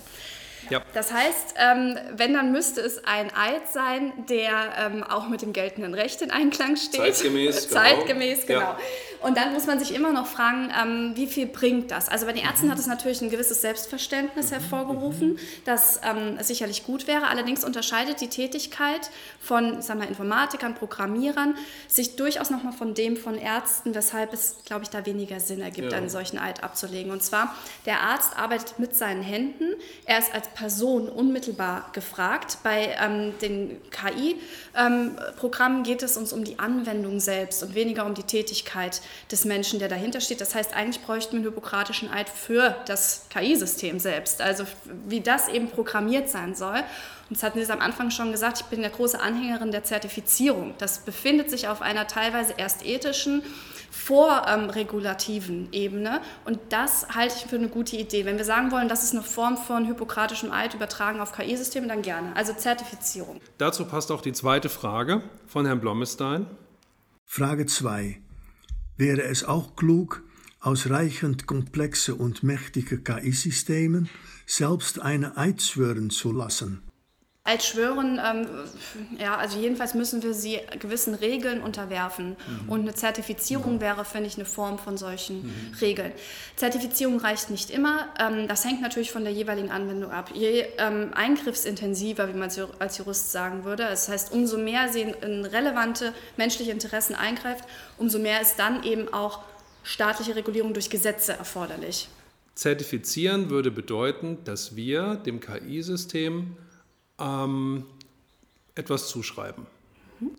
Ja. 0.72 0.80
Das 0.94 1.12
heißt, 1.12 1.54
ähm, 1.58 1.98
wenn, 2.16 2.32
dann 2.32 2.50
müsste 2.50 2.80
es 2.80 3.04
ein 3.04 3.30
Eid 3.36 3.68
sein, 3.70 4.14
der 4.26 4.72
ähm, 4.78 5.02
auch 5.02 5.28
mit 5.28 5.42
dem 5.42 5.52
geltenden 5.52 5.92
Recht 5.92 6.22
in 6.22 6.30
Einklang 6.30 6.76
steht. 6.76 7.14
Zeitgemäß. 7.14 7.68
Zeitgemäß, 7.68 8.46
genau. 8.46 8.60
genau. 8.60 8.76
Und 9.20 9.36
dann 9.36 9.52
muss 9.52 9.66
man 9.66 9.78
sich 9.78 9.94
immer 9.94 10.12
noch 10.12 10.26
fragen, 10.26 10.72
ähm, 10.82 11.12
wie 11.14 11.26
viel 11.26 11.46
bringt 11.46 11.90
das? 11.90 12.08
Also 12.08 12.26
bei 12.26 12.32
den 12.32 12.42
Ärzten 12.42 12.70
hat 12.70 12.78
es 12.78 12.86
natürlich 12.86 13.20
ein 13.20 13.30
gewisses 13.30 13.60
Selbstverständnis 13.60 14.46
mhm. 14.46 14.54
hervorgerufen, 14.54 15.38
das 15.66 16.00
ähm, 16.02 16.38
sicherlich 16.40 16.84
gut 16.84 17.06
wäre. 17.06 17.28
Allerdings 17.28 17.64
unterscheidet 17.64 18.20
die 18.20 18.28
Tätigkeit 18.28 19.10
von 19.40 19.82
sagen 19.82 20.00
wir, 20.00 20.08
Informatikern, 20.08 20.74
Programmierern 20.74 21.54
sich 21.86 22.16
durchaus 22.16 22.50
nochmal 22.50 22.72
von 22.72 22.94
dem 22.94 23.16
von 23.16 23.36
Ärzten, 23.36 23.94
weshalb 23.94 24.32
es, 24.32 24.56
glaube 24.64 24.84
ich, 24.84 24.90
da 24.90 25.06
weniger 25.06 25.38
Sinn 25.38 25.60
ergibt, 25.60 25.92
ja. 25.92 25.98
einen 25.98 26.08
solchen 26.08 26.38
Eid 26.38 26.64
abzulegen. 26.64 27.12
Und 27.12 27.22
zwar, 27.22 27.54
der 27.86 28.00
Arzt 28.00 28.38
arbeitet 28.38 28.78
mit 28.78 28.96
seinen 28.96 29.22
Händen. 29.22 29.74
Er 30.04 30.18
ist 30.18 30.34
als 30.34 30.48
Person 30.62 31.08
unmittelbar 31.08 31.90
gefragt. 31.92 32.58
Bei 32.62 32.94
ähm, 33.04 33.36
den 33.40 33.80
KI-Programmen 33.90 35.78
ähm, 35.78 35.82
geht 35.82 36.04
es 36.04 36.16
uns 36.16 36.32
um 36.32 36.44
die 36.44 36.60
Anwendung 36.60 37.18
selbst 37.18 37.64
und 37.64 37.74
weniger 37.74 38.06
um 38.06 38.14
die 38.14 38.22
Tätigkeit 38.22 39.02
des 39.32 39.44
Menschen, 39.44 39.80
der 39.80 39.88
dahinter 39.88 40.20
steht. 40.20 40.40
Das 40.40 40.54
heißt, 40.54 40.72
eigentlich 40.72 41.04
bräuchten 41.04 41.32
wir 41.32 41.38
einen 41.38 41.46
hippokratischen 41.46 42.12
Eid 42.12 42.28
für 42.28 42.76
das 42.86 43.26
KI-System 43.30 43.98
selbst, 43.98 44.40
also 44.40 44.62
wie 45.08 45.20
das 45.20 45.48
eben 45.48 45.68
programmiert 45.68 46.28
sein 46.28 46.54
soll. 46.54 46.76
Und 47.28 47.38
das 47.38 47.42
hatten 47.42 47.58
Sie 47.58 47.64
es 47.64 47.70
am 47.70 47.80
Anfang 47.80 48.12
schon 48.12 48.30
gesagt, 48.30 48.60
ich 48.60 48.66
bin 48.66 48.84
eine 48.84 48.92
große 48.92 49.18
Anhängerin 49.18 49.72
der 49.72 49.82
Zertifizierung. 49.82 50.74
Das 50.78 51.00
befindet 51.00 51.50
sich 51.50 51.66
auf 51.66 51.82
einer 51.82 52.06
teilweise 52.06 52.54
erst 52.56 52.86
ethischen, 52.86 53.42
vorregulativen 53.92 55.66
ähm, 55.66 55.68
Ebene. 55.72 56.20
Und 56.44 56.58
das 56.70 57.06
halte 57.14 57.36
ich 57.36 57.44
für 57.44 57.56
eine 57.56 57.68
gute 57.68 57.96
Idee. 57.96 58.24
Wenn 58.24 58.38
wir 58.38 58.44
sagen 58.44 58.72
wollen, 58.72 58.88
das 58.88 59.04
ist 59.04 59.12
eine 59.12 59.22
Form 59.22 59.56
von 59.56 59.84
hippokratischem 59.84 60.50
Eid 60.50 60.74
übertragen 60.74 61.20
auf 61.20 61.32
KI-Systeme, 61.32 61.86
dann 61.86 62.02
gerne. 62.02 62.34
Also 62.34 62.54
Zertifizierung. 62.54 63.40
Dazu 63.58 63.84
passt 63.84 64.10
auch 64.10 64.22
die 64.22 64.32
zweite 64.32 64.68
Frage 64.68 65.22
von 65.46 65.66
Herrn 65.66 65.80
Blommestein. 65.80 66.46
Frage 67.26 67.66
2. 67.66 68.20
Wäre 68.96 69.22
es 69.22 69.44
auch 69.44 69.76
klug, 69.76 70.22
ausreichend 70.60 71.46
komplexe 71.46 72.14
und 72.14 72.42
mächtige 72.42 72.98
KI-Systemen 72.98 74.08
selbst 74.46 75.00
eine 75.00 75.36
Eid 75.36 75.62
schwören 75.62 76.10
zu 76.10 76.32
lassen? 76.32 76.82
Als 77.44 77.66
Schwören, 77.66 78.20
ähm, 78.24 78.46
ja, 79.18 79.36
also 79.36 79.58
jedenfalls 79.58 79.94
müssen 79.94 80.22
wir 80.22 80.32
sie 80.32 80.60
gewissen 80.78 81.12
Regeln 81.12 81.60
unterwerfen. 81.60 82.36
Mhm. 82.46 82.68
Und 82.68 82.80
eine 82.82 82.94
Zertifizierung 82.94 83.74
mhm. 83.74 83.80
wäre, 83.80 84.04
finde 84.04 84.28
ich, 84.28 84.36
eine 84.36 84.44
Form 84.44 84.78
von 84.78 84.96
solchen 84.96 85.42
mhm. 85.42 85.74
Regeln. 85.80 86.12
Zertifizierung 86.54 87.18
reicht 87.18 87.50
nicht 87.50 87.70
immer. 87.70 88.06
Ähm, 88.20 88.46
das 88.46 88.64
hängt 88.64 88.80
natürlich 88.80 89.10
von 89.10 89.24
der 89.24 89.32
jeweiligen 89.32 89.72
Anwendung 89.72 90.12
ab. 90.12 90.30
Je 90.32 90.66
ähm, 90.78 91.10
eingriffsintensiver, 91.14 92.28
wie 92.28 92.38
man 92.38 92.46
es 92.46 92.60
als 92.78 92.98
Jurist 92.98 93.32
sagen 93.32 93.64
würde, 93.64 93.88
das 93.88 94.08
heißt, 94.08 94.32
umso 94.32 94.56
mehr 94.56 94.92
sie 94.92 95.00
in 95.00 95.44
relevante 95.44 96.14
menschliche 96.36 96.70
Interessen 96.70 97.16
eingreift, 97.16 97.64
umso 97.98 98.20
mehr 98.20 98.40
ist 98.40 98.60
dann 98.60 98.84
eben 98.84 99.12
auch 99.12 99.40
staatliche 99.82 100.36
Regulierung 100.36 100.74
durch 100.74 100.90
Gesetze 100.90 101.32
erforderlich. 101.32 102.08
Zertifizieren 102.54 103.50
würde 103.50 103.72
bedeuten, 103.72 104.38
dass 104.44 104.76
wir 104.76 105.16
dem 105.16 105.40
KI-System 105.40 106.56
ähm, 107.22 107.84
etwas 108.74 109.08
zuschreiben. 109.08 109.66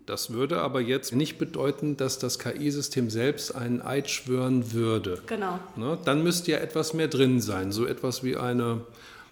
Das 0.06 0.32
würde 0.32 0.60
aber 0.60 0.80
jetzt 0.80 1.14
nicht 1.14 1.38
bedeuten, 1.38 1.96
dass 1.96 2.18
das 2.18 2.38
KI-System 2.38 3.10
selbst 3.10 3.54
einen 3.54 3.82
Eid 3.82 4.10
schwören 4.10 4.72
würde. 4.72 5.20
Genau. 5.26 5.58
Ne? 5.76 5.98
Dann 6.04 6.22
müsste 6.22 6.52
ja 6.52 6.58
etwas 6.58 6.94
mehr 6.94 7.08
drin 7.08 7.40
sein, 7.40 7.72
so 7.72 7.86
etwas 7.86 8.24
wie 8.24 8.36
eine, 8.36 8.80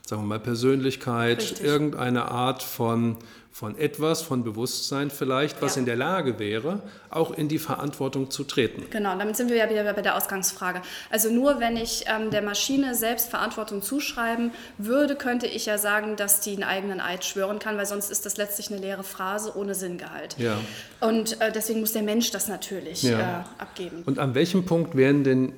sagen 0.07 0.23
wir 0.23 0.27
mal, 0.27 0.41
Persönlichkeit, 0.41 1.39
Richtig. 1.39 1.65
irgendeine 1.65 2.31
Art 2.31 2.63
von 2.63 3.17
von 3.53 3.77
etwas, 3.77 4.23
von 4.23 4.45
Bewusstsein 4.45 5.11
vielleicht, 5.11 5.61
was 5.61 5.75
ja. 5.75 5.81
in 5.81 5.87
der 5.87 5.95
Lage 5.95 6.39
wäre, 6.39 6.81
auch 7.11 7.31
in 7.31 7.49
die 7.49 7.59
Verantwortung 7.59 8.31
zu 8.31 8.45
treten. 8.45 8.85
Genau, 8.89 9.17
damit 9.19 9.37
sind 9.37 9.51
wir 9.51 9.57
ja 9.59 9.69
wieder 9.69 9.85
bei 9.93 10.01
der 10.01 10.17
Ausgangsfrage. 10.17 10.81
Also 11.11 11.31
nur 11.31 11.61
wenn 11.61 11.77
ich 11.77 12.07
ähm, 12.07 12.31
der 12.31 12.41
Maschine 12.41 12.95
selbst 12.95 13.29
Verantwortung 13.29 13.83
zuschreiben 13.83 14.53
würde, 14.79 15.17
könnte 15.17 15.47
ich 15.47 15.67
ja 15.67 15.77
sagen, 15.77 16.17
dass 16.17 16.41
die 16.41 16.53
einen 16.53 16.63
eigenen 16.63 17.01
Eid 17.01 17.27
schwören 17.27 17.59
kann, 17.59 17.77
weil 17.77 17.85
sonst 17.85 18.11
ist 18.11 18.25
das 18.25 18.39
letztlich 18.39 18.71
eine 18.73 18.81
leere 18.81 19.05
Phrase 19.05 19.55
ohne 19.55 19.75
Sinngehalt. 19.75 20.37
Ja. 20.39 20.57
Und 21.01 21.39
äh, 21.43 21.53
deswegen 21.53 21.81
muss 21.81 21.93
der 21.93 22.03
Mensch 22.03 22.31
das 22.31 22.49
natürlich 22.49 23.03
ja. 23.03 23.45
äh, 23.59 23.63
abgeben. 23.63 24.03
Und 24.07 24.19
an 24.19 24.35
welchem 24.35 24.65
Punkt 24.65 24.97
wären 24.97 25.25
denn 25.25 25.53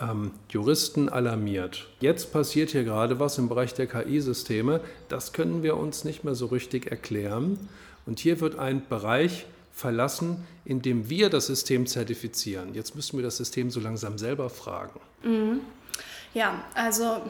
ähm, 0.00 0.32
Juristen 0.48 1.08
alarmiert. 1.08 1.88
Jetzt 2.00 2.32
passiert 2.32 2.70
hier 2.70 2.84
gerade 2.84 3.20
was 3.20 3.38
im 3.38 3.48
Bereich 3.48 3.74
der 3.74 3.86
KI-Systeme. 3.86 4.80
Das 5.08 5.32
können 5.32 5.62
wir 5.62 5.76
uns 5.76 6.04
nicht 6.04 6.24
mehr 6.24 6.34
so 6.34 6.46
richtig 6.46 6.90
erklären. 6.90 7.58
Und 8.06 8.18
hier 8.18 8.40
wird 8.40 8.58
ein 8.58 8.82
Bereich 8.88 9.46
verlassen, 9.72 10.44
in 10.64 10.82
dem 10.82 11.08
wir 11.08 11.30
das 11.30 11.46
System 11.46 11.86
zertifizieren. 11.86 12.74
Jetzt 12.74 12.94
müssen 12.94 13.16
wir 13.16 13.24
das 13.24 13.36
System 13.36 13.70
so 13.70 13.80
langsam 13.80 14.18
selber 14.18 14.50
fragen. 14.50 15.00
Mhm. 15.22 15.60
Ja, 16.34 16.64
also 16.74 17.22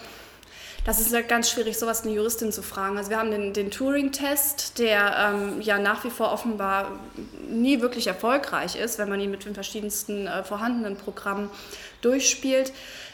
das 0.91 1.01
ist 1.01 1.13
ja 1.13 1.21
ganz 1.21 1.49
schwierig, 1.49 1.79
sowas 1.79 2.03
eine 2.03 2.13
Juristin 2.13 2.51
zu 2.51 2.63
fragen. 2.63 2.99
Also 2.99 3.11
wir 3.11 3.19
haben 3.19 3.31
den, 3.31 3.53
den 3.53 3.71
Turing-Test, 3.71 4.81
der 4.81 5.33
ähm, 5.33 5.61
ja 5.61 5.79
nach 5.79 6.03
wie 6.03 6.11
vor 6.11 6.33
offenbar 6.33 6.99
nie 7.49 7.81
wirklich 7.81 8.09
erfolgreich 8.09 8.75
ist, 8.75 8.99
wenn 8.99 9.09
man 9.09 9.21
ihn 9.21 9.31
mit 9.31 9.45
den 9.45 9.55
verschiedensten 9.55 10.27
äh, 10.27 10.43
vorhandenen 10.43 10.97
Programmen 10.97 11.49
durchspielt. 12.03 12.73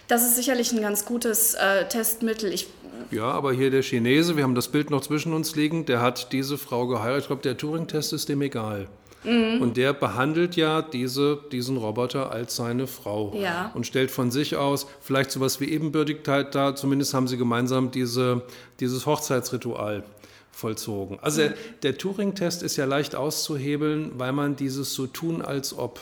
Das 0.09 0.23
ist 0.23 0.37
sicherlich 0.37 0.73
ein 0.73 0.81
ganz 0.81 1.05
gutes 1.05 1.53
äh, 1.53 1.87
Testmittel. 1.87 2.51
Ich, 2.51 2.67
ja, 3.11 3.31
aber 3.31 3.53
hier 3.53 3.71
der 3.71 3.83
Chinese, 3.83 4.39
wir 4.39 4.45
haben 4.45 4.55
das 4.55 4.69
Bild 4.69 4.89
noch 4.89 5.03
zwischen 5.03 5.35
uns 5.35 5.55
liegen, 5.55 5.85
der 5.85 6.01
hat 6.01 6.33
diese 6.33 6.57
Frau 6.57 6.87
geheiratet. 6.87 7.25
Ich 7.25 7.27
glaube, 7.27 7.43
der 7.43 7.59
Turing-Test 7.59 8.15
ist 8.15 8.31
dem 8.31 8.41
egal. 8.41 8.89
Mhm. 9.27 9.61
Und 9.61 9.77
der 9.77 9.93
behandelt 9.93 10.57
ja 10.57 10.83
diese, 10.83 11.39
diesen 11.53 11.77
Roboter 11.77 12.31
als 12.31 12.57
seine 12.57 12.87
Frau 12.87 13.35
ja. 13.35 13.73
und 13.75 13.87
stellt 13.87 14.11
von 14.11 14.31
sich 14.31 14.57
aus 14.57 14.87
vielleicht 15.01 15.31
sowas 15.31 15.61
wie 15.61 15.67
Ebenbürtigkeit 15.67 16.55
dar. 16.55 16.77
Zumindest 16.77 17.13
haben 17.13 17.29
sie 17.29 17.37
gemeinsam 17.37 17.91
diese, 17.91 18.43
dieses 18.81 19.05
Hochzeitsritual 19.05 20.05
vollzogen. 20.53 21.19
Also 21.21 21.43
mhm. 21.43 21.47
der, 21.49 21.55
der 21.83 21.99
Turing-Test 21.99 22.63
ist 22.63 22.77
ja 22.77 22.87
leicht 22.87 23.15
auszuhebeln, 23.15 24.13
weil 24.15 24.33
man 24.33 24.57
dieses 24.57 24.95
so 24.95 25.07
tun 25.07 25.43
als 25.43 25.77
ob 25.77 26.01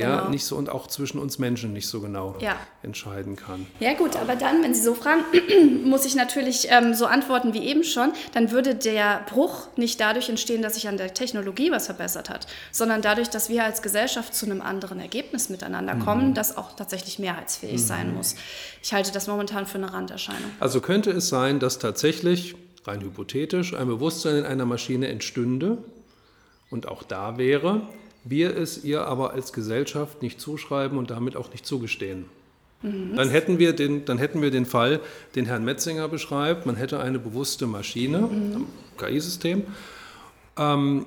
ja, 0.00 0.16
Genau. 0.20 0.30
nicht 0.30 0.44
so 0.44 0.56
und 0.56 0.68
auch 0.70 0.86
zwischen 0.86 1.18
uns 1.18 1.38
Menschen 1.38 1.72
nicht 1.72 1.86
so 1.88 2.00
genau 2.00 2.34
Ja. 2.40 2.56
entscheiden 2.82 3.36
kann. 3.36 3.66
Ja 3.78 3.94
gut, 3.94 4.16
aber 4.16 4.34
dann, 4.36 4.62
wenn 4.62 4.74
Sie 4.74 4.82
so 4.82 4.94
fragen, 4.94 5.22
muss 5.84 6.04
ich 6.04 6.14
natürlich 6.14 6.66
ähm, 6.70 6.94
so 6.94 7.06
antworten 7.06 7.54
wie 7.54 7.64
eben 7.66 7.84
schon, 7.84 8.12
dann 8.34 8.50
würde 8.50 8.74
der 8.74 9.20
Bruch 9.28 9.68
nicht 9.76 10.00
dadurch 10.00 10.28
entstehen, 10.28 10.62
dass 10.62 10.74
sich 10.74 10.88
an 10.88 10.96
der 10.96 11.14
Technologie 11.14 11.70
was 11.70 11.86
verbessert 11.86 12.30
hat, 12.30 12.46
sondern 12.72 13.02
dadurch, 13.02 13.28
dass 13.30 13.48
wir 13.48 13.64
als 13.64 13.82
Gesellschaft 13.82 14.34
zu 14.34 14.46
einem 14.46 14.60
anderen 14.62 14.98
Ergebnis 15.00 15.48
miteinander 15.48 15.94
kommen, 15.96 16.34
das 16.34 16.56
auch 16.56 16.74
tatsächlich 16.74 17.18
mehrheitsfähig 17.18 17.84
sein 17.84 18.14
muss. 18.14 18.34
Ich 18.82 18.92
halte 18.92 19.12
das 19.12 19.26
momentan 19.26 19.66
für 19.66 19.78
eine 19.78 19.92
Randerscheinung. 19.92 20.50
Also 20.60 20.80
könnte 20.80 21.10
es 21.10 21.28
sein, 21.28 21.60
dass 21.60 21.78
tatsächlich, 21.78 22.54
rein 22.86 23.00
hypothetisch, 23.02 23.74
ein 23.74 23.86
Bewusstsein 23.86 24.36
in 24.36 24.44
einer 24.46 24.64
Maschine 24.66 25.08
entstünde 25.08 25.78
und 26.70 26.88
auch 26.88 27.02
da 27.02 27.36
wäre, 27.36 27.82
wir 28.24 28.56
es 28.56 28.84
ihr 28.84 29.06
aber 29.06 29.32
als 29.32 29.52
Gesellschaft 29.52 30.22
nicht 30.22 30.40
zuschreiben 30.40 30.98
und 30.98 31.10
damit 31.10 31.36
auch 31.36 31.50
nicht 31.50 31.66
zugestehen. 31.66 32.26
Dann, 32.82 33.28
hätten 33.28 33.58
wir 33.58 33.74
den, 33.74 34.06
dann 34.06 34.16
hätten 34.16 34.40
wir 34.40 34.50
den 34.50 34.64
Fall, 34.64 35.00
den 35.34 35.44
Herrn 35.44 35.64
Metzinger 35.66 36.08
beschreibt, 36.08 36.64
man 36.64 36.76
hätte 36.76 36.98
eine 37.00 37.18
bewusste 37.18 37.66
Maschine, 37.66 38.18
ein 38.18 38.66
KI-System, 38.96 39.64
ähm, 40.56 41.04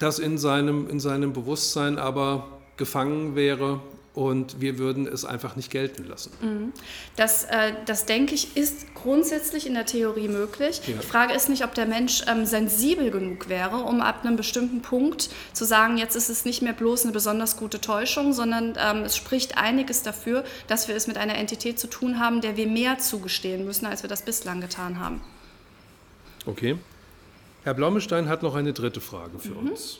das 0.00 0.18
in 0.18 0.36
seinem, 0.36 0.90
in 0.90 0.98
seinem 0.98 1.32
Bewusstsein 1.32 1.98
aber 1.98 2.48
gefangen 2.76 3.36
wäre 3.36 3.80
und 4.16 4.62
wir 4.62 4.78
würden 4.78 5.06
es 5.06 5.26
einfach 5.26 5.56
nicht 5.56 5.70
gelten 5.70 6.04
lassen. 6.08 6.72
Das, 7.16 7.44
äh, 7.44 7.74
das 7.84 8.06
denke 8.06 8.34
ich, 8.34 8.56
ist 8.56 8.94
grundsätzlich 8.94 9.66
in 9.66 9.74
der 9.74 9.84
Theorie 9.84 10.28
möglich. 10.28 10.80
Ja. 10.86 10.94
Die 10.94 11.06
Frage 11.06 11.34
ist 11.34 11.50
nicht, 11.50 11.64
ob 11.64 11.74
der 11.74 11.84
Mensch 11.84 12.22
ähm, 12.26 12.46
sensibel 12.46 13.10
genug 13.10 13.50
wäre, 13.50 13.76
um 13.76 14.00
ab 14.00 14.24
einem 14.24 14.36
bestimmten 14.36 14.80
Punkt 14.80 15.28
zu 15.52 15.66
sagen, 15.66 15.98
jetzt 15.98 16.16
ist 16.16 16.30
es 16.30 16.46
nicht 16.46 16.62
mehr 16.62 16.72
bloß 16.72 17.04
eine 17.04 17.12
besonders 17.12 17.58
gute 17.58 17.78
Täuschung, 17.78 18.32
sondern 18.32 18.72
ähm, 18.78 19.02
es 19.02 19.16
spricht 19.16 19.58
einiges 19.58 20.02
dafür, 20.02 20.44
dass 20.66 20.88
wir 20.88 20.96
es 20.96 21.06
mit 21.06 21.18
einer 21.18 21.36
Entität 21.36 21.78
zu 21.78 21.86
tun 21.86 22.18
haben, 22.18 22.40
der 22.40 22.56
wir 22.56 22.66
mehr 22.66 22.98
zugestehen 22.98 23.66
müssen, 23.66 23.84
als 23.84 24.02
wir 24.02 24.08
das 24.08 24.22
bislang 24.22 24.62
getan 24.62 24.98
haben. 24.98 25.20
Okay. 26.46 26.78
Herr 27.64 27.74
Blommestein 27.74 28.28
hat 28.28 28.42
noch 28.42 28.54
eine 28.54 28.72
dritte 28.72 29.02
Frage 29.02 29.38
für 29.38 29.54
uns. 29.54 29.98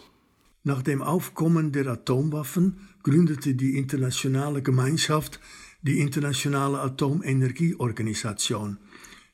Nach 0.64 0.82
dem 0.82 1.02
Aufkommen 1.02 1.70
der 1.70 1.86
Atomwaffen 1.86 2.88
gründete 3.06 3.54
die 3.54 3.78
internationale 3.78 4.62
Gemeinschaft 4.62 5.38
die 5.80 6.00
Internationale 6.00 6.80
Atomenergieorganisation. 6.80 8.78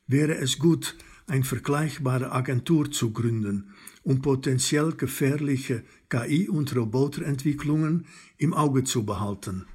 Wäre 0.05 0.35
es 0.35 0.59
gut, 0.59 0.95
eine 1.25 1.43
vergleichbare 1.43 2.31
Agentur 2.31 2.91
zu 2.91 3.11
gründen, 3.11 3.73
um 4.03 4.21
potenziell 4.21 4.91
gefährliche 4.91 5.83
KI- 6.07 6.49
und 6.49 6.75
Roboterentwicklungen 6.75 8.05
im 8.37 8.53
Auge 8.53 8.83
zu 8.83 9.07
behalten? 9.07 9.65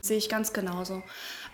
Sehe 0.00 0.18
ich 0.18 0.28
ganz 0.28 0.52
genauso. 0.52 1.04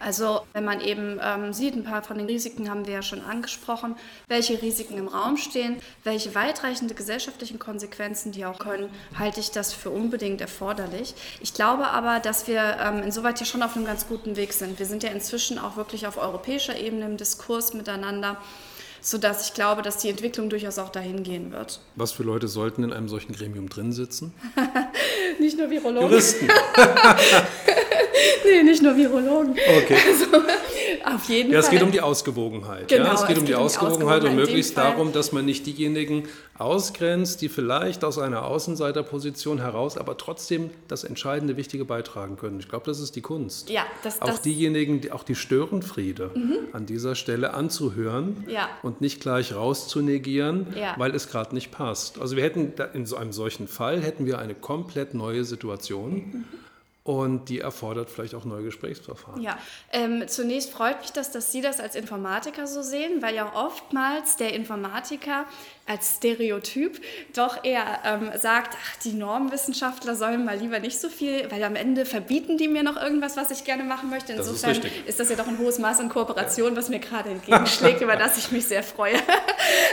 Also 0.04 0.42
wenn 0.52 0.64
man 0.64 0.80
eben 0.80 1.20
ähm, 1.22 1.52
sieht, 1.52 1.74
ein 1.74 1.84
paar 1.84 2.02
von 2.02 2.18
den 2.18 2.26
Risiken 2.26 2.68
haben 2.68 2.86
wir 2.86 2.94
ja 2.94 3.02
schon 3.02 3.22
angesprochen, 3.22 3.94
welche 4.26 4.60
Risiken 4.60 4.98
im 4.98 5.08
Raum 5.08 5.36
stehen, 5.36 5.76
welche 6.02 6.34
weitreichende 6.34 6.94
gesellschaftlichen 6.94 7.58
Konsequenzen 7.58 8.32
die 8.32 8.44
auch 8.44 8.58
können, 8.58 8.90
halte 9.16 9.40
ich 9.40 9.52
das 9.52 9.72
für 9.72 9.90
unbedingt 9.90 10.40
erforderlich. 10.40 11.14
Ich 11.40 11.54
glaube 11.54 11.88
aber, 11.88 12.18
dass 12.18 12.48
wir 12.48 12.78
ähm, 12.80 13.02
insoweit 13.02 13.38
ja 13.38 13.46
schon 13.46 13.62
auf 13.62 13.76
einem 13.76 13.84
ganz 13.84 14.08
guten 14.08 14.36
Weg 14.36 14.52
sind. 14.52 14.78
Wir 14.78 14.86
sind 14.86 15.04
ja 15.04 15.10
inzwischen 15.10 15.58
auch 15.58 15.76
wirklich 15.76 16.06
auf 16.06 16.18
europäischer 16.18 16.76
Ebene 16.76 17.06
im 17.06 17.16
Diskurs 17.16 17.72
miteinander, 17.72 18.36
sodass 19.02 19.46
ich 19.48 19.54
glaube, 19.54 19.82
dass 19.82 19.98
die 19.98 20.08
Entwicklung 20.08 20.48
durchaus 20.48 20.78
auch 20.78 20.88
dahin 20.88 21.22
gehen 21.22 21.52
wird. 21.52 21.80
Was 21.96 22.12
für 22.12 22.22
Leute 22.22 22.48
sollten 22.48 22.84
in 22.84 22.92
einem 22.92 23.08
solchen 23.08 23.32
Gremium 23.34 23.68
drin 23.68 23.92
sitzen? 23.92 24.32
Nicht 25.38 25.58
nur 25.58 25.68
Virologen. 25.70 26.08
Juristen. 26.08 26.48
Nee, 28.44 28.62
nicht 28.64 28.82
nur 28.82 28.96
Virologen. 28.96 29.52
Okay. 29.52 29.96
Auf 31.04 31.28
jeden 31.28 31.52
Ja, 31.52 31.58
es 31.58 31.66
Fall. 31.66 31.74
geht 31.76 31.82
um 31.84 31.92
die 31.92 32.00
Ausgewogenheit. 32.00 32.88
Genau, 32.88 33.04
ja, 33.06 33.14
es 33.14 33.26
geht 33.26 33.36
es 33.36 33.40
um 33.40 33.46
die 33.46 33.52
geht 33.52 33.60
um 33.60 33.62
die 33.62 33.64
Ausgewogenheit 33.66 34.24
und 34.24 34.36
möglichst 34.36 34.74
Fall. 34.74 34.92
darum, 34.92 35.12
dass 35.12 35.32
man 35.32 35.44
nicht 35.44 35.66
diejenigen 35.66 36.28
ausgrenzt, 36.58 37.40
die 37.42 37.48
vielleicht 37.48 38.04
aus 38.04 38.18
einer 38.18 38.44
Außenseiterposition 38.46 39.58
heraus, 39.58 39.96
aber 39.98 40.16
trotzdem 40.16 40.70
das 40.88 41.04
entscheidende, 41.04 41.56
wichtige 41.56 41.84
beitragen 41.84 42.36
können. 42.36 42.60
Ich 42.60 42.68
glaube, 42.68 42.84
das 42.86 43.00
ist 43.00 43.16
die 43.16 43.20
Kunst. 43.20 43.68
Ja, 43.70 43.82
das- 44.02 44.22
auch 44.22 44.26
das- 44.26 44.38
Mhm. 44.38 44.42
diejenigen, 44.44 45.00
die, 45.00 45.12
auch 45.12 45.24
die 45.24 45.34
Störenfriede 45.34 46.30
an 46.72 46.86
dieser 46.86 47.14
Stelle 47.14 47.54
anzuhören 47.54 48.44
Ja. 48.48 48.68
und 48.82 49.00
nicht 49.00 49.20
gleich 49.20 49.54
rauszunegieren, 49.54 50.68
Ja. 50.78 50.94
weil 50.98 51.14
es 51.14 51.28
gerade 51.28 51.54
nicht 51.54 51.70
passt. 51.70 52.20
Also 52.20 52.36
wir 52.36 52.44
hätten 52.44 52.72
in 52.94 53.06
so 53.06 53.16
einem 53.16 53.32
solchen 53.32 53.66
Fall 53.68 54.00
hätten 54.00 54.26
wir 54.26 54.38
eine 54.38 54.54
komplett 54.54 55.14
neue 55.14 55.44
Situation. 55.44 56.12
Mhm. 56.14 56.44
Und 57.04 57.48
die 57.48 57.58
erfordert 57.58 58.10
vielleicht 58.10 58.36
auch 58.36 58.44
neue 58.44 58.62
Gesprächsverfahren. 58.62 59.42
Ja, 59.42 59.58
ähm, 59.90 60.28
zunächst 60.28 60.70
freut 60.70 61.00
mich 61.00 61.10
das, 61.10 61.32
dass 61.32 61.50
Sie 61.50 61.60
das 61.60 61.80
als 61.80 61.96
Informatiker 61.96 62.68
so 62.68 62.80
sehen, 62.80 63.22
weil 63.22 63.34
ja 63.34 63.52
oftmals 63.56 64.36
der 64.36 64.54
Informatiker 64.54 65.46
als 65.84 66.14
Stereotyp 66.18 67.00
doch 67.34 67.64
eher 67.64 67.98
ähm, 68.04 68.30
sagt, 68.38 68.76
ach, 68.80 68.96
die 69.02 69.14
Normwissenschaftler 69.14 70.14
sollen 70.14 70.44
mal 70.44 70.56
lieber 70.56 70.78
nicht 70.78 71.00
so 71.00 71.08
viel, 71.08 71.50
weil 71.50 71.64
am 71.64 71.74
Ende 71.74 72.04
verbieten 72.04 72.56
die 72.56 72.68
mir 72.68 72.84
noch 72.84 72.96
irgendwas, 72.96 73.36
was 73.36 73.50
ich 73.50 73.64
gerne 73.64 73.82
machen 73.82 74.08
möchte. 74.08 74.36
Das 74.36 74.46
ist 74.46 74.62
Insofern 74.62 74.82
richtig. 74.82 75.08
ist 75.08 75.18
das 75.18 75.28
ja 75.28 75.34
doch 75.34 75.48
ein 75.48 75.58
hohes 75.58 75.80
Maß 75.80 75.98
an 75.98 76.08
Kooperation, 76.08 76.76
was 76.76 76.88
mir 76.88 77.00
gerade 77.00 77.30
entgegenschlägt, 77.30 78.00
über 78.00 78.14
das 78.14 78.38
ich 78.38 78.52
mich 78.52 78.66
sehr 78.66 78.82
freue. 78.84 79.16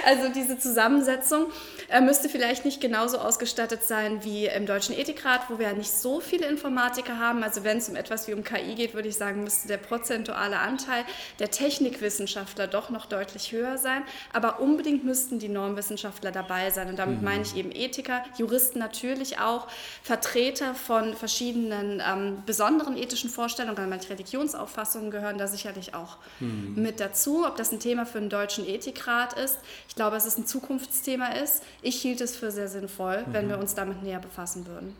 Also 0.06 0.30
diese 0.34 0.58
Zusammensetzung 0.58 1.48
äh, 1.90 2.02
müsste 2.02 2.30
vielleicht 2.30 2.66
nicht 2.66 2.82
genauso 2.82 3.18
ausgestattet 3.18 3.84
sein 3.84 4.24
wie 4.24 4.46
im 4.46 4.66
Deutschen 4.66 4.98
Ethikrat, 4.98 5.50
wo 5.50 5.60
wir 5.60 5.68
ja 5.68 5.74
nicht 5.74 5.92
so 5.92 6.20
viele 6.20 6.48
Informatiker 6.48 7.18
haben. 7.18 7.44
Also 7.44 7.64
wenn 7.64 7.78
es 7.78 7.90
um 7.90 7.96
etwas 7.96 8.28
wie 8.28 8.34
um 8.34 8.44
KI 8.44 8.76
geht, 8.76 8.94
würde 8.94 9.10
ich 9.10 9.16
sagen, 9.16 9.44
müsste 9.44 9.68
der 9.68 9.78
prozentuale 9.78 10.60
Anteil 10.60 11.04
der 11.40 11.52
Technikwissenschaftler 11.52 12.68
doch 12.68 12.90
noch 12.90 13.06
deutlich 13.06 13.52
höher 13.52 13.78
sein. 13.78 14.04
Aber 14.34 14.60
unbedingt 14.60 15.04
müssten 15.04 15.40
die 15.40 15.50
Normwissenschaftler 15.50 16.32
dabei 16.32 16.70
sein. 16.72 16.90
Und 16.90 17.00
damit 17.00 17.22
meine 17.22 17.42
ich 17.42 17.56
eben 17.56 17.72
Ethiker, 17.72 18.24
Juristen 18.38 18.80
natürlich 18.80 19.40
auch, 19.40 19.68
Vertreter 20.04 20.76
von 20.76 21.16
verschiedenen 21.16 22.02
ähm, 22.06 22.44
besonderen 22.46 22.98
ethischen 22.98 23.30
Vorstellungen, 23.30 23.90
manche 23.90 24.10
Religionsauffassungen 24.10 25.12
gehören 25.12 25.38
da 25.38 25.48
sicherlich 25.48 25.94
auch 25.94 26.18
mit 26.40 27.00
dazu. 27.00 27.46
Ob 27.46 27.56
das 27.56 27.72
ein 27.72 27.80
Thema 27.80 28.06
für 28.06 28.20
den 28.20 28.30
Deutschen 28.30 28.68
Ethikrat 28.68 29.34
ist, 29.34 29.60
ich 29.88 29.96
glaube, 29.96 30.16
dass 30.16 30.26
es 30.26 30.38
ein 30.38 30.46
Zukunftsthema 30.46 31.30
ist. 31.30 31.64
Ich 31.82 32.02
hielt 32.02 32.22
es 32.22 32.36
für 32.36 32.52
sehr 32.52 32.68
sinnvoll, 32.68 33.26
wenn 33.32 33.48
wir 33.48 33.58
uns 33.58 33.74
damit 33.76 34.04
näher 34.04 34.20
befassen 34.20 34.68
würden. 34.68 34.94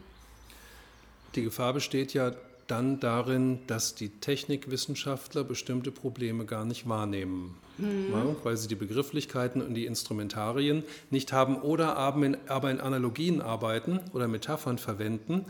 Die 1.36 1.44
Gefahr 1.44 1.74
besteht 1.74 2.14
ja 2.14 2.32
dann 2.68 3.00
darin, 3.00 3.60
dass 3.68 3.96
die 3.96 4.10
Technikwissenschaftler 4.10 5.44
bestimmte 5.44 5.92
Probleme 5.92 6.46
gar 6.46 6.66
nicht 6.66 6.88
wahrnehmen, 6.88 7.58
ja, 7.80 8.36
weil 8.44 8.58
sie 8.58 8.68
die 8.68 8.76
Begrifflichkeiten 8.76 9.62
und 9.62 9.74
die 9.74 9.86
Instrumentarien 9.86 10.84
nicht 11.10 11.34
haben 11.34 11.62
oder 11.62 11.98
aber 11.98 12.26
in, 12.26 12.38
Analogien 12.80 13.42
arbeiten 13.42 14.00
oder 14.14 14.28
Metaphern 14.28 14.78
verwenden, 14.78 15.46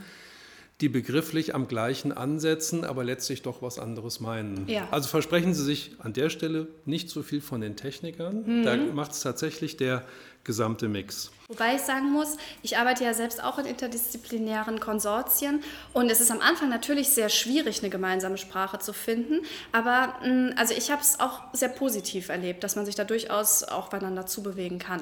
die 0.82 0.88
begrifflich 0.88 1.54
am 1.56 1.68
gleichen 1.68 2.14
ansetzen, 2.14 2.86
aber 2.86 3.04
letztlich 3.04 3.42
doch 3.42 3.62
was 3.62 3.80
anderes 3.80 4.22
meinen. 4.22 4.66
Ja. 4.70 4.88
Also 4.92 5.10
versprechen 5.10 5.54
Sie 5.54 5.64
sich 5.64 5.92
an 6.00 6.14
der 6.14 6.30
Stelle 6.30 6.68
nicht 6.86 7.10
so 7.10 7.22
viel 7.22 7.42
von 7.42 7.60
den 7.60 7.76
Technikern, 7.76 8.64
da 8.64 8.78
macht 8.78 9.12
es 9.12 9.20
tatsächlich 9.20 9.76
der 9.76 10.04
gesamte 10.44 10.88
Mix. 10.88 11.32
Wobei 11.48 11.76
ich 11.76 11.82
sagen 11.82 12.12
muss, 12.12 12.38
ich 12.62 12.78
arbeite 12.78 13.04
ja 13.04 13.14
selbst 13.14 13.44
auch 13.44 13.58
in 13.58 13.66
interdisziplinären 13.66 14.80
Konsortien 14.80 15.62
und 15.94 16.10
es 16.12 16.22
ist 16.22 16.32
am 16.32 16.42
Anfang 16.42 16.70
natürlich 16.70 17.10
sehr 17.10 17.30
schwierig, 17.30 17.80
eine 17.80 17.90
gemeinsame 17.90 18.38
Sprache 18.38 18.80
zu 18.80 18.94
finden. 18.94 19.42
Aber 19.72 20.16
mh, 20.24 20.54
also 20.58 20.74
ich 20.76 20.92
habe 20.92 21.02
es 21.02 21.20
auch 21.20 21.42
sehr 21.54 21.70
positiv 21.70 22.30
erlebt, 22.30 22.64
dass 22.64 22.76
man 22.76 22.86
sich 22.86 22.96
da 22.96 23.04
durchaus 23.04 23.64
auch 23.64 23.90
beieinander 23.90 24.26
zubewegen 24.26 24.80
kann. 24.80 25.02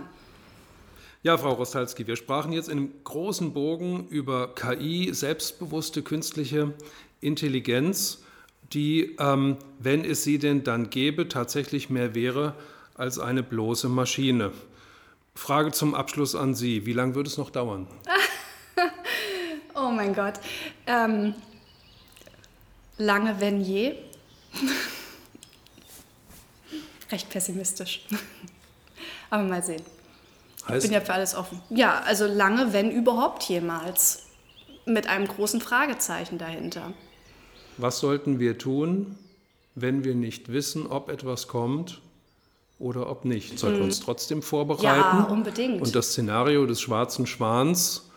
Ja, 1.24 1.38
Frau 1.38 1.54
Rostalski, 1.54 2.08
wir 2.08 2.16
sprachen 2.16 2.54
jetzt 2.54 2.70
in 2.70 2.78
einem 2.78 2.94
großen 3.04 3.52
Bogen 3.52 4.08
über 4.08 4.54
KI, 4.56 5.10
selbstbewusste 5.14 6.04
künstliche 6.04 6.74
Intelligenz, 7.20 8.24
die, 8.72 9.16
ähm, 9.20 9.58
wenn 9.80 10.06
es 10.06 10.24
sie 10.24 10.40
denn 10.40 10.64
dann 10.64 10.90
gäbe, 10.90 11.28
tatsächlich 11.28 11.90
mehr 11.90 12.16
wäre 12.16 12.54
als 12.96 13.20
eine 13.20 13.44
bloße 13.44 13.90
Maschine. 13.90 14.52
Frage 15.38 15.72
zum 15.72 15.94
Abschluss 15.94 16.36
an 16.36 16.56
Sie. 16.56 16.86
Wie 16.86 16.94
lange 16.94 17.16
wird 17.16 17.28
es 17.28 17.38
noch 17.38 17.50
dauern? 17.50 17.88
Oh 19.80 19.92
mein 19.92 20.16
Gott. 20.16 20.40
Ähm, 20.88 21.36
lange, 22.98 23.40
wenn 23.40 23.62
je. 23.62 23.94
Recht 27.12 27.30
pessimistisch. 27.30 28.08
Aber 29.30 29.44
mal 29.44 29.62
sehen. 29.62 29.84
Ich 30.58 30.68
Heißt, 30.68 30.86
bin 30.88 30.94
ja 30.94 31.02
für 31.02 31.14
alles 31.14 31.36
offen. 31.36 31.62
Ja, 31.70 32.00
also 32.00 32.26
lange, 32.26 32.74
wenn 32.74 32.90
überhaupt 32.90 33.44
jemals. 33.44 34.24
Mit 34.88 35.06
einem 35.06 35.28
großen 35.28 35.62
Fragezeichen 35.62 36.40
dahinter. 36.40 36.92
was 37.78 38.00
sollten 38.00 38.40
wir 38.40 38.58
tun, 38.58 39.16
wenn 39.76 40.04
wir 40.04 40.16
nicht 40.16 40.52
wissen, 40.52 40.88
ob 40.88 41.10
etwas 41.10 41.48
kommt 41.48 42.02
oder 42.80 43.10
ob 43.10 43.26
nicht? 43.26 43.58
Sollten 43.58 43.78
wir 43.78 43.86
uns 43.86 44.00
trotzdem 44.00 44.42
vorbereiten? 44.42 44.86
Mhm. 44.86 45.20
Ja, 45.20 45.28
unbedingt. 45.30 45.82
Und 45.82 45.96
das 45.96 46.12
Szenario 46.12 46.66
des 46.66 46.82
schwarzen 46.82 47.26
Schwans 47.26 48.10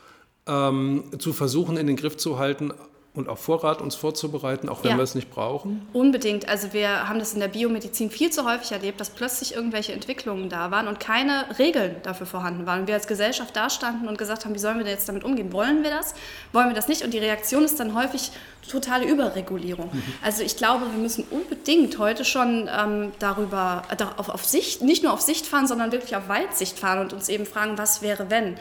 ähm, 0.47 1.05
zu 1.19 1.33
versuchen, 1.33 1.77
in 1.77 1.87
den 1.87 1.97
Griff 1.97 2.17
zu 2.17 2.39
halten, 2.39 2.73
und 3.13 3.29
auf 3.29 3.41
Vorrat 3.41 3.83
uns 3.83 3.97
vorzubereiten, 3.97 4.69
auch 4.69 4.85
wenn 4.85 4.93
ja. 4.93 4.97
wir 4.97 5.03
es 5.03 5.17
nicht 5.17 5.31
brauchen? 5.31 5.87
Unbedingt. 5.93 6.49
Also 6.49 6.73
wir 6.73 7.09
haben 7.09 7.19
das 7.19 7.35
in 7.35 7.41
der 7.41 7.49
Biomedizin 7.49 8.09
viel 8.09 8.31
zu 8.31 8.45
häufig 8.45 8.71
erlebt, 8.71 9.01
dass 9.01 9.11
plötzlich 9.11 9.55
irgendwelche 9.55 9.93
Entwicklungen 9.93 10.49
da 10.49 10.71
waren 10.71 10.87
und 10.87 11.01
keine 11.01 11.47
Regeln 11.59 11.97
dafür 12.05 12.27
vorhanden 12.27 12.67
waren. 12.67 12.83
Und 12.83 12.87
wir 12.87 12.95
als 12.95 13.09
Gesellschaft 13.09 13.57
dastanden 13.57 14.07
und 14.09 14.17
gesagt 14.17 14.45
haben, 14.45 14.55
wie 14.55 14.61
sollen 14.61 14.77
wir 14.77 14.85
denn 14.85 14.95
jetzt 14.95 15.09
damit 15.09 15.25
umgehen? 15.25 15.53
Wollen 15.53 15.83
wir 15.83 15.91
das? 15.91 16.15
Wollen 16.53 16.69
wir 16.69 16.75
das 16.75 16.87
nicht? 16.87 17.03
Und 17.03 17.13
die 17.13 17.19
Reaktion 17.19 17.65
ist 17.65 17.81
dann 17.81 17.97
häufig 17.97 18.31
totale 18.71 19.05
Überregulierung. 19.07 19.91
Mhm. 19.93 20.03
Also 20.23 20.45
ich 20.45 20.57
glaube, 20.57 20.87
wir 20.93 20.99
müssen 20.99 21.25
unbedingt 21.31 21.99
heute 21.99 22.25
schon 22.25 22.69
ähm, 22.73 23.11
darüber, 23.19 23.83
äh, 23.91 24.05
auf, 24.19 24.29
auf 24.29 24.45
Sicht, 24.45 24.83
nicht 24.83 25.03
nur 25.03 25.13
auf 25.13 25.21
Sicht 25.21 25.47
fahren, 25.47 25.67
sondern 25.67 25.91
wirklich 25.91 26.15
auf 26.15 26.29
Weitsicht 26.29 26.79
fahren 26.79 27.01
und 27.01 27.13
uns 27.13 27.29
eben 27.29 27.45
fragen, 27.45 27.77
was 27.77 28.03
wäre, 28.03 28.31
wenn? 28.31 28.57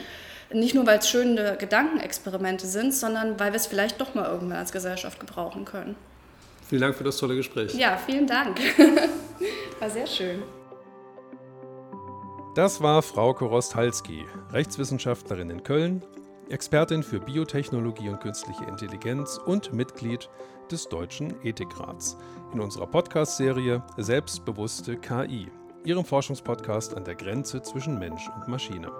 Nicht 0.52 0.74
nur, 0.74 0.88
weil 0.88 0.97
es 1.00 1.08
schöne 1.08 1.58
Gedankenexperimente 1.58 2.66
sind, 2.66 2.93
sondern 2.93 3.39
weil 3.39 3.52
wir 3.52 3.58
es 3.58 3.68
vielleicht 3.68 4.02
doch 4.02 4.16
mal 4.16 4.26
irgendwann 4.26 4.58
als 4.58 4.72
Gesellschaft 4.72 5.20
gebrauchen 5.20 5.66
können. 5.66 5.95
Vielen 6.68 6.82
Dank 6.82 6.95
für 6.95 7.04
das 7.04 7.18
tolle 7.18 7.36
Gespräch. 7.36 7.74
Ja, 7.76 7.97
vielen 7.97 8.28
Dank. 8.28 8.60
War 9.80 9.89
sehr 9.89 10.08
schön. 10.08 10.43
Das 12.56 12.82
war 12.82 13.02
Frau 13.02 13.34
Korosthalski, 13.34 14.26
Rechtswissenschaftlerin 14.52 15.50
in 15.50 15.64
Köln, 15.64 16.04
Expertin 16.50 17.04
für 17.04 17.20
Biotechnologie 17.20 18.10
und 18.10 18.20
künstliche 18.20 18.66
Intelligenz 18.66 19.39
und 19.45 19.72
Mitglied 19.72 20.30
des 20.72 20.89
Deutschen 20.89 21.34
Ethikrats 21.43 22.18
in 22.54 22.60
unserer 22.60 22.88
Podcast-Serie 22.88 23.84
Selbstbewusste 23.97 24.97
KI, 24.97 25.52
ihrem 25.86 26.04
Forschungspodcast 26.04 26.97
an 26.97 27.06
der 27.06 27.16
Grenze 27.16 27.62
zwischen 27.62 27.97
Mensch 27.97 28.28
und 28.36 28.47
Maschine. 28.47 28.91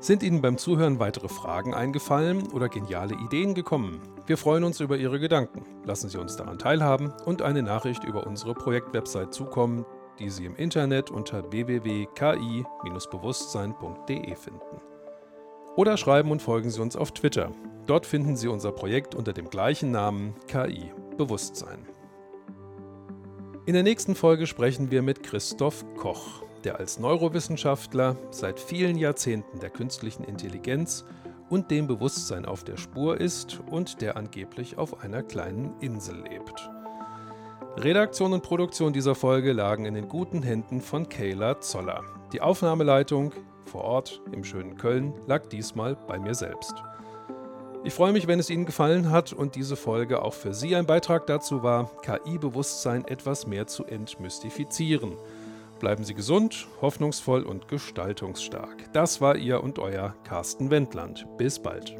Sind 0.00 0.22
Ihnen 0.22 0.40
beim 0.40 0.56
Zuhören 0.56 0.98
weitere 0.98 1.28
Fragen 1.28 1.74
eingefallen 1.74 2.50
oder 2.52 2.70
geniale 2.70 3.14
Ideen 3.16 3.52
gekommen? 3.52 4.00
Wir 4.24 4.38
freuen 4.38 4.64
uns 4.64 4.80
über 4.80 4.96
Ihre 4.96 5.20
Gedanken. 5.20 5.66
Lassen 5.84 6.08
Sie 6.08 6.16
uns 6.16 6.36
daran 6.36 6.58
teilhaben 6.58 7.12
und 7.26 7.42
eine 7.42 7.62
Nachricht 7.62 8.02
über 8.04 8.26
unsere 8.26 8.54
Projektwebsite 8.54 9.28
zukommen, 9.28 9.84
die 10.18 10.30
Sie 10.30 10.46
im 10.46 10.56
Internet 10.56 11.10
unter 11.10 11.52
www.ki-bewusstsein.de 11.52 14.36
finden. 14.36 14.80
Oder 15.76 15.98
schreiben 15.98 16.30
und 16.30 16.40
folgen 16.40 16.70
Sie 16.70 16.80
uns 16.80 16.96
auf 16.96 17.12
Twitter. 17.12 17.52
Dort 17.84 18.06
finden 18.06 18.36
Sie 18.36 18.48
unser 18.48 18.72
Projekt 18.72 19.14
unter 19.14 19.34
dem 19.34 19.50
gleichen 19.50 19.90
Namen 19.90 20.34
KI 20.46 20.94
Bewusstsein. 21.18 21.86
In 23.66 23.74
der 23.74 23.82
nächsten 23.82 24.14
Folge 24.14 24.46
sprechen 24.46 24.90
wir 24.90 25.02
mit 25.02 25.22
Christoph 25.22 25.84
Koch 25.96 26.42
der 26.64 26.78
als 26.78 26.98
Neurowissenschaftler 26.98 28.16
seit 28.30 28.60
vielen 28.60 28.96
Jahrzehnten 28.96 29.60
der 29.60 29.70
künstlichen 29.70 30.24
Intelligenz 30.24 31.04
und 31.48 31.70
dem 31.70 31.86
Bewusstsein 31.86 32.44
auf 32.44 32.64
der 32.64 32.76
Spur 32.76 33.20
ist 33.20 33.60
und 33.70 34.00
der 34.00 34.16
angeblich 34.16 34.78
auf 34.78 35.02
einer 35.02 35.22
kleinen 35.22 35.74
Insel 35.80 36.22
lebt. 36.22 36.70
Redaktion 37.76 38.32
und 38.32 38.42
Produktion 38.42 38.92
dieser 38.92 39.14
Folge 39.14 39.52
lagen 39.52 39.84
in 39.84 39.94
den 39.94 40.08
guten 40.08 40.42
Händen 40.42 40.80
von 40.80 41.08
Kayla 41.08 41.60
Zoller. 41.60 42.02
Die 42.32 42.40
Aufnahmeleitung 42.40 43.32
vor 43.64 43.82
Ort 43.82 44.20
im 44.32 44.44
schönen 44.44 44.76
Köln 44.76 45.14
lag 45.26 45.46
diesmal 45.46 45.96
bei 46.06 46.18
mir 46.18 46.34
selbst. 46.34 46.74
Ich 47.82 47.94
freue 47.94 48.12
mich, 48.12 48.26
wenn 48.26 48.38
es 48.38 48.50
Ihnen 48.50 48.66
gefallen 48.66 49.10
hat 49.10 49.32
und 49.32 49.54
diese 49.54 49.76
Folge 49.76 50.22
auch 50.22 50.34
für 50.34 50.52
Sie 50.52 50.76
ein 50.76 50.86
Beitrag 50.86 51.26
dazu 51.26 51.62
war, 51.62 51.90
KI-Bewusstsein 52.02 53.06
etwas 53.06 53.46
mehr 53.46 53.66
zu 53.66 53.84
entmystifizieren– 53.84 55.16
Bleiben 55.80 56.04
Sie 56.04 56.14
gesund, 56.14 56.68
hoffnungsvoll 56.82 57.42
und 57.42 57.66
gestaltungsstark. 57.66 58.92
Das 58.92 59.20
war 59.20 59.36
Ihr 59.36 59.64
und 59.64 59.78
Euer 59.78 60.14
Carsten 60.24 60.70
Wendland. 60.70 61.26
Bis 61.38 61.58
bald. 61.58 61.96